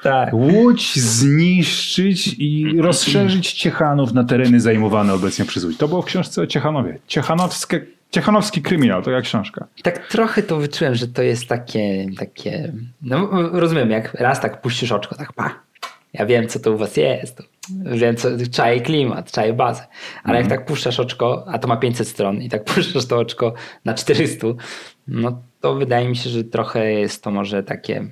[0.03, 0.33] Tak.
[0.33, 5.77] Łódź zniszczyć i rozszerzyć Ciechanów na tereny zajmowane obecnie przez Łódź.
[5.77, 6.99] To było w książce o Ciechanowie.
[7.07, 9.67] Ciechanowskie, Ciechanowski kryminał, to jak książka.
[9.83, 14.91] Tak trochę to wyczułem, że to jest takie, takie, no rozumiem, jak raz tak puścisz
[14.91, 15.65] oczko, tak pa,
[16.19, 17.41] ja wiem co to u was jest,
[17.85, 19.87] wiem co, czaję klimat, czaję bazę,
[20.23, 23.53] ale jak tak puszczasz oczko, a to ma 500 stron i tak puszczasz to oczko
[23.85, 24.47] na 400,
[25.07, 28.07] no to wydaje mi się, że trochę jest to może takie,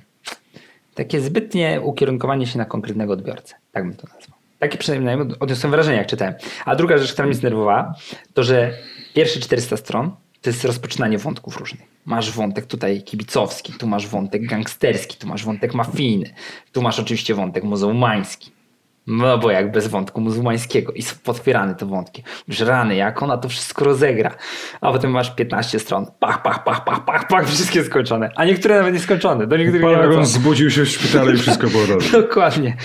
[0.94, 4.38] takie zbytnie ukierunkowanie się na konkretnego odbiorcę, tak bym to nazwał.
[4.58, 6.34] Takie przynajmniej odniosłem wrażenie, jak czytałem.
[6.64, 7.94] A druga rzecz, która mnie zdenerwowała,
[8.34, 8.72] to że
[9.14, 10.10] pierwsze 400 stron
[10.42, 11.93] to jest rozpoczynanie wątków różnych.
[12.04, 16.30] Masz wątek tutaj kibicowski, tu masz wątek gangsterski, tu masz wątek mafijny,
[16.72, 18.52] tu masz oczywiście wątek muzułmański.
[19.06, 22.22] No bo jak bez wątku muzułmańskiego i są potwierane te wątki.
[22.48, 24.34] Już rany, jak ona to wszystko rozegra.
[24.80, 26.06] A potem masz 15 stron.
[26.20, 28.30] Pach, pach, pach, pach, pach, pach, wszystkie skończone.
[28.36, 29.46] A niektóre nawet nie skończone.
[29.46, 30.26] Do niektórych nie Paragon wracam.
[30.26, 32.10] zbudził się w szpitalu i wszystko było dobrze.
[32.22, 32.76] Dokładnie.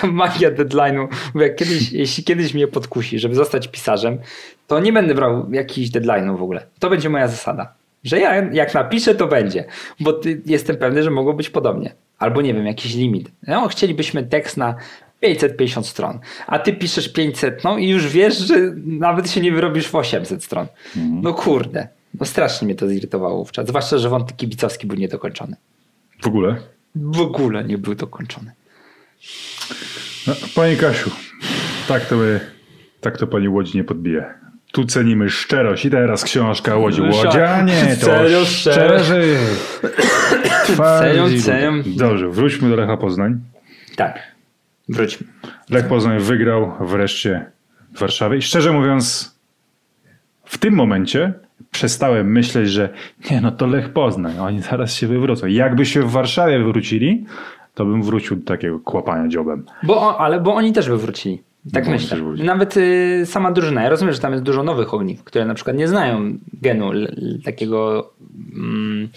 [0.00, 1.08] Ta magia deadline'u.
[1.34, 4.18] Bo jak kiedyś, jeśli kiedyś mnie podkusi, żeby zostać pisarzem,
[4.66, 6.66] to nie będę brał jakichś deadline'ów w ogóle.
[6.78, 7.74] To będzie moja zasada.
[8.04, 9.64] Że ja jak napiszę, to będzie.
[10.00, 11.94] Bo jestem pewny, że mogło być podobnie.
[12.18, 13.30] Albo nie wiem, jakiś limit.
[13.46, 14.74] No, chcielibyśmy tekst na
[15.20, 18.54] 550 stron, a ty piszesz 500 no i już wiesz, że
[18.86, 20.66] nawet się nie wyrobisz w 800 stron.
[21.22, 21.88] No kurde.
[22.20, 23.68] No strasznie mnie to zirytowało wówczas.
[23.68, 25.56] Zwłaszcza, że wątek kibicowski był niedokończony.
[26.22, 26.56] W ogóle.
[26.94, 28.52] W ogóle nie był dokończony.
[30.26, 31.10] No, Pani Kasiu,
[31.88, 32.40] tak to, my,
[33.00, 34.34] tak to pani Łodzi nie podbije.
[34.74, 37.02] Tu cenimy szczerość i teraz książka Łodzi.
[37.02, 39.36] Łodzianie, to serio, szczerzy.
[41.42, 41.82] Cenią.
[41.86, 43.40] Dobrze, wróćmy do Lecha Poznań.
[43.96, 44.18] Tak.
[44.88, 45.26] Wróćmy.
[45.70, 47.46] Lech Poznań wygrał wreszcie
[47.94, 49.34] w Warszawie i szczerze mówiąc
[50.44, 51.32] w tym momencie
[51.70, 52.88] przestałem myśleć, że
[53.30, 55.46] nie no to Lech Poznań, oni zaraz się wywrócą.
[55.46, 57.26] Jakby się w Warszawie wywrócili,
[57.74, 59.64] to bym wrócił do takiego kłapania dziobem.
[59.82, 61.42] Bo, ale bo oni też by wrócili.
[61.72, 62.18] Tak No, myślę.
[62.44, 63.82] Nawet y, sama drużyna.
[63.82, 67.14] Ja rozumiem, że tam jest dużo nowych ogniw, które na przykład nie znają genu l,
[67.16, 68.10] l, takiego.
[68.54, 69.08] Mm,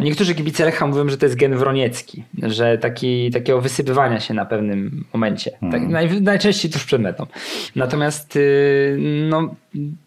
[0.00, 4.46] niektórzy kibice Lecha mówią, że to jest gen wroniecki, że taki, takiego wysypywania się na
[4.46, 5.50] pewnym momencie.
[5.70, 7.26] Tak, naj, najczęściej tuż przed metą.
[7.76, 8.96] Natomiast y,
[9.30, 9.54] no,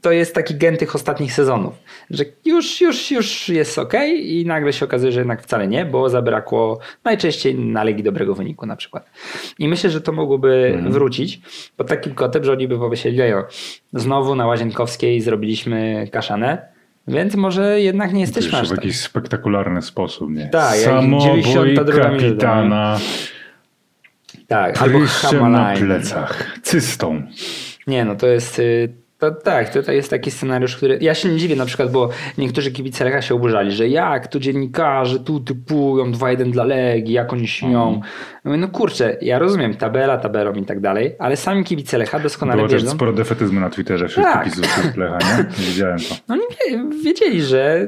[0.02, 1.74] to jest taki gen tych ostatnich sezonów,
[2.10, 6.10] że już, już, już jest ok i nagle się okazuje, że jednak wcale nie, bo
[6.10, 9.10] zabrakło najczęściej na Legii dobrego wyniku na przykład.
[9.60, 11.42] I myślę, że to mogłoby wrócić
[11.78, 13.44] pod takim kotem, że oni by pomyśleli, "Lejo,
[13.94, 18.78] znowu na Łazienkowskiej zrobiliśmy kaszanę, więc może jednak nie jesteśmy Jeszcze aż w tak.
[18.86, 20.48] jakiś spektakularny sposób, nie?
[20.50, 23.00] Tak, jak Samobój 92 minuta, kapitana,
[24.48, 27.22] Tak, albo pryszczem na plecach, cystą.
[27.88, 28.62] Nie, no to jest.
[29.20, 30.98] To, tak, to, to jest taki scenariusz, który.
[31.02, 34.40] Ja się nie dziwię na przykład, bo niektórzy kibice Lecha się oburzali, że jak tu
[34.40, 38.02] dziennikarze tu typują 2-1 dla Legii, jak oni śmią.
[38.46, 42.58] No, no kurczę, ja rozumiem, tabela, tabelą i tak dalej, ale sami kibice Lecha doskonale
[42.58, 42.92] Było wiedzą.
[42.92, 44.44] sporo defetyzmu na Twitterze wśród Tak.
[44.44, 45.46] kibiców Lecha, nie?
[45.66, 46.16] Widziałem to.
[46.28, 47.88] No oni wie- wiedzieli, że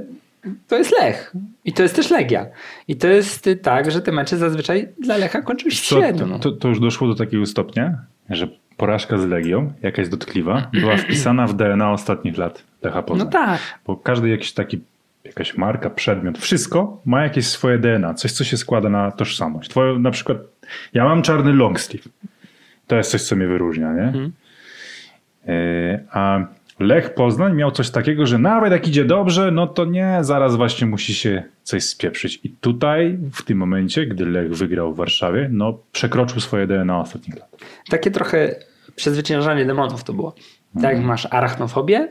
[0.67, 1.33] to jest Lech.
[1.65, 2.45] I to jest też Legia.
[2.87, 6.25] I to jest tak, że te mecze zazwyczaj dla Lecha kończyły się średnio.
[6.25, 6.39] No.
[6.39, 7.95] to, to już doszło do takiego stopnia,
[8.29, 8.47] że
[8.81, 13.29] porażka z Legią, jakaś dotkliwa, była wpisana w DNA ostatnich lat Lecha no Poznań.
[13.29, 13.59] tak.
[13.87, 14.79] Bo każdy jakiś taki,
[15.23, 19.69] jakaś marka, przedmiot, wszystko ma jakieś swoje DNA, coś, co się składa na tożsamość.
[19.69, 20.37] Twoje, na przykład,
[20.93, 22.09] ja mam czarny long sleeve.
[22.87, 24.01] To jest coś, co mnie wyróżnia, nie?
[24.01, 24.31] Mhm.
[25.47, 26.45] E, A
[26.79, 30.87] Lech Poznań miał coś takiego, że nawet jak idzie dobrze, no to nie, zaraz właśnie
[30.87, 32.39] musi się coś spieprzyć.
[32.43, 37.39] I tutaj, w tym momencie, gdy Lech wygrał w Warszawie, no przekroczył swoje DNA ostatnich
[37.39, 37.57] lat.
[37.89, 38.55] Takie trochę
[38.95, 40.35] przezwyciężanie demonów to było.
[40.81, 42.07] Tak, jak masz arachnofobię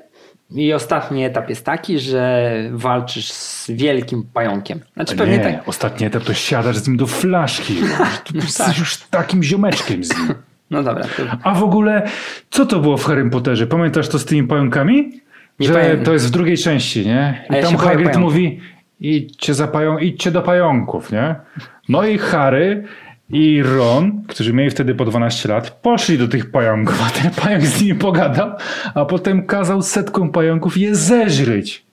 [0.50, 4.80] i ostatni etap jest taki, że walczysz z wielkim pająkiem.
[4.94, 5.68] Znaczy pewnie nie, tak.
[5.68, 7.74] ostatni etap to siadasz z nim do flaszki.
[8.24, 10.34] Tu jesteś już takim ziomeczkiem z nim.
[10.70, 11.04] No dobra.
[11.04, 11.22] To...
[11.42, 12.02] A w ogóle,
[12.50, 13.66] co to było w Harry Potterze?
[13.66, 15.20] Pamiętasz to z tymi pająkami?
[15.60, 16.04] Nie że pamiętam.
[16.04, 17.44] to jest w drugiej części, nie?
[17.50, 18.60] I ja tam Hagrid mówi,
[19.00, 21.34] idźcie, za pająk, idźcie do pająków, nie?
[21.88, 22.84] No i Harry
[23.32, 27.64] i Ron, którzy mieli wtedy po 12 lat, poszli do tych pająków, a ten pająk
[27.64, 28.50] z nimi pogadał,
[28.94, 31.84] a potem kazał setkom pająków je zeżryć.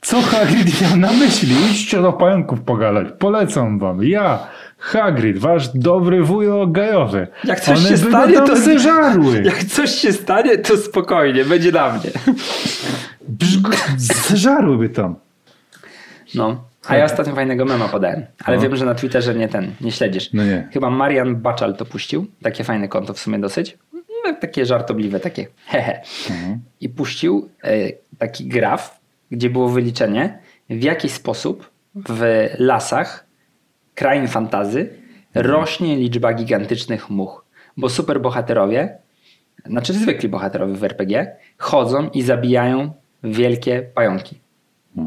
[0.00, 1.54] Co Hagrid miał na myśli?
[1.70, 3.06] Idźcie do pająków pogadać.
[3.18, 4.04] Polecam wam.
[4.04, 4.38] Ja,
[4.78, 7.26] Hagrid, wasz dobry wujo gajowy.
[7.44, 9.42] Jak coś One się stanie, to- zeżarły.
[9.44, 12.10] Jak coś się stanie, to spokojnie, będzie na mnie.
[13.96, 15.14] Zeżarłyby tam.
[16.34, 16.64] No.
[16.88, 20.32] A ja ostatnio fajnego mema podałem, ale wiem, że na Twitterze nie ten, nie śledzisz.
[20.32, 20.68] No nie.
[20.72, 22.26] Chyba Marian Baczal to puścił.
[22.42, 23.78] Takie fajne konto w sumie dosyć.
[24.24, 26.00] No, takie żartobliwe, takie hehe.
[26.80, 30.38] I puścił e, taki graf, gdzie było wyliczenie,
[30.70, 33.26] w jaki sposób w lasach
[33.94, 34.88] krain fantazy
[35.34, 37.44] rośnie liczba gigantycznych much.
[37.76, 38.98] Bo superbohaterowie,
[39.66, 42.92] znaczy zwykli bohaterowie w RPG, chodzą i zabijają
[43.24, 44.41] wielkie pająki.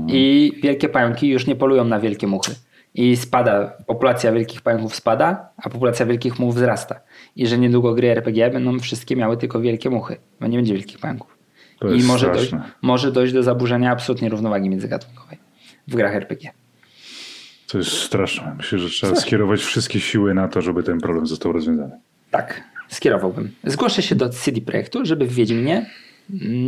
[0.07, 2.55] I wielkie pająki już nie polują na wielkie muchy.
[2.95, 6.99] I spada, populacja wielkich pająków spada, a populacja wielkich much wzrasta.
[7.35, 10.99] I że niedługo gry RPG będą wszystkie miały tylko wielkie muchy, bo nie będzie wielkich
[10.99, 11.37] pająków.
[11.79, 12.71] To I może dojść, straszne.
[12.81, 15.37] może dojść do zaburzenia absolutnie równowagi międzygatunkowej
[15.87, 16.51] w grach RPG.
[17.67, 18.55] To jest straszne.
[18.57, 21.99] Myślę, że trzeba skierować wszystkie siły na to, żeby ten problem został rozwiązany.
[22.31, 23.51] Tak, skierowałbym.
[23.63, 25.89] Zgłoszę się do CD Projektu, żeby w Wiedźminie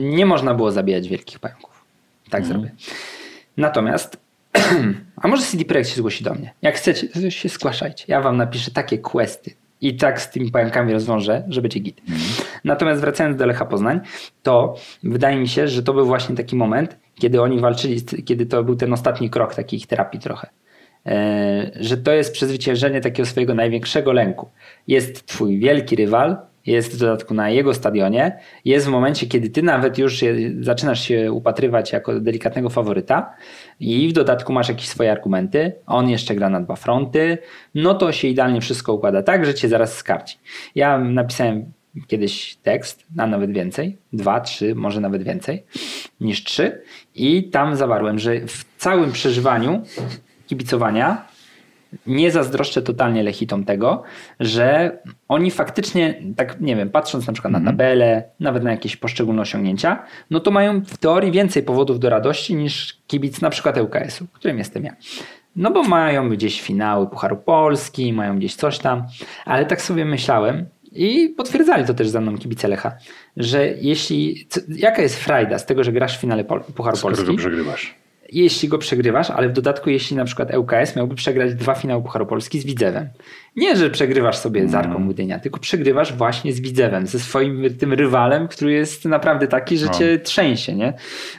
[0.01, 1.76] nie można było zabijać wielkich pająków.
[2.29, 2.71] Tak zrobię.
[3.57, 4.17] Natomiast,
[5.21, 6.53] a może CD Projekt się zgłosi do mnie.
[6.61, 8.05] Jak chcecie, się zgłaszajcie.
[8.07, 12.01] Ja wam napiszę takie questy, i tak z tymi pająkami rozwiąże, że będzie git.
[12.63, 13.99] Natomiast wracając do Lecha Poznań,
[14.43, 18.63] to wydaje mi się, że to był właśnie taki moment, kiedy oni walczyli, kiedy to
[18.63, 20.49] był ten ostatni krok takiej ich terapii trochę.
[21.05, 24.49] E, że to jest przezwyciężenie takiego swojego największego lęku.
[24.87, 26.37] Jest twój wielki rywal,
[26.67, 30.23] jest w dodatku na jego stadionie, jest w momencie, kiedy ty nawet już
[30.61, 33.33] zaczynasz się upatrywać jako delikatnego faworyta
[33.79, 37.37] i w dodatku masz jakieś swoje argumenty, on jeszcze gra na dwa fronty,
[37.75, 40.37] no to się idealnie wszystko układa tak, że cię zaraz skarci.
[40.75, 41.71] Ja napisałem
[42.07, 45.63] kiedyś tekst, a nawet więcej, dwa, trzy, może nawet więcej
[46.21, 46.81] niż trzy.
[47.15, 49.83] I tam zawarłem, że w całym przeżywaniu
[50.47, 51.25] kibicowania
[52.07, 54.03] nie zazdroszczę totalnie Lechitom tego,
[54.39, 57.75] że oni faktycznie, tak nie wiem, patrząc na przykład na Mhm.
[57.77, 62.55] tabelę, nawet na jakieś poszczególne osiągnięcia, no to mają w teorii więcej powodów do radości
[62.55, 64.95] niż kibic na przykład ŁKS-u, którym jestem ja.
[65.55, 69.03] No bo mają gdzieś finały Pucharu Polski, mają gdzieś coś tam,
[69.45, 72.91] ale tak sobie myślałem i potwierdzali to też za mną kibice Lecha,
[73.37, 77.15] że jeśli, co, jaka jest frajda z tego, że grasz w finale Pol Pucharu Skoro
[77.15, 77.31] Polski?
[77.31, 77.95] go przegrywasz.
[78.31, 82.25] Jeśli go przegrywasz, ale w dodatku jeśli na przykład ŁKS miałby przegrać dwa finały Pucharu
[82.25, 83.09] Polski z Widzewem.
[83.55, 87.93] Nie, że przegrywasz sobie z Arką Gdynia, tylko przegrywasz właśnie z Widzewem, ze swoim tym
[87.93, 89.93] rywalem, który jest naprawdę taki, że No.
[89.93, 90.93] cię trzęsie, nie?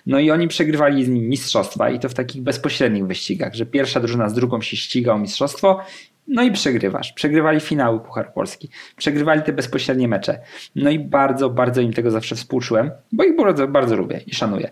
[0.07, 4.01] No i oni przegrywali z nim mistrzostwa i to w takich bezpośrednich wyścigach, że pierwsza
[4.01, 5.81] drużyna z drugą się ściga o mistrzostwo
[6.29, 7.13] no i przegrywasz.
[7.13, 8.69] Przegrywali finały Puchar Polski.
[8.97, 10.39] Przegrywali te bezpośrednie mecze.
[10.77, 14.71] No i bardzo, bardzo im tego zawsze współczułem, bo ich bardzo, bardzo lubię i szanuję.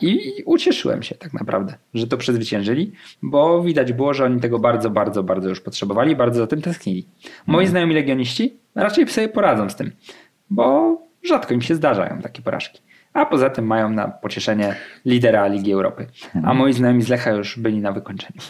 [0.00, 2.92] I ucieszyłem się tak naprawdę, że to przezwyciężyli,
[3.22, 7.06] bo widać było, że oni tego bardzo, bardzo, bardzo już potrzebowali, bardzo za tym tęsknili.
[7.46, 9.90] Moi znajomi legioniści raczej sobie poradzą z tym,
[10.50, 12.80] bo rzadko im się zdarzają takie porażki.
[13.12, 16.06] A poza tym mają na pocieszenie lidera Ligi Europy.
[16.44, 18.40] A moi znajomi z Lecha już byli na wykończeniu.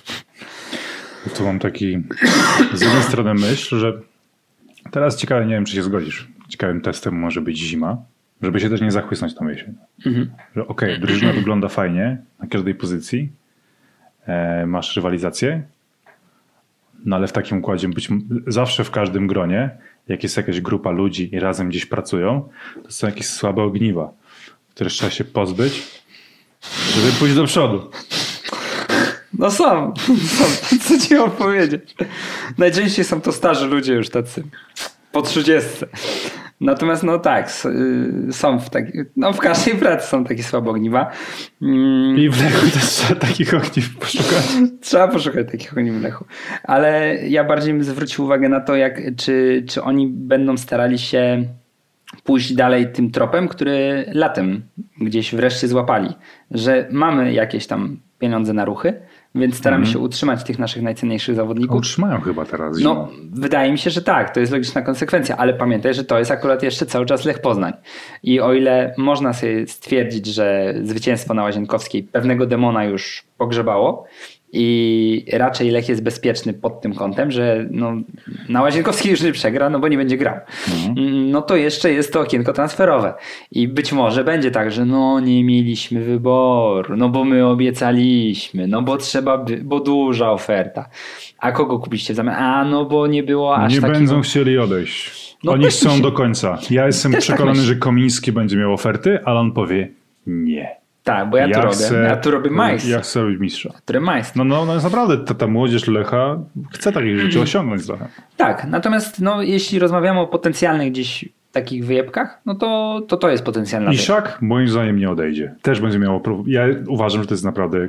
[1.36, 2.02] Tu mam taki
[2.74, 4.00] z jednej strony myśl, że
[4.90, 6.28] teraz ciekawe, nie wiem, czy się zgodzisz.
[6.48, 7.96] Ciekawym testem może być zima,
[8.44, 9.74] żeby się też nie zachłysnąć tą jesień.
[10.56, 13.32] Że okej, drużyna wygląda fajnie na każdej pozycji,
[14.26, 15.62] e, masz rywalizację,
[17.04, 18.08] no ale w takim układzie być
[18.46, 19.70] zawsze w każdym gronie,
[20.08, 22.48] jak jest jakaś grupa ludzi i razem gdzieś pracują,
[22.84, 24.12] to są jakieś słabe ogniwa,
[24.74, 26.02] które trzeba się pozbyć,
[26.94, 27.90] żeby pójść do przodu.
[29.38, 29.94] No są,
[30.36, 30.78] są.
[30.78, 31.94] Co ci mam powiedzieć?
[32.58, 34.44] Najczęściej są to starzy ludzie już tacy
[35.12, 35.70] po 30.
[36.64, 37.50] Natomiast no tak,
[38.28, 41.10] y, są w taki, no w każdej pracy są takie słabe ogniwa.
[41.62, 44.48] Mm, I w Lechu też trzeba takich ogniw poszukać.
[44.80, 46.24] Trzeba poszukać takich ogniw w Lechu.
[46.62, 51.44] Ale ja bardziej bym zwrócił uwagę na to, jak, czy, czy oni będą starali się
[52.24, 54.62] pójść dalej tym tropem, który latem
[55.00, 56.14] gdzieś wreszcie złapali.
[56.50, 59.00] Że mamy jakieś tam pieniądze na ruchy,
[59.34, 61.76] więc staramy się utrzymać tych naszych najcenniejszych zawodników.
[61.76, 62.94] Utrzymają chyba teraz zimą.
[62.94, 66.30] No, wydaje mi się, że tak, to jest logiczna konsekwencja, ale pamiętaj, że to jest
[66.30, 67.72] akurat jeszcze cały czas Lech Poznań.
[68.22, 74.06] I o ile można sobie stwierdzić, że zwycięstwo na Łazienkowskiej pewnego demona już pogrzebało
[74.56, 77.92] i raczej Lech jest bezpieczny pod tym kątem, że no,
[78.48, 80.34] na Łazienkowskiej już nie przegra, no bo nie będzie grał.
[81.32, 83.14] No to jeszcze jest to okienko transferowe
[83.50, 88.82] i być może będzie tak, że no nie mieliśmy wyboru, no bo my obiecaliśmy, no
[88.82, 90.88] bo trzeba, by, bo duża oferta.
[91.38, 92.34] A kogo kupiliście w zamian?
[92.34, 93.98] A no bo nie było aż nie takiego...
[93.98, 95.36] będą chcieli odejść.
[95.44, 96.58] No Oni chcą się- do końca.
[96.70, 97.74] Ja jestem Też tak przekonany, myślę.
[97.74, 99.88] że Komiński będzie miał oferty, ale on powie
[100.26, 100.73] nie.
[101.04, 101.74] Tak, bo ja, tu robię.
[101.74, 102.88] chcę- ja tu robię majs.
[102.88, 103.72] Ja chcę być mistrza.
[103.84, 104.36] Który majs.
[104.36, 106.38] No, no, no jest naprawdę, ta, ta młodzież Lecha
[106.70, 108.08] chce takich rzeczy osiągnąć trochę.
[108.36, 113.44] Tak, natomiast no, jeśli rozmawiamy o potencjalnych gdzieś takich wyjebkach, no to to, to jest
[113.44, 114.02] potencjalna wyjebka.
[114.04, 115.54] Iszak moim zdaniem nie odejdzie.
[115.62, 116.22] Też będzie miał...
[116.46, 117.88] Ja uważam, że to jest naprawdę...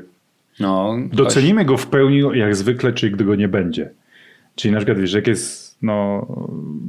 [0.59, 3.89] No, Docenimy go w pełni jak zwykle, czyli gdy go nie będzie.
[4.55, 6.27] Czyli na przykład, wiesz, jak jest no,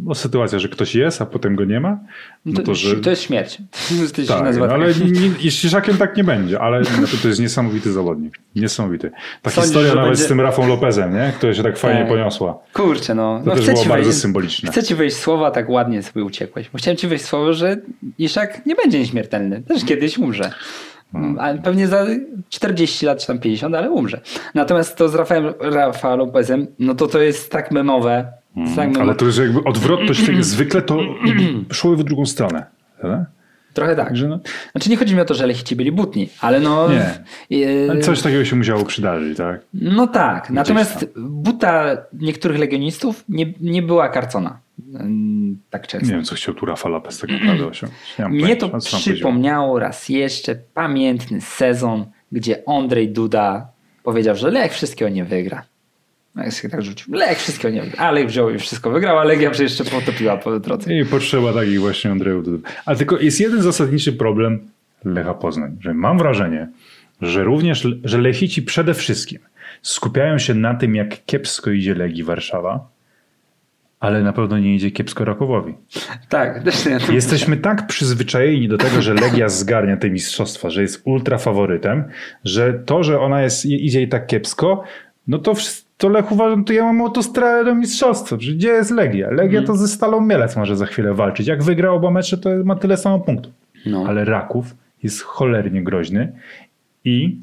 [0.04, 1.98] no, sytuacja, że ktoś jest, a potem go nie ma,
[2.44, 2.96] no to, to, że...
[2.96, 3.58] to jest śmierć.
[4.16, 5.04] To Tak, nazywa ale tak.
[5.04, 5.10] nie,
[5.44, 8.38] nie, z Szyżakiem tak nie będzie, ale no to, jest niesamowity zawodnik.
[8.56, 9.10] Niesamowity.
[9.42, 11.32] Ta Sądzisz, historia nawet będzie- z tym Rafą Lopezem, nie?
[11.36, 12.08] która się tak fajnie Tak.
[12.08, 12.58] poniosła.
[12.72, 13.40] Kurczę, no.
[13.44, 14.70] To no też było ci bardzo wejść, symboliczne.
[14.70, 16.70] Chcę ci wejść słowa, tak ładnie sobie uciekłeś.
[16.70, 17.76] Bo chciałem ci wejść słowo, że
[18.18, 19.62] Iszak nie będzie nieśmiertelny.
[19.62, 20.50] Też kiedyś umrze.
[21.12, 21.40] No.
[21.42, 22.06] Ale pewnie za
[22.48, 24.20] 40 lat czy tam 50, ale umrze.
[24.54, 28.32] Natomiast to z Rafaem, Rafa Lopezem, no to to jest tak memowe.
[28.56, 29.00] Memowe.
[29.00, 30.26] Ale to jest jakby odwrotność.
[30.26, 30.98] tak zwykle to
[31.72, 32.66] szło w drugą stronę.
[33.00, 33.26] prawda?
[33.72, 34.08] Trochę tak.
[34.08, 34.40] Także no,
[34.72, 36.88] Znaczy nie chodzi mi o to, że Lechici byli butni, ale no...
[36.88, 37.64] Nie.
[37.66, 39.60] e, ale coś takiego się musiało przydarzyć, tak?
[39.74, 44.58] No tak, natomiast buta niektórych legionistów nie, nie była karcona.
[45.00, 46.06] Ym, Tak często.
[46.06, 48.02] Nie wiem, co chciał tu Rafa Lopez tak naprawdę osiągnąć.
[48.18, 53.68] Mnie to tam przypomniało raz jeszcze pamiętny sezon, gdzie Andrzej Duda
[54.02, 55.62] powiedział, że Lech wszystkiego nie wygra.
[56.36, 57.14] Jak się tak rzucił.
[57.14, 58.06] Lech wszystkiego nie wygrał.
[58.06, 60.94] A Lech wziął i wszystko wygrał, a Legia jeszcze potopiła po drodze.
[60.94, 62.62] I potrzeba takich właśnie Andrzeju.
[62.86, 64.60] Ale tylko jest jeden zasadniczy problem
[65.04, 66.68] Lecha Poznań, że mam wrażenie,
[67.20, 69.38] że również, że Lechici przede wszystkim
[69.82, 72.88] skupiają się na tym, jak kiepsko idzie Legii Warszawa,
[74.00, 75.74] ale na pewno nie idzie kiepsko Rakowowi.
[76.28, 76.62] Tak.
[77.12, 82.04] Jesteśmy tak przyzwyczajeni do tego, że Legia zgarnia te mistrzostwa, że jest ultra faworytem,
[82.44, 84.84] że to, że ona jest, idzie i tak kiepsko,
[85.26, 85.54] no to,
[85.98, 88.36] to Lech uważam, to ja mam autostradę do mistrzostwa.
[88.36, 89.30] Gdzie jest Legia?
[89.30, 91.46] Legia to ze Stalą Mielec może za chwilę walczyć.
[91.46, 93.52] Jak wygra oba mecze, to ma tyle samo punktów.
[93.86, 94.04] No.
[94.08, 96.32] Ale Raków jest cholernie groźny
[97.04, 97.38] i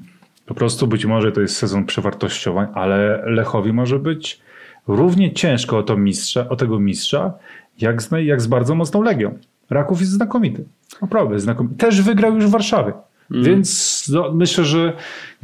[0.45, 4.41] po prostu być może to jest sezon przewartościowań, ale Lechowi może być
[4.87, 7.33] równie ciężko o, to mistrza, o tego mistrza,
[7.81, 9.37] jak z, jak z bardzo mocną Legią.
[9.69, 10.63] Raków jest znakomity.
[11.01, 11.75] Naprawdę znakomity.
[11.75, 12.93] Też wygrał już w Warszawie.
[13.31, 13.43] Mm.
[13.43, 14.93] Więc no, myślę, że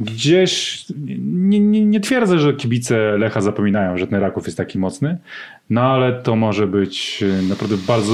[0.00, 0.84] gdzieś
[1.24, 5.18] nie, nie, nie, twierdzę, że kibice Lecha zapominają, że ten Raków jest taki mocny,
[5.70, 8.12] no ale to może być e, naprawdę bardzo.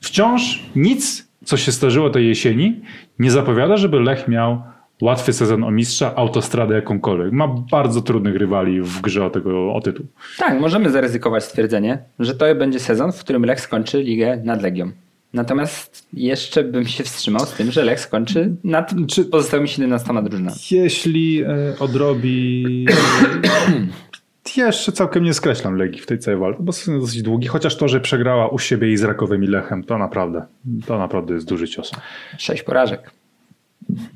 [0.00, 2.80] Wciąż nic, co się zdarzyło tej jesieni,
[3.18, 4.62] nie zapowiada, żeby Lech miał
[5.02, 7.32] łatwy sezon o mistrza, autostradę jakąkolwiek.
[7.32, 10.06] Ma bardzo trudnych rywali w grze o, tego, o tytuł.
[10.38, 14.92] Tak, możemy zaryzykować stwierdzenie, że to będzie sezon, w którym Lech skończy ligę nad Legią.
[15.34, 20.56] Natomiast jeszcze bym się wstrzymał z tym, że Lech skończy nad Czy pozostałymi 17 drużynami.
[20.70, 22.86] Jeśli e, odrobi...
[24.56, 27.88] jeszcze całkiem nie skreślam Legii w tej całej walce, bo jest dosyć długi, chociaż to,
[27.88, 30.46] że przegrała u siebie i z Rakowem i Lechem, to naprawdę,
[30.86, 31.90] to naprawdę jest duży cios.
[32.38, 33.10] Sześć porażek.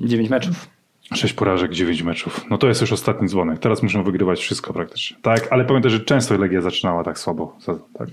[0.01, 0.78] Dziewięć meczów.
[1.15, 2.45] Sześć porażek, dziewięć meczów.
[2.49, 3.59] No to jest już ostatni dzwonek.
[3.59, 5.17] Teraz muszą wygrywać wszystko praktycznie.
[5.21, 7.57] Tak, ale pamiętaj, że często Legia zaczynała tak słabo.
[7.97, 8.07] Tak?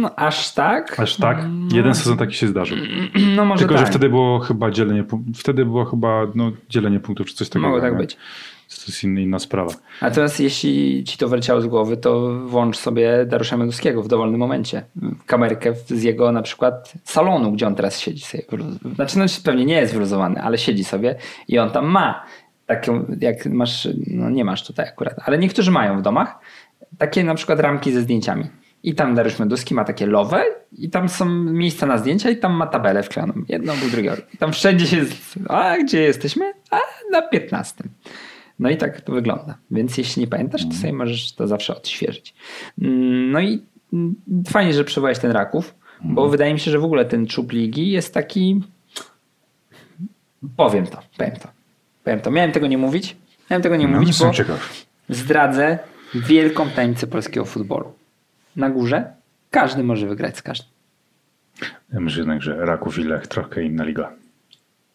[0.00, 1.00] No, aż tak?
[1.00, 1.44] Aż tak?
[1.50, 1.76] No.
[1.76, 2.78] Jeden sezon taki się zdarzył.
[3.36, 3.86] No może Tylko, tak.
[3.86, 5.04] że wtedy było chyba dzielenie,
[5.36, 7.66] wtedy było chyba no, dzielenie punktów czy coś takiego.
[7.66, 7.98] Mogło tak nie?
[7.98, 8.16] być.
[8.70, 9.70] To jest inna, sprawa.
[10.00, 14.40] A teraz jeśli ci to wyleciało z głowy, to włącz sobie Dariusza Mioduskiego w dowolnym
[14.40, 14.82] momencie.
[15.26, 18.42] Kamerkę z jego na przykład salonu, gdzie on teraz siedzi sobie.
[18.94, 21.14] Znaczy no, pewnie nie jest wyluzowany, ale siedzi sobie
[21.48, 22.24] i on tam ma
[22.66, 26.38] taką, jak masz, no nie masz tutaj akurat, ale niektórzy mają w domach
[26.98, 28.44] takie na przykład ramki ze zdjęciami.
[28.82, 32.52] I tam Dariusz Meduski ma takie lowe i tam są miejsca na zdjęcia i tam
[32.52, 33.34] ma tabelę wklejoną.
[33.48, 34.16] Jedną, drugiego.
[34.38, 35.04] Tam wszędzie się...
[35.48, 36.52] A gdzie jesteśmy?
[36.70, 36.78] A
[37.12, 37.84] na 15.
[38.60, 39.58] No i tak to wygląda.
[39.70, 42.34] Więc jeśli nie pamiętasz, to sobie możesz to zawsze odświeżyć.
[43.32, 43.62] No i
[44.48, 47.90] fajnie, że przywołałeś ten Raków, bo wydaje mi się, że w ogóle ten czub ligi
[47.90, 48.60] jest taki...
[50.56, 51.48] Powiem to, powiem to.
[52.04, 52.30] Powiem to.
[52.30, 53.16] Miałem tego nie mówić.
[53.50, 54.86] Miałem tego nie No, mówić, bo ciekaw.
[55.08, 55.78] zdradzę
[56.14, 57.92] wielką tajemnicę polskiego futbolu.
[58.56, 59.12] Na górze
[59.50, 60.68] każdy może wygrać z każdym.
[61.92, 64.12] Ja myślę jednak, że Raków i Lech trochę inna liga.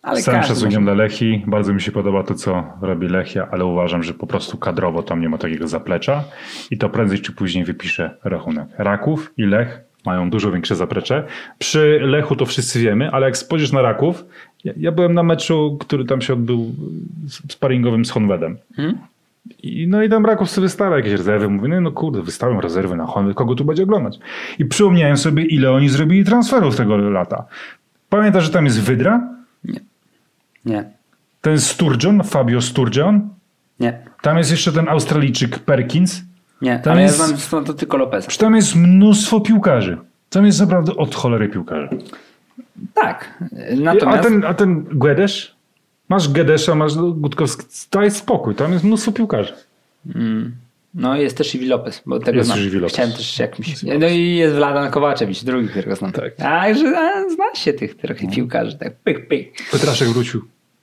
[0.05, 0.95] Ale Z całym szacunkiem może...
[0.95, 4.57] dla Lechi, bardzo mi się podoba to, co robi Lechia, ale uważam, że po prostu
[4.57, 6.23] kadrowo tam nie ma takiego zaplecza
[6.71, 8.67] i to prędzej czy później wypisze rachunek.
[8.77, 11.23] Raków i Lech mają dużo większe zaplecze.
[11.59, 14.25] Przy Lechu to wszyscy wiemy, ale jak spojrzysz na Raków,
[14.63, 16.71] ja, ja byłem na meczu, który tam się odbył
[17.49, 18.57] sparingowym z Honwedem.
[18.75, 18.97] Hmm?
[19.63, 21.49] I, no i tam Raków sobie wystawia jakieś rezerwy.
[21.49, 24.19] Mówię, no, no kurde, wystawiam rezerwy na Honwed, kogo tu będzie oglądać?
[24.59, 27.45] I przypomniałem sobie, ile oni zrobili transferów tego lata.
[28.09, 29.29] Pamiętasz, że tam jest Wydra?
[29.63, 29.79] Nie,
[31.41, 33.29] Ten Sturgeon, Fabio Sturgeon.
[33.79, 36.21] nie, Tam jest jeszcze ten Australijczyk Perkins.
[36.61, 36.79] nie.
[36.79, 38.27] Tam ale jest- ja znam to tylko Lopeza.
[38.27, 39.97] Czy tam jest mnóstwo piłkarzy.
[40.29, 41.89] Tam jest naprawdę od cholery piłkarzy.
[42.93, 43.33] Tak.
[43.41, 45.51] A Natomiast ten, a ten Guedes?
[46.09, 47.63] Masz Guedesza, masz Gutkowski.
[47.91, 49.53] Daj spokój, tam jest mnóstwo piłkarzy.
[50.93, 52.59] no jest też Iwi Lopez, bo tego Jest znam.
[52.59, 52.93] Iwi Lopez.
[52.93, 53.83] Chciałem też jakimś...
[53.99, 56.11] No i jest Vladan Kowaczewicz, drugi, którego znam.
[56.11, 56.33] Tak.
[56.39, 59.53] A, że a, zna się tych trochę piłkarzy, tak pyk, pyk.
[59.71, 60.41] Petraszek wrócił.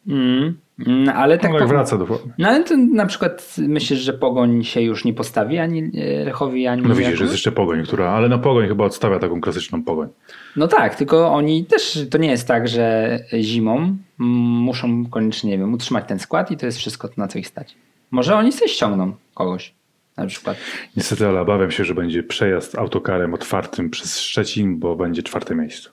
[0.08, 0.54] Mm.
[0.86, 2.32] No, ale tak No wraca do formy.
[2.38, 6.66] No ale to na przykład myślisz, że Pogoń się już nie postawi ani e, Lechowi,
[6.66, 9.82] ani No widzisz, że jest jeszcze Pogoń, która, ale na Pogoń chyba odstawia taką klasyczną
[9.82, 10.08] Pogoń.
[10.56, 13.96] No tak, tylko oni też, to nie jest tak, że zimą mm,
[14.40, 17.74] muszą koniecznie, nie wiem, utrzymać ten skład i to jest wszystko na co ich stać.
[18.10, 19.74] Może oni sobie ściągną kogoś
[20.16, 20.56] na przykład.
[20.96, 25.90] Niestety, ale obawiam się, że będzie przejazd autokarem otwartym przez Szczecin, bo będzie czwarte miejsce.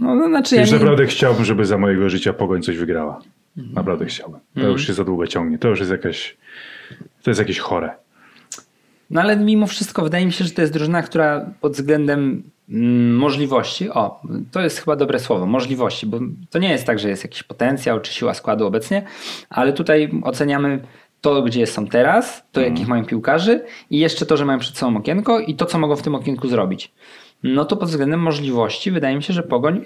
[0.00, 3.20] No, no znaczy ja Już nie, naprawdę chciałbym, żeby za mojego życia Pogoń coś wygrała.
[3.56, 3.74] Mhm.
[3.74, 4.40] Naprawdę chciałbym.
[4.54, 5.58] To już się za długo ciągnie.
[5.58, 6.36] To już jest jakaś,
[7.22, 7.90] to jest jakieś chore.
[9.10, 13.16] No ale mimo wszystko wydaje mi się, że to jest drużyna, która pod względem mm,
[13.16, 14.20] możliwości, o,
[14.50, 16.18] to jest chyba dobre słowo, możliwości, bo
[16.50, 19.02] to nie jest tak, że jest jakiś potencjał czy siła składu obecnie,
[19.50, 20.80] ale tutaj oceniamy
[21.20, 24.96] to, gdzie są teraz, to jakich mają piłkarzy i jeszcze to, że mają przed sobą
[24.96, 26.92] okienko i to, co mogą w tym okienku zrobić.
[27.42, 29.80] No to pod względem możliwości wydaje mi się, że Pogoń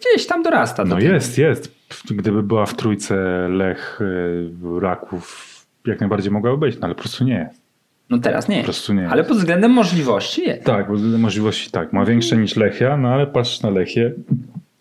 [0.00, 0.84] gdzieś tam dorasta.
[0.84, 1.76] do No jest, jest.
[2.10, 3.14] Gdyby była w trójce
[3.48, 5.46] Lech, y, Raków,
[5.86, 7.62] jak najbardziej mogłaby być, no ale po prostu nie jest.
[8.10, 9.08] No teraz nie Po prostu nie.
[9.08, 10.64] Ale pod względem możliwości jest.
[10.64, 11.92] Tak, bo możliwości tak.
[11.92, 14.12] Ma większe niż Lechia, no ale patrz na Lechię,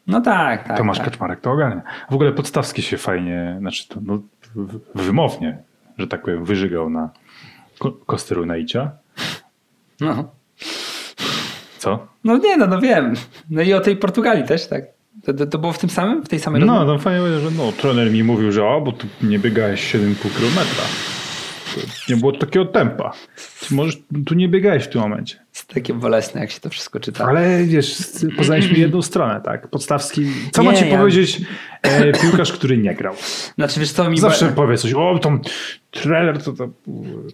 [0.07, 0.77] No tak, tak.
[0.77, 1.05] Tomasz tak.
[1.05, 1.81] Kaczmarek to ogarnia.
[2.09, 4.21] W ogóle Podstawski się fajnie, znaczy to no,
[4.95, 5.57] wymownie,
[5.97, 7.09] że tak powiem, wyżygał na
[7.79, 8.91] ko- Kostyru Naicia.
[9.99, 10.29] No.
[11.85, 12.07] Co?
[12.23, 13.13] no nie, no, no wiem.
[13.49, 14.83] No i o tej Portugalii też, tak.
[15.25, 16.93] To, to, to było w tym samym, w tej samej No, rozmowie?
[16.93, 20.65] no fajnie, że no, trener mi mówił, że o, bo tu nie biegałeś 7,5 km.
[22.09, 23.13] Nie było takiego tempa.
[23.67, 25.44] Ty możesz, tu nie biegałeś w tym momencie.
[25.55, 27.25] Jest takie bolesne, jak się to wszystko czyta.
[27.25, 27.97] Ale wiesz,
[28.37, 29.67] poznaliśmy jedną stronę, tak?
[29.67, 30.25] Podstawski.
[30.51, 31.41] Co ma Nie, ci ja- powiedzieć
[31.81, 33.13] e, piłkarz, który nie grał?
[33.55, 34.17] Znaczy, wiesz co mi...
[34.19, 35.41] Zawsze powie coś, o, tam
[35.91, 36.53] trener to...
[36.53, 36.69] to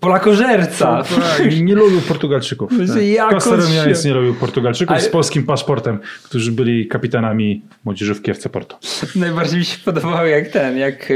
[0.01, 1.03] Polakożerca.
[1.03, 2.71] tak, nie lubił Portugalczyków.
[2.87, 3.03] Tak.
[3.05, 8.31] jakoś Koster się- Mianiec nie lubił Portugalczyków Ale- z polskim paszportem, którzy byli kapitanami młodzieżówki
[8.31, 8.79] FC Porto.
[9.15, 11.13] Najbardziej mi się podobało jak ten, jak e,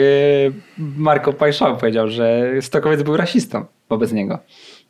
[0.78, 4.40] Marco Pajszał powiedział, że Stokowiec był rasistą wobec niego.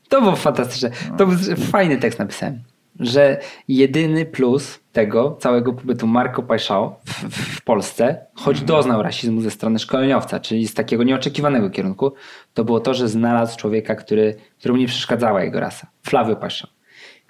[0.09, 0.91] To było fantastyczne.
[1.17, 2.59] To był fajny tekst napisałem,
[2.99, 9.51] że jedyny plus tego całego pobytu Marco Pajszał w, w Polsce, choć doznał rasizmu ze
[9.51, 12.13] strony szkoleniowca, czyli z takiego nieoczekiwanego kierunku,
[12.53, 15.87] to było to, że znalazł człowieka, który, któremu nie przeszkadzała jego rasa.
[16.03, 16.69] Flavio Pajszał.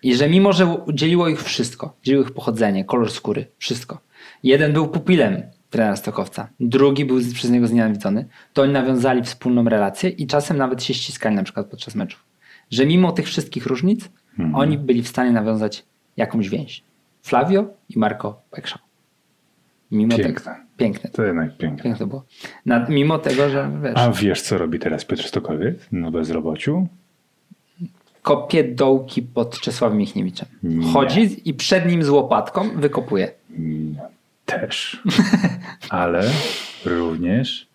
[0.04, 4.00] I że mimo, że dzieliło ich wszystko, dzieliło ich pochodzenie, kolor skóry, wszystko.
[4.44, 10.10] Jeden był pupilem trenera Stokowca, drugi był przez niego znienawidzony, to oni nawiązali wspólną relację
[10.10, 12.25] i czasem nawet się ściskali na przykład podczas meczów.
[12.72, 14.10] Że mimo tych wszystkich różnic,
[14.54, 15.84] oni byli w stanie nawiązać
[16.18, 16.84] jakąś więź.
[17.24, 18.80] Flavio i Marco Pekszał.
[19.92, 20.34] Mimo Piękne.
[20.54, 20.66] tego.
[20.78, 21.10] Piękne.
[21.10, 21.84] To jednak piękne.
[21.84, 22.24] Piękne było.
[22.90, 26.88] Mimo tego, że wiesz, A wiesz, co robi teraz Piotr Stokowiec na bezrobociu?
[28.22, 30.48] kopie dołki pod Czesławem Michniewiczem.
[30.64, 30.94] Nie.
[30.94, 33.32] Chodzi i przed nim z łopatką wykopuje.
[34.46, 35.04] Też.
[35.90, 36.30] Ale
[36.86, 37.68] również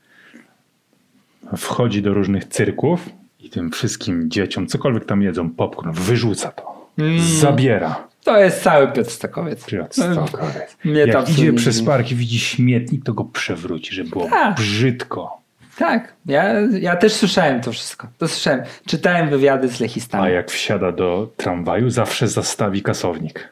[1.57, 3.09] wchodzi do różnych cyrków
[3.43, 6.91] i tym wszystkim dzieciom, cokolwiek tam jedzą, popcorn, wyrzuca to.
[6.99, 7.21] Mm.
[7.21, 8.09] Zabiera.
[8.25, 9.65] To jest cały Piotr Stokowiec.
[9.65, 10.77] Piotr Stokowiec.
[10.85, 14.29] Mnie to Jak idzie nie przez park i widzi śmietnik, to go przewróci, żeby było
[14.29, 14.57] Tak.
[14.57, 15.41] brzydko.
[15.79, 18.09] Tak, ja, ja też słyszałem to wszystko.
[18.19, 18.63] To słyszałem.
[18.87, 20.25] Czytałem wywiady z lechistami.
[20.25, 23.49] A jak wsiada do tramwaju, zawsze zastawi kasownik.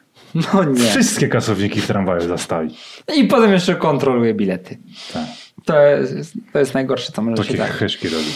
[0.53, 0.79] No nie.
[0.89, 2.75] Wszystkie kasowniki w tramwaju zastawi.
[3.15, 4.77] I potem jeszcze kontroluje bilety.
[5.13, 5.23] Tak.
[5.65, 7.77] To jest, to jest najgorsze, co może się Takie zdarzyć.
[7.77, 8.31] cheszki robi.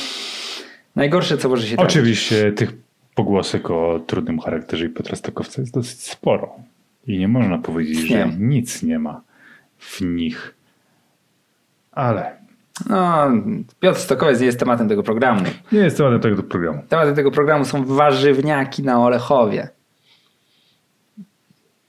[0.95, 1.91] Najgorsze, co może się zdarzyć.
[1.91, 2.71] Oczywiście tych
[3.15, 6.49] pogłosek o trudnym charakterze i Piotra Stokowca jest dosyć sporo.
[7.07, 8.35] I nie można powiedzieć, że Nie.
[8.39, 9.21] nic nie ma
[9.77, 10.55] w nich.
[11.91, 12.37] Ale
[12.89, 13.27] No,
[13.79, 15.41] Piotr Stokowiec nie jest tematem tego programu.
[15.71, 16.81] nie jest tematem tego programu.
[16.89, 19.69] Tematem tego programu są warzywniaki na Olechowie.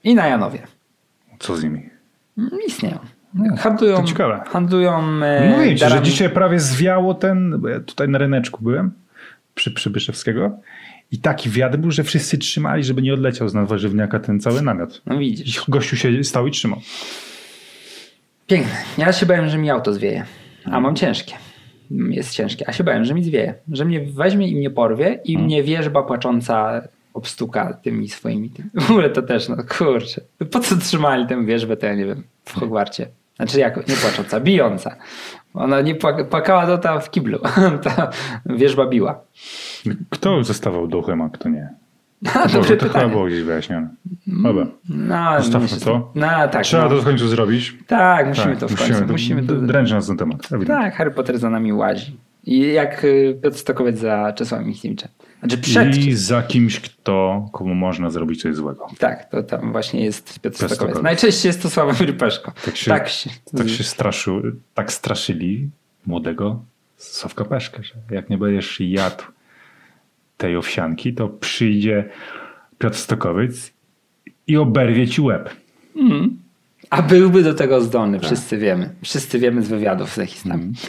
[0.03, 0.67] I na Janowie.
[1.39, 1.89] Co z nimi?
[2.67, 2.99] Istnieją.
[3.57, 4.43] Handlują, to ciekawe.
[4.47, 8.91] handlują e, Mówię ci, że dzisiaj prawie zwiało ten, bo ja tutaj na ryneczku byłem,
[9.55, 10.57] przy Przybyszewskiego
[11.11, 14.61] i taki wiatr był, że wszyscy trzymali, żeby nie odleciał z nad warzywniaka ten cały
[14.61, 15.01] namiot.
[15.05, 15.63] No I widzisz.
[15.67, 16.79] gościu się stał i trzymał.
[18.47, 18.71] Piękne.
[18.97, 20.25] Ja się bałem, że mi auto zwieje.
[20.65, 21.33] A mam ciężkie.
[21.91, 22.69] Jest ciężkie.
[22.69, 23.53] A się bałem, że mi zwieje.
[23.71, 26.81] Że mnie weźmie i mnie porwie i mnie wierzba płacząca
[27.13, 28.49] obstuka tymi swoimi.
[28.49, 28.69] Tym.
[28.73, 30.21] W ogóle to też, no kurczę.
[30.51, 33.07] Po co trzymali tę wierzbę, to ja nie wiem, w Hogwarcie.
[33.35, 34.95] Znaczy jak, nie płacząca, bijąca.
[35.53, 37.39] Ona nie płak- płakała to ta w kiblu.
[37.83, 38.09] ta
[38.45, 39.21] wierzba biła.
[40.09, 41.69] Kto zostawał duchem, a kto nie?
[42.33, 43.89] A, Boże, to chyba było gdzieś wyjaśnione.
[44.27, 44.65] Dobra.
[44.89, 46.11] No, Zostawmy myślę, to.
[46.15, 46.63] No tak.
[46.63, 46.89] Trzeba no.
[46.89, 47.77] to w końcu zrobić.
[47.87, 49.05] Tak, musimy Tak, to w końcu.
[49.11, 50.37] Musimy to, Dręczy nas ten temat.
[50.51, 50.85] ewidentnie.
[50.85, 52.17] Tak, Harry Potter za nami łazi.
[52.45, 55.09] I jak y, Piotr Stokowiec za Czesławem Michniewiczem.
[55.39, 55.97] Znaczy przed.
[55.97, 58.87] I za kimś, kto, komu można zrobić coś złego.
[58.99, 60.77] Tak, to tam właśnie jest Piotr Stokowiec.
[60.77, 61.03] Stokowiec.
[61.03, 62.53] Najczęściej jest to Sławomir Rypeszko.
[62.65, 64.41] Tak się, tak się, tak się straszył,
[64.73, 65.69] tak straszyli
[66.05, 66.63] młodego
[66.97, 69.23] Sławka Peszkę, że jak nie będziesz jadł
[70.37, 72.09] tej owsianki, to przyjdzie
[72.77, 73.73] Piotr Stokowiec
[74.47, 75.49] i oberwie ci łeb.
[75.95, 76.37] Mm.
[76.89, 77.87] A byłby do tego Tak.
[77.87, 78.95] zdolny, wszyscy wiemy.
[79.03, 80.63] Wszyscy wiemy z wywiadów z lechistami.
[80.63, 80.87] Mhm.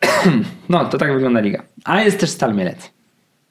[0.68, 1.62] No, to tak wygląda liga.
[1.84, 2.90] A jest też Stal Mielec.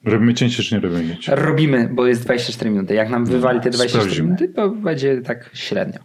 [0.05, 1.35] Robimy cięcie, czy nie robimy cięcie?
[1.35, 2.93] Robimy, bo jest 24 minuty.
[2.93, 4.25] Jak nam wywali te 24 Sprawdzimy.
[4.25, 5.99] minuty, to będzie tak średnio.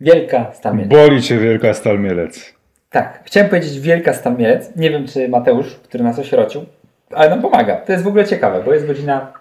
[0.00, 0.90] Wielka Stal Mielec.
[0.90, 2.54] Boli cię wielka stal mielec.
[2.90, 4.76] Tak, chciałem powiedzieć Wielka Stal Mielec.
[4.76, 6.64] Nie wiem, czy Mateusz, który nas osierocił,
[7.14, 7.76] ale nam pomaga.
[7.76, 9.32] To jest w ogóle ciekawe, bo jest godzina,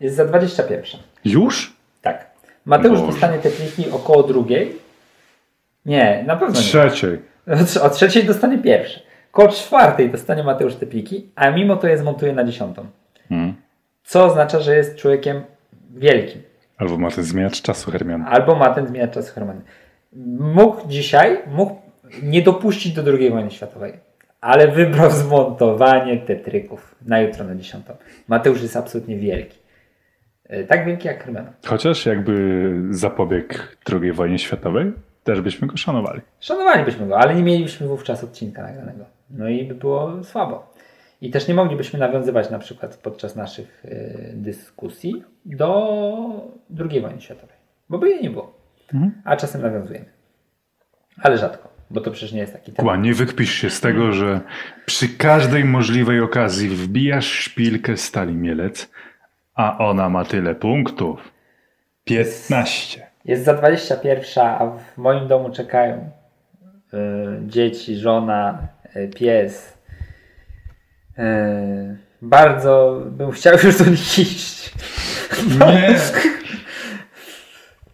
[0.00, 1.00] jest za 21.
[1.24, 1.72] Już?
[2.02, 2.26] Tak.
[2.64, 3.12] Mateusz Boże.
[3.12, 4.76] dostanie te pliki około drugiej.
[5.86, 6.66] Nie, na pewno nie.
[6.66, 7.18] Trzeciej.
[7.80, 9.00] O- O trzeciej dostanie pierwszy.
[9.30, 12.86] Koło czwartej dostanie Mateusz te pliki, a mimo to je zmontuje na dziesiątą.
[13.28, 13.54] Hmm.
[14.04, 15.42] Co oznacza, że jest człowiekiem
[15.90, 16.42] wielkim.
[16.76, 18.22] Albo ma ten zmieniacz czasu, Hermian.
[18.28, 19.62] Albo ma ten zmieniacz czasu harmonii.
[20.40, 21.76] Mógł dzisiaj, mógł
[22.22, 23.92] nie dopuścić do II wojny światowej.
[24.40, 27.84] ale wybrał zmontowanie tetryków na jutro na 10.
[28.28, 29.58] Mateusz jest absolutnie wielki.
[30.48, 31.52] E, Tak wielki jak Hermena.
[31.66, 33.54] Chociaż jakby zapobiegł
[33.92, 34.92] II wojnie światowej,
[35.28, 36.20] też byśmy go szanowali.
[36.40, 39.04] Szanowalibyśmy go, ale nie mielibyśmy wówczas odcinka nagranego.
[39.30, 40.72] No i by było słabo.
[41.20, 46.48] I też nie moglibyśmy nawiązywać na przykład podczas naszych y, dyskusji do
[46.90, 47.56] II wojny światowej,
[47.88, 48.58] bo by jej nie było.
[49.24, 50.06] A czasem nawiązujemy.
[51.22, 53.04] Ale rzadko, bo to przecież nie jest taki Kuba, temat.
[53.06, 54.40] nie wykpisz się z tego, że
[54.86, 58.90] przy każdej możliwej okazji wbijasz szpilkę stali mielec,
[59.54, 61.32] a ona ma tyle punktów.
[62.04, 63.07] 15.
[63.28, 66.10] Jest za 21, a w moim domu czekają
[66.94, 66.98] y,
[67.46, 69.78] dzieci, żona, y, pies.
[71.18, 71.22] Y,
[72.22, 74.74] bardzo bym chciał już do nich iść.
[75.58, 75.96] Nie!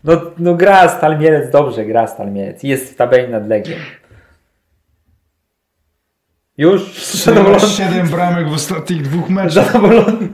[0.04, 2.62] No, no gra Stal Mielec, dobrze gra Stal Mielec.
[2.62, 3.78] Jest w tabeli nad Legiem.
[6.56, 7.06] Już?
[7.06, 7.68] Zadowolony?
[7.68, 9.72] 7 bramek w ostatnich dwóch meczach.
[9.72, 10.28] Zadowolony?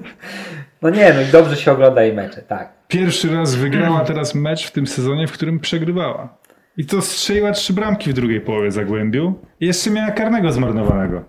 [0.82, 2.72] No nie, no dobrze się ogląda i mecze, tak.
[2.88, 6.36] Pierwszy raz wygrała teraz mecz w tym sezonie, w którym przegrywała.
[6.76, 9.34] I to strzeliła trzy bramki w drugiej połowie Zagłębiu.
[9.60, 11.24] I jeszcze miała karnego zmarnowanego.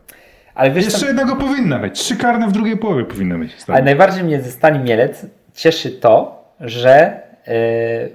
[0.55, 1.99] Ale wiesz, Jeszcze co, jednego powinna mieć.
[1.99, 3.51] Trzy karne w drugiej połowie powinny mieć.
[3.67, 7.53] ale najbardziej mnie ze Stali Mielec cieszy to, że yy,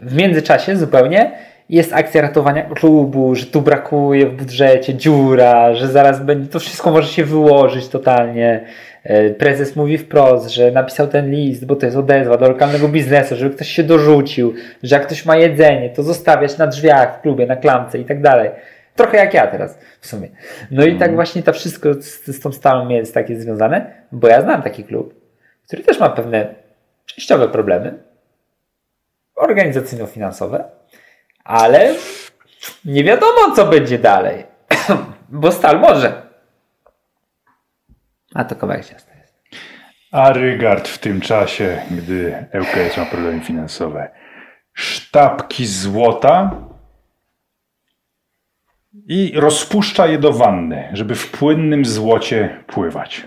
[0.02, 1.32] w międzyczasie zupełnie
[1.68, 6.90] jest akcja ratowania klubu, że tu brakuje w budżecie, dziura, że zaraz będzie, to wszystko
[6.90, 8.64] może się wyłożyć totalnie.
[9.04, 13.36] Yy, Prezes mówi wprost, że napisał ten list, bo to jest odezwa do lokalnego biznesu,
[13.36, 17.46] żeby ktoś się dorzucił, że jak ktoś ma jedzenie, to zostawiać na drzwiach w klubie,
[17.46, 18.50] na klamce i tak dalej.
[18.94, 20.28] Trochę jak ja teraz w sumie.
[20.70, 24.42] No i tak właśnie to wszystko z, z tą stalą jest takie związane, bo ja
[24.42, 25.14] znam taki klub,
[25.66, 26.54] który też ma pewne
[27.06, 27.94] częściowe problemy
[29.36, 30.64] organizacyjno-finansowe,
[31.46, 31.94] ale
[32.84, 34.44] nie wiadomo, co będzie dalej,
[35.28, 36.22] bo stal może.
[38.34, 39.34] A to kawałek ciasta jest.
[40.12, 44.10] A Rygard w tym czasie, gdy ŁKS ma problemy finansowe,
[44.72, 46.50] sztabki złota
[49.08, 53.26] i rozpuszcza je do wanny, żeby w płynnym złocie pływać.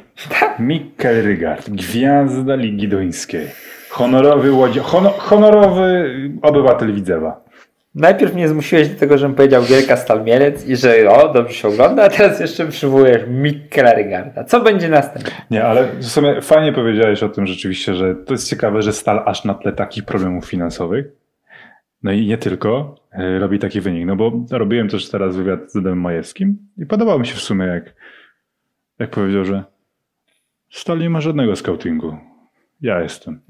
[0.59, 3.47] Mikkel Rygard, gwiazda Ligi Duńskiej.
[3.89, 7.48] Honorowy, łodzie, hono, honorowy obywatel Widzewa.
[7.99, 11.67] Najpierw mnie zmusiłeś do tego, żebym powiedział Wielka Stal Mielec i że o, dobrze się
[11.67, 14.43] ogląda, a teraz jeszcze przywołujesz Mikkela Rygarda.
[14.43, 15.31] Co będzie następne?
[15.51, 19.23] Nie, ale w sumie fajnie powiedziałeś o tym rzeczywiście, że to jest ciekawe, że Stal
[19.25, 21.05] aż na tle takich problemów finansowych,
[22.03, 24.05] no i nie tylko, e, robi taki wynik.
[24.05, 27.65] No bo robiłem też teraz wywiad z Adamem Majewskim i podobało mi się w sumie,
[27.65, 27.93] jak,
[28.99, 29.63] jak powiedział, że
[30.69, 32.17] Stal nie ma żadnego scoutingu.
[32.81, 33.41] Ja jestem.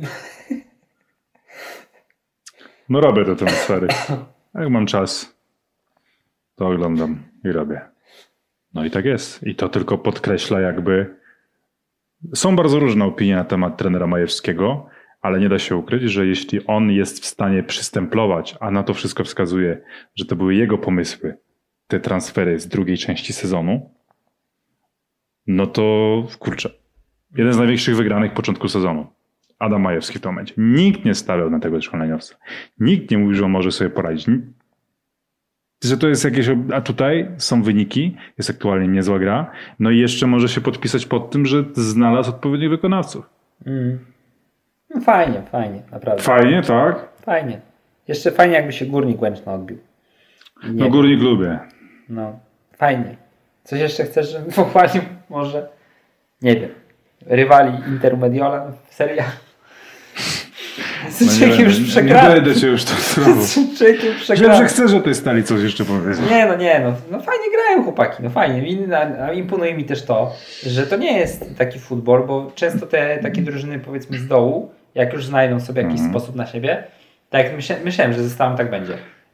[2.90, 3.88] No robię to atmosfery.
[4.10, 5.40] A jak mam czas,
[6.56, 7.82] to oglądam i robię.
[8.74, 9.48] No i tak jest.
[9.48, 11.16] I to tylko podkreśla jakby
[12.36, 14.88] są bardzo różne opinie na temat trenera Majewskiego,
[15.22, 18.94] ale nie da się ukryć, że jeśli on jest w stanie przystemplować, a na to
[18.94, 19.82] wszystko wskazuje,
[20.16, 21.38] że to były jego pomysły,
[21.88, 23.94] te transfery z drugiej części sezonu,
[25.48, 25.84] no to
[26.40, 26.70] kurczę.
[27.38, 29.08] Jeden z największych wygranych początku sezonu.
[29.60, 30.54] Adam Majewski w tym momencie.
[30.58, 32.36] Nikt nie stawiał na tego szkoleniowca.
[32.80, 34.28] Nikt nie mówił, że on może sobie poradzić.
[35.84, 36.48] Że to jest jakieś.
[36.74, 39.52] A tutaj są wyniki, jest aktualnie niezła gra.
[39.80, 43.30] No i jeszcze może się podpisać pod tym, że znalazł odpowiednich wykonawców.
[44.96, 46.24] No fajnie, fajnie, naprawdę.
[46.24, 47.08] Fajnie, tak?
[47.22, 47.62] Fajnie.
[48.08, 49.78] Jeszcze fajnie, jakby się Górnik Łęczna odbił.
[50.64, 51.60] Nie, No górnik lubię.
[52.10, 52.40] no,
[52.78, 53.16] fajnie.
[53.64, 55.02] Coś jeszcze chcesz, żebym pochwalił?
[55.30, 55.70] Może?
[56.42, 56.70] Nie wiem.
[57.26, 59.49] Rywali Intermediola w seriach?
[61.10, 62.34] Z No człowiekiem już nie przegrałem.
[62.34, 63.42] będę cię już to znowu.
[63.42, 64.68] Z człowiekiem Wiem, że przegrałem.
[64.68, 66.30] chcę, że tej stali coś jeszcze powiedzieć.
[66.32, 68.78] Nie, no nie, no, no fajnie grają chłopaki, no fajnie.
[69.34, 70.34] Imponuje mi też to,
[70.66, 75.14] że to nie jest taki futbol, bo często te takie drużyny powiedzmy z dołu, jak
[75.14, 76.12] już znajdą sobie jakiś Mhm.
[76.12, 76.84] sposób na siebie,
[77.30, 78.94] tak jak myśla, myślałem, że ze Stalem tak będzie.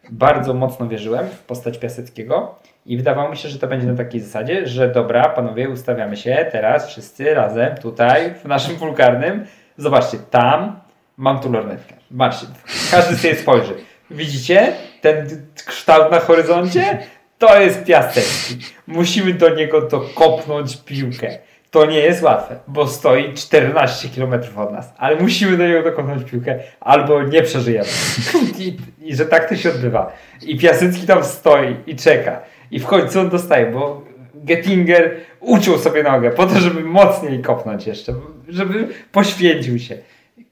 [0.09, 4.21] Bardzo mocno wierzyłem w postać Piaseckiego i wydawało mi się, że to będzie na takiej
[4.21, 9.45] zasadzie, że dobra, panowie, ustawiamy się teraz wszyscy razem tutaj w naszym pulkarnym.
[9.77, 10.79] Zobaczcie, tam
[11.17, 11.93] mam tu lornetkę.
[12.17, 12.47] Patrzcie,
[12.91, 13.73] każdy sobie spojrzy.
[14.11, 16.99] Widzicie ten kształt na horyzoncie?
[17.37, 18.57] To jest Piasecki.
[18.87, 21.37] Musimy do niego dokopnąć piłkę.
[21.71, 26.31] To nie jest łatwe, bo stoi 14 km od nas, ale musimy do niego dokopnąć
[26.31, 27.87] piłkę, albo nie przeżyjemy.
[28.59, 30.11] I, I że tak to się odbywa.
[30.41, 32.41] I Piasecki tam stoi i czeka.
[32.71, 34.01] I w końcu on dostaje, bo
[34.35, 38.13] Gettinger uciął sobie nogę po to, żeby mocniej kopnąć jeszcze,
[38.47, 39.97] żeby poświęcił się.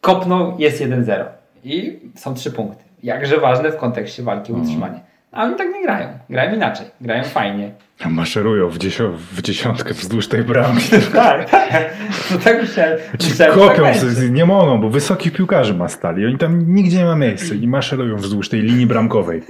[0.03, 1.23] Kopnął, jest 1-0.
[1.63, 2.83] I są trzy punkty.
[3.03, 4.99] Jakże ważne w kontekście walki o utrzymanie.
[5.31, 6.07] A oni tak nie grają.
[6.29, 6.85] Grają inaczej.
[7.01, 7.71] Grają fajnie.
[8.09, 10.89] Maszerują w, dziesio- w dziesiątkę wzdłuż tej bramki.
[11.13, 11.93] tak, tak.
[12.31, 12.97] No tak myślałem.
[13.37, 13.99] Tak kopią, będzie.
[13.99, 16.25] z- nie mogą, bo wysokich piłkarzy ma stali.
[16.25, 19.41] Oni tam nigdzie nie ma miejsca i maszerują wzdłuż tej linii bramkowej.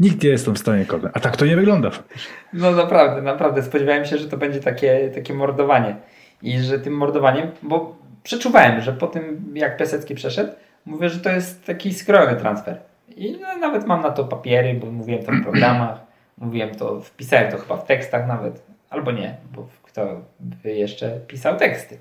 [0.00, 1.14] Nikt nie jest w stanie kopnąć.
[1.16, 1.90] A tak to nie wygląda.
[2.52, 3.62] No naprawdę, naprawdę.
[3.62, 5.96] Spodziewałem się, że to będzie takie, takie mordowanie.
[6.42, 10.52] I że tym mordowaniem, bo przeczuwałem, że po tym jak Piasecki przeszedł,
[10.86, 12.78] mówię, że to jest taki skrojony transfer.
[13.16, 16.00] I no, nawet mam na to papiery, bo mówiłem to w programach,
[16.38, 21.56] mówiłem to, wpisałem to chyba w tekstach nawet, albo nie, bo kto by jeszcze pisał
[21.56, 21.98] teksty.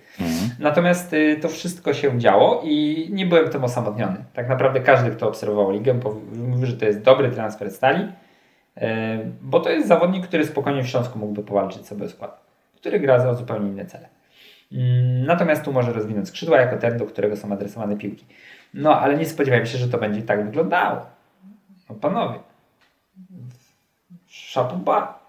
[0.59, 4.23] Natomiast y, to wszystko się działo i nie byłem tym osamotniony.
[4.33, 5.99] Tak naprawdę każdy, kto obserwował ligę,
[6.33, 8.81] mówił, że to jest dobry transfer stali, y,
[9.41, 12.41] bo to jest zawodnik, który spokojnie w Śląsku mógłby powalczyć sobie o skład,
[12.75, 14.18] który gra za zupełnie inne cele.
[14.71, 18.25] Mm, Natomiast tu może rozwinąć skrzydła jako ten, do którego są adresowane piłki.
[18.73, 21.05] No, ale nie spodziewałem się, że to będzie tak wyglądało.
[21.89, 22.39] No panowie,
[24.27, 25.19] szapuba.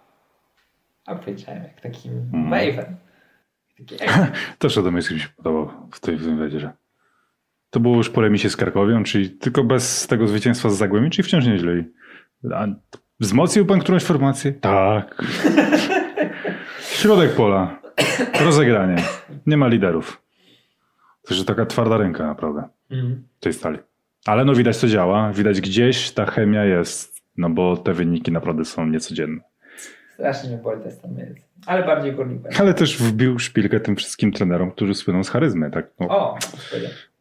[1.06, 2.42] A powiedziałem, jak taki Mhm.
[2.48, 2.96] Maven.
[4.58, 6.70] Też Radomyski mi się podobał w tej wywiadzie, że
[7.70, 11.28] to było już po remisie z Karkowią, czyli tylko bez tego zwycięstwa z Zagłębiem, czyli
[11.28, 11.84] wciąż nieźle.
[12.54, 12.66] A
[13.20, 14.52] wzmocnił pan którąś formację?
[14.52, 15.22] Tak.
[17.00, 17.80] Środek pola.
[18.44, 18.96] Rozegranie.
[19.46, 20.22] Nie ma liderów.
[21.28, 23.22] To jest taka twarda ręka naprawdę Mhm.
[23.40, 23.78] tej stali.
[24.26, 28.64] Ale no widać co działa, widać gdzieś ta chemia jest, no bo te wyniki naprawdę
[28.64, 29.40] są niecodzienne.
[30.14, 31.48] Strasznie boli stan jest.
[31.66, 32.48] Ale bardziej będzie.
[32.60, 35.86] Ale też wbił szpilkę tym wszystkim trenerom, którzy słyną z charyzmy, tak?
[36.00, 36.38] No, O.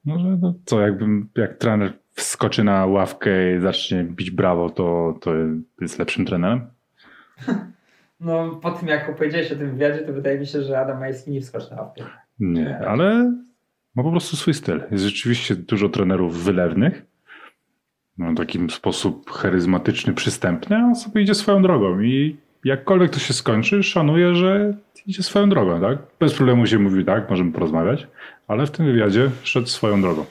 [0.06, 5.32] Może no co, jakbym, jak trener wskoczy na ławkę i zacznie bić brawo, to, to
[5.82, 6.62] jest lepszym trenerem?
[8.20, 11.32] No, po tym jak opowiedziałeś o tym wywiadzie, to wydaje mi się, że Adam Majski
[11.32, 12.04] nie wskoczy na łapkę.
[12.40, 13.34] Nie, ale
[13.96, 14.82] ma po prostu swój styl.
[14.92, 17.06] Jest rzeczywiście dużo trenerów wylewnych,
[18.18, 23.20] no, w takim sposób charyzmatyczny, przystępny, a on sobie idzie swoją drogą i jakkolwiek to
[23.20, 24.74] się skończy, szanuję, że
[25.06, 25.98] idzie swoją drogą, tak?
[26.20, 28.08] Bez problemu się mówi, tak, możemy porozmawiać,
[28.48, 30.26] ale w tym wywiadzie szedł swoją drogą.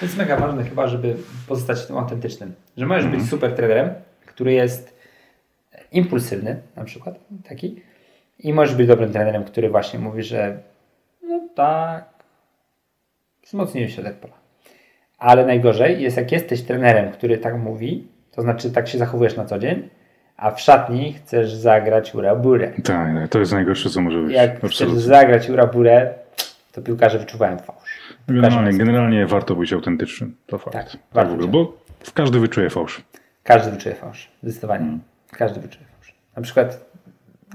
[0.00, 1.14] To jest mega ważne chyba, żeby
[1.48, 2.52] pozostać tym autentycznym.
[2.76, 3.22] Że możesz Mhm.
[3.22, 3.90] być super trenerem,
[4.26, 4.93] który jest
[5.94, 7.14] impulsywny, na przykład
[7.48, 7.82] taki,
[8.38, 10.58] i możesz być dobrym trenerem, który właśnie mówi, że
[11.22, 12.04] no tak,
[13.42, 14.34] wzmocniłem środek pola.
[15.18, 19.44] Ale najgorzej jest, jak jesteś trenerem, który tak mówi, to znaczy tak się zachowujesz na
[19.44, 19.88] co dzień,
[20.36, 22.66] a w szatni chcesz zagrać ura-burę.
[22.70, 24.32] Tak, tak, to jest najgorsze, co może być.
[24.32, 25.00] Jak chcesz Absolutnie.
[25.00, 26.14] zagrać ura-burę,
[26.72, 27.98] to piłkarze wyczuwają fałsz.
[28.28, 30.36] Generalnie, generalnie warto być autentycznym.
[30.46, 30.72] To fakt.
[30.72, 31.78] Tak, Tak, warto w ogóle, bo
[32.14, 33.02] każdy wyczuje fałsz.
[33.42, 34.30] Każdy wyczuje fałsz.
[34.42, 34.84] Zdecydowanie.
[34.84, 35.00] Mm.
[35.30, 35.83] Każdy wyczuje.
[36.36, 36.90] Na przykład,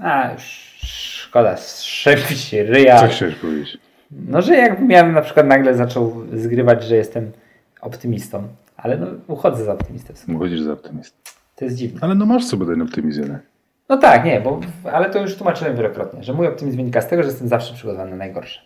[0.00, 0.42] a już
[0.82, 3.00] szkoda, strzępić się ryja.
[3.00, 3.78] Co chciałeś powiedzieć?
[4.10, 7.32] No, że jakbym ja na przykład nagle zaczął zgrywać, że jestem
[7.80, 10.14] optymistą, ale no uchodzę za optymistę.
[10.14, 10.38] w sumie.
[10.38, 11.16] Chodzisz za optymistą.
[11.56, 12.00] To jest dziwne.
[12.02, 13.40] Ale no masz sobie ten optymizm jednak.
[13.88, 14.60] No tak, nie, bo,
[14.92, 18.10] ale to już tłumaczyłem wielokrotnie, że mój optymizm wynika z tego, że jestem zawsze przygotowany
[18.10, 18.60] na najgorsze.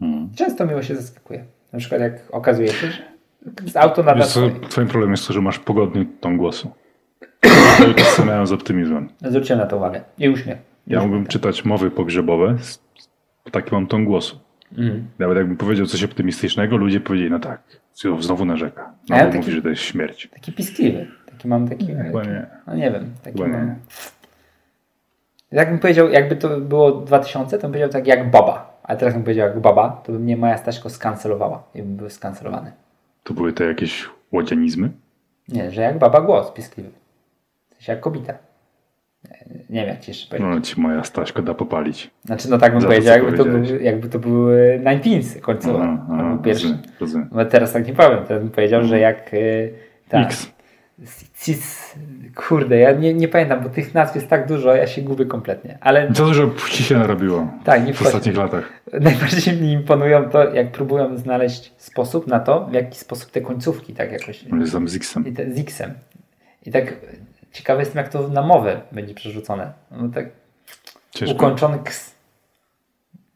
[0.00, 0.28] Hmm.
[0.36, 1.44] Często miło się zaskakuje.
[1.72, 3.02] Na przykład jak okazuje się, że
[3.66, 4.68] z auto nada Wiesz co, swoje.
[4.68, 6.70] twoim problemem jest to, że masz pogodny ton głosu.
[8.26, 9.08] Miałem z optymizmem.
[9.20, 10.00] Zwróciłem na to uwagę.
[10.18, 10.58] I uśmiech.
[10.86, 12.56] Ja mógłbym czytać mowy pogrzebowe,
[13.52, 14.38] taki mam ton głosu.
[14.78, 15.06] Mhm.
[15.18, 17.62] Nawet jakbym powiedział coś optymistycznego, ludzie powiedzieli, no tak,
[18.20, 18.92] znowu narzeka.
[19.10, 20.28] A ja taki- mówi, że to jest śmierć.
[20.32, 21.06] Taki piskliwy.
[21.26, 21.86] Taki mam taki...
[21.86, 22.46] Chyba nie.
[22.66, 23.12] No nie wiem.
[23.22, 23.52] Taki mam...
[23.52, 23.76] nie.
[25.52, 28.78] Jakbym powiedział, jakby to było 2000, to bym powiedział tak jak baba.
[28.82, 31.62] Ale teraz bym powiedział jak baba, to by mnie Maja Staśko skancelowała.
[31.74, 32.72] I bym był skancelowany.
[33.24, 34.90] To były te jakieś łodzianizmy?
[35.48, 36.90] Nie, że jak baba głos piskliwy.
[37.78, 38.34] Sensie jak kobita.
[39.70, 40.54] Nie- wiem jak ci jeszcze powiedzieć.
[40.54, 42.10] No ci moja Staśko da popalić.
[42.24, 46.42] Znaczy no tak bym powiedział, jakby to, był, jakby to były Nine Pins aha, Albo
[46.42, 46.66] pierwszy.
[46.66, 47.28] rozumiem, rozumiem.
[47.32, 48.24] No teraz tak nie powiem.
[48.28, 49.34] Teraz bym powiedział, że jak...
[49.34, 49.72] y,
[50.08, 50.52] ta- X.
[51.40, 51.94] Cis,
[52.34, 55.78] kurde, ja nie, nie pamiętam, bo tych nazw jest tak dużo, ja się gubię kompletnie.
[55.80, 58.72] Ale Co dużo płci się narobiło tak, nie w ostatnich latach.
[59.00, 63.94] Najbardziej mi imponują to, jak próbują znaleźć sposób na to, w jaki sposób te końcówki
[63.94, 64.44] tak jakoś.
[64.72, 65.26] Tam z X-em.
[65.26, 65.94] I te, z X-em.
[66.66, 66.94] I tak
[67.52, 69.72] ciekawe jestem, jak to na mowę będzie przerzucone.
[69.90, 70.26] No tak
[71.10, 71.34] Ciężko.
[71.36, 72.14] ukończony ks.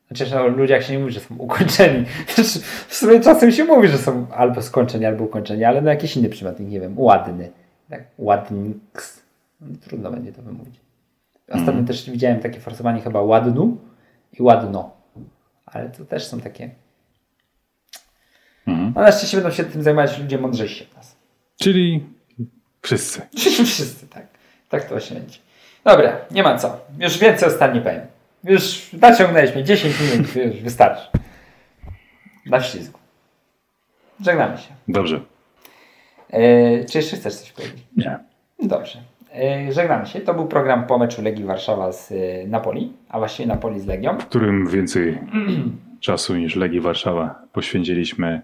[0.09, 2.05] Znaczy, że o ludziach się nie mówi, że są ukończeni.
[2.35, 6.17] Znaczy, W sumie czasem się mówi, że są albo skończeni, albo ukończeni, ale na jakiś
[6.17, 7.51] inny przypadek, nie wiem, ładny.
[7.91, 9.23] Tak, ładny ks.
[9.61, 10.81] No, trudno będzie to wymówić.
[11.49, 11.87] Ostatnio Mhm.
[11.87, 13.77] też widziałem takie forsowanie chyba ładnu
[14.39, 14.91] i ładno.
[15.67, 16.71] Ale to też są takie.
[18.67, 18.93] Mhm.
[18.97, 21.17] No na szczęście będą się tym zajmować ludzie mądrzejsi od nas.
[21.61, 22.07] Czyli
[22.83, 23.23] wszyscy.
[23.67, 24.27] Wszyscy, tak.
[24.69, 25.39] Tak to się będzie.
[25.85, 26.81] Dobra, nie ma co.
[26.99, 28.01] Już więcej ostatni powiem.
[28.45, 31.07] Już naciągnęłeś mnie 10 minut, już wystarczy.
[32.47, 32.99] Na ślizgu.
[34.21, 34.69] Żegnamy się.
[34.89, 35.21] Dobrze.
[36.31, 37.85] E, czy jeszcze chcesz coś powiedzieć?
[37.97, 38.19] Nie.
[38.63, 38.99] Dobrze.
[39.35, 40.21] Yy, żegnamy się.
[40.21, 44.19] To był program po meczu Legii Warszawa z yy, Napoli, a właściwie Napoli z Legią.
[44.19, 45.19] W którym więcej
[46.01, 48.43] czasu niż Legii Warszawa poświęciliśmy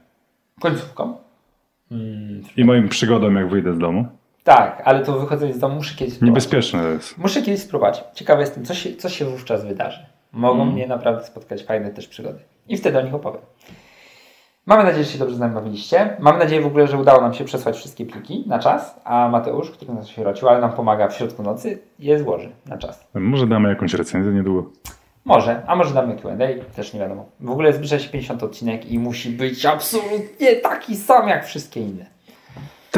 [0.61, 1.17] Końcówką.
[2.57, 4.07] i moim przygodom, jak wyjdę z domu.
[4.49, 6.35] Tak, ale to wychodzenie z domu muszę kiedyś spróbować.
[6.45, 7.19] Niebezpieczne to jest.
[7.19, 8.05] Muszę kiedyś spróbować.
[8.15, 10.07] Ciekawy jestem, co się, co się wówczas wydarzy.
[10.33, 10.75] Mogą Mm.
[10.75, 12.39] mnie naprawdę spotkać fajne też przygody.
[12.69, 13.41] I wtedy o nich opowiem.
[14.67, 16.17] Mamy nadzieję, że się dobrze z nami bawiliście.
[16.21, 19.71] Mam nadzieję w ogóle, że udało nam się przesłać wszystkie pliki na czas, a Mateusz,
[19.71, 23.07] który nas się rocił, ale nam pomaga w środku nocy, je złoży na czas.
[23.15, 24.71] Może damy jakąś recenzję niedługo.
[25.25, 27.27] Może, a może damy Q&A, też nie wiadomo.
[27.41, 32.18] W ogóle zbliża się 50 odcinek i musi być absolutnie taki sam jak wszystkie inne.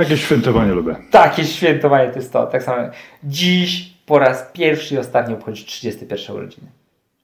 [0.01, 0.97] Takie świętowanie lubię.
[1.10, 2.47] Takie świętowanie to jest to.
[2.47, 2.82] Tak samo
[3.24, 6.66] dziś po raz pierwszy i ostatni obchodzi 31 urodziny.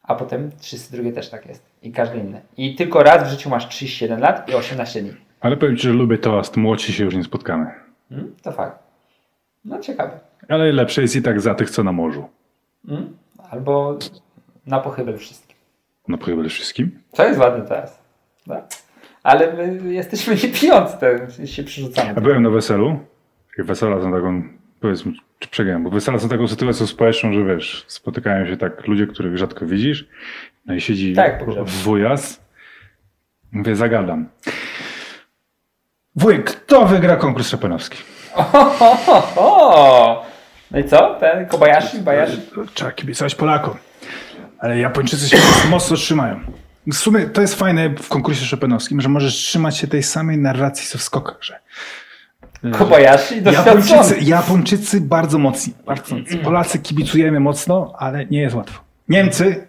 [0.02, 1.62] A potem 32 też tak jest.
[1.82, 2.40] I każdy inny.
[2.56, 5.12] I tylko raz w życiu masz 37 lat i 18 dni.
[5.40, 6.56] Ale powiem Ci, że lubię toast.
[6.56, 7.70] Młodsi się już nie spotkamy.
[8.08, 8.34] Hmm?
[8.42, 8.78] To fakt.
[9.64, 10.20] No ciekawe.
[10.48, 12.28] Ale lepsze jest i tak za tych, co na morzu.
[12.86, 13.16] Hmm?
[13.50, 13.98] Albo
[14.66, 15.56] na pochybel wszystkim.
[16.08, 16.98] No chyba wszystkim.
[17.12, 17.98] Co jest ładne teraz.
[18.48, 18.64] Tak?
[19.26, 20.96] Ale my jesteśmy niepijący,
[21.46, 22.12] się przerzucamy.
[22.16, 22.98] Ja byłem na weselu.
[23.58, 24.42] Wesela są taką,
[24.80, 29.06] powiedzmy, czy przegrałem, bo wesela są taką sytuacją społeczną, że wiesz, spotykają się tak ludzie,
[29.06, 30.08] których rzadko widzisz.
[30.66, 32.40] No i siedzi Tak, wujas.
[33.52, 34.28] Mówię, zagadam.
[36.16, 37.54] Wujek, kto wygra konkurs?
[38.34, 38.42] O,
[39.34, 40.26] ho.
[40.70, 41.14] No i co?
[41.20, 41.98] Ten Kobayashi?
[41.98, 42.40] Bayashi?
[42.74, 43.74] Trzeba kibicować Polakom.
[44.58, 45.38] Ale Japończycy się
[45.70, 46.40] mocno trzymają.
[46.86, 50.88] W sumie to jest fajne w konkursie szopenowskim, że możesz trzymać się tej samej narracji
[50.88, 51.60] co w skokach, że
[52.72, 53.80] Kobayashi doświadczony.
[53.80, 56.38] Japończycy, Japończycy bardzo mocni, bardzo mocni.
[56.38, 58.80] Polacy kibicujemy mocno, ale nie jest łatwo.
[59.08, 59.66] Niemcy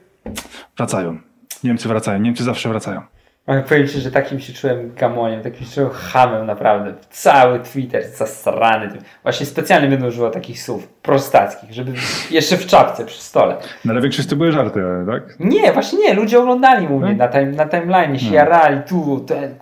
[0.78, 1.20] wracają.
[1.64, 2.20] Niemcy wracają.
[2.20, 3.02] Niemcy zawsze wracają.
[3.48, 6.94] Powiem Ci, że takim się czułem gamoniem, takim się czułem hamem naprawdę.
[7.10, 9.02] Cały Twitter zasrany tym.
[9.24, 11.92] Właśnie specjalnie będę używał takich słów prostackich, żeby
[12.32, 13.56] jeszcze w czapce przy stole.
[13.86, 15.40] No ale większość to były żarty, tak?
[15.40, 16.14] Nie, właśnie nie.
[16.14, 17.18] Ludzie oglądali u mnie Hmm?
[17.18, 19.56] na, time, na timeline, się jarali tu, ten,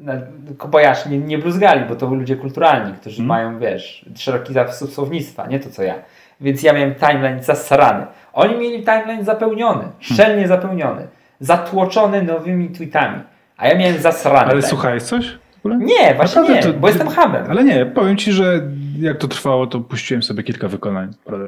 [0.00, 0.12] na,
[0.58, 5.46] Kobayashi nie, nie bluzgali, bo to były ludzie kulturalni, którzy mają, wiesz, szeroki zasób słownictwa,
[5.46, 5.94] nie to co ja.
[6.40, 8.06] Więc ja miałem timeline zasrany.
[8.32, 11.06] Oni mieli timeline zapełniony, szczelnie zapełniony,
[11.40, 13.22] zatłoczony nowymi tweetami.
[13.56, 14.50] A ja miałem zasrany.
[14.50, 15.38] Ale słuchałeś coś?
[15.64, 17.44] Nie, właśnie Naprawdę nie, to- bo jestem hamem.
[17.50, 18.60] Ale nie, powiem ci, że
[19.00, 21.10] jak to trwało, to puściłem sobie kilka wykonań.
[21.24, 21.46] Prawda?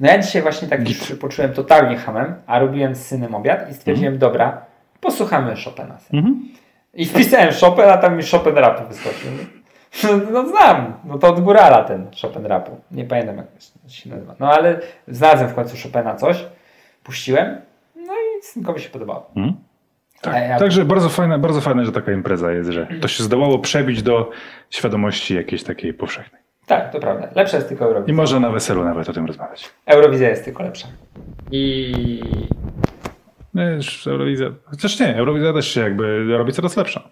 [0.00, 3.74] No ja dzisiaj właśnie tak się poczułem totalnie hamem, a robiłem z synem obiad i
[3.74, 4.64] stwierdziłem, dobra,
[5.00, 5.98] posłuchamy Chopina.
[6.12, 6.48] Mhm.
[6.94, 9.30] I wpisałem Chopin, a tam mi Chopin rapu wyskoczył.
[10.32, 12.80] No, znam, no to od górala ten Chopin rapu.
[12.90, 13.46] Nie pamiętam jak
[13.88, 14.34] się nazywa.
[14.40, 16.44] No ale znalazłem w końcu Chopina coś,
[17.04, 17.60] puściłem,
[18.40, 19.30] synkowi się podobało.
[19.36, 19.54] Mhm.
[20.22, 20.58] A ja- Tak.
[20.58, 24.30] Także bardzo fajne, bardzo fajne, że taka impreza jest, że to się zdołało przebić do
[24.70, 26.40] świadomości jakiejś takiej powszechnej.
[26.66, 27.28] Tak, to prawda.
[27.34, 28.14] Lepsza jest tylko I Eurowizja.
[28.14, 29.70] może na weselu nawet o tym rozmawiać.
[29.86, 30.88] Eurowizja jest tylko lepsza.
[31.52, 31.94] I
[33.54, 37.08] No już Eurowizja, chociaż nie, Eurowizja też się jakby robi coraz lepsza.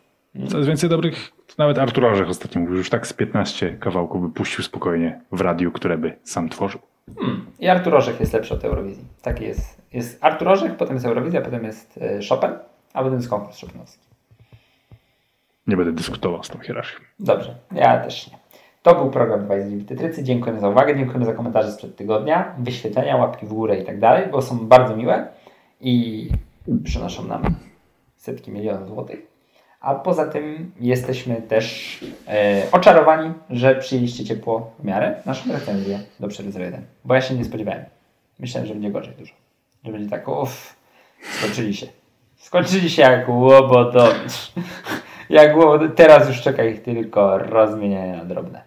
[0.49, 4.65] Coraz więcej dobrych, nawet Artur Orzech ostatnio mówił, już tak z 15 kawałków by puścił
[4.65, 6.81] spokojnie w radiu, które by sam tworzył.
[7.21, 7.47] Hmm.
[7.59, 9.05] I Artur Orzech jest lepszy od Eurowizji.
[9.23, 9.83] Taki jest.
[9.93, 12.51] Jest Artur Orzech, potem jest Eurowizja, potem jest e, Chopin,
[12.93, 14.09] a potem jest konkurs Chopinowski.
[15.67, 16.99] Nie będę dyskutował z tą hierarchią.
[17.19, 18.39] Dobrze, ja też nie.
[18.83, 20.25] To był program 2 z Trycy.
[20.25, 24.27] Dziękujemy za uwagę, dziękujemy za komentarze sprzed tygodnia, wyświetlenia, łapki w górę i tak dalej,
[24.31, 25.29] bo są bardzo miłe
[25.81, 26.29] i
[26.85, 27.43] przynoszą nam
[28.17, 29.38] setki milionów złotych.
[29.81, 31.99] A poza tym jesteśmy też
[32.29, 36.85] e, oczarowani, że przyjęliście ciepło w miarę naszą recenzję do Przery 01.
[37.05, 37.85] Bo ja się nie spodziewałem.
[38.39, 39.35] Myślałem, że będzie gorzej dużo.
[39.85, 40.77] Że będzie tak, uff,
[41.39, 41.87] skończyli się.
[42.37, 44.53] Skończyli się jak łobotowicz.
[45.31, 45.97] Jak łobot...
[45.97, 48.63] Teraz już czeka ich tylko rozmienianie na drobne.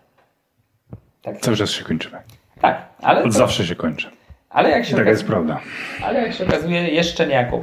[1.22, 2.18] Tak, Cały czas się kończymy.
[2.62, 4.10] tak ale, Od to, zawsze się kończy.
[4.50, 5.66] ale, jak się Taka jest okazuje, prawda.
[6.06, 7.54] ale jak się okazuje, jeszcze nie jak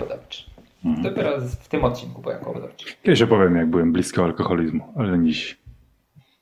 [0.84, 1.02] łobotowicz.
[1.02, 2.96] Dopiero w tym odcinku jak łobotowicz.
[3.02, 5.58] Kiedyś opowiem, jak byłem blisko alkoholizmu, ale dziś.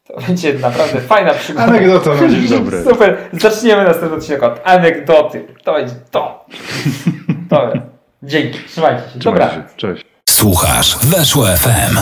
[0.05, 1.67] To będzie naprawdę fajna przygoda.
[1.67, 2.83] Anegdota na dzień dobry.
[2.91, 3.17] Super.
[3.33, 5.45] Zaczniemy następny odcinek od anegdoty.
[5.65, 6.47] To będzie to.
[7.51, 7.83] Dobra.
[8.23, 8.59] Dzięki.
[8.69, 9.19] Trzymajcie się.
[9.19, 9.69] Trzymajcie Dobra.
[9.69, 9.77] się.
[9.77, 10.05] Cześć.
[10.31, 11.97] Słuchasz Weszło FM.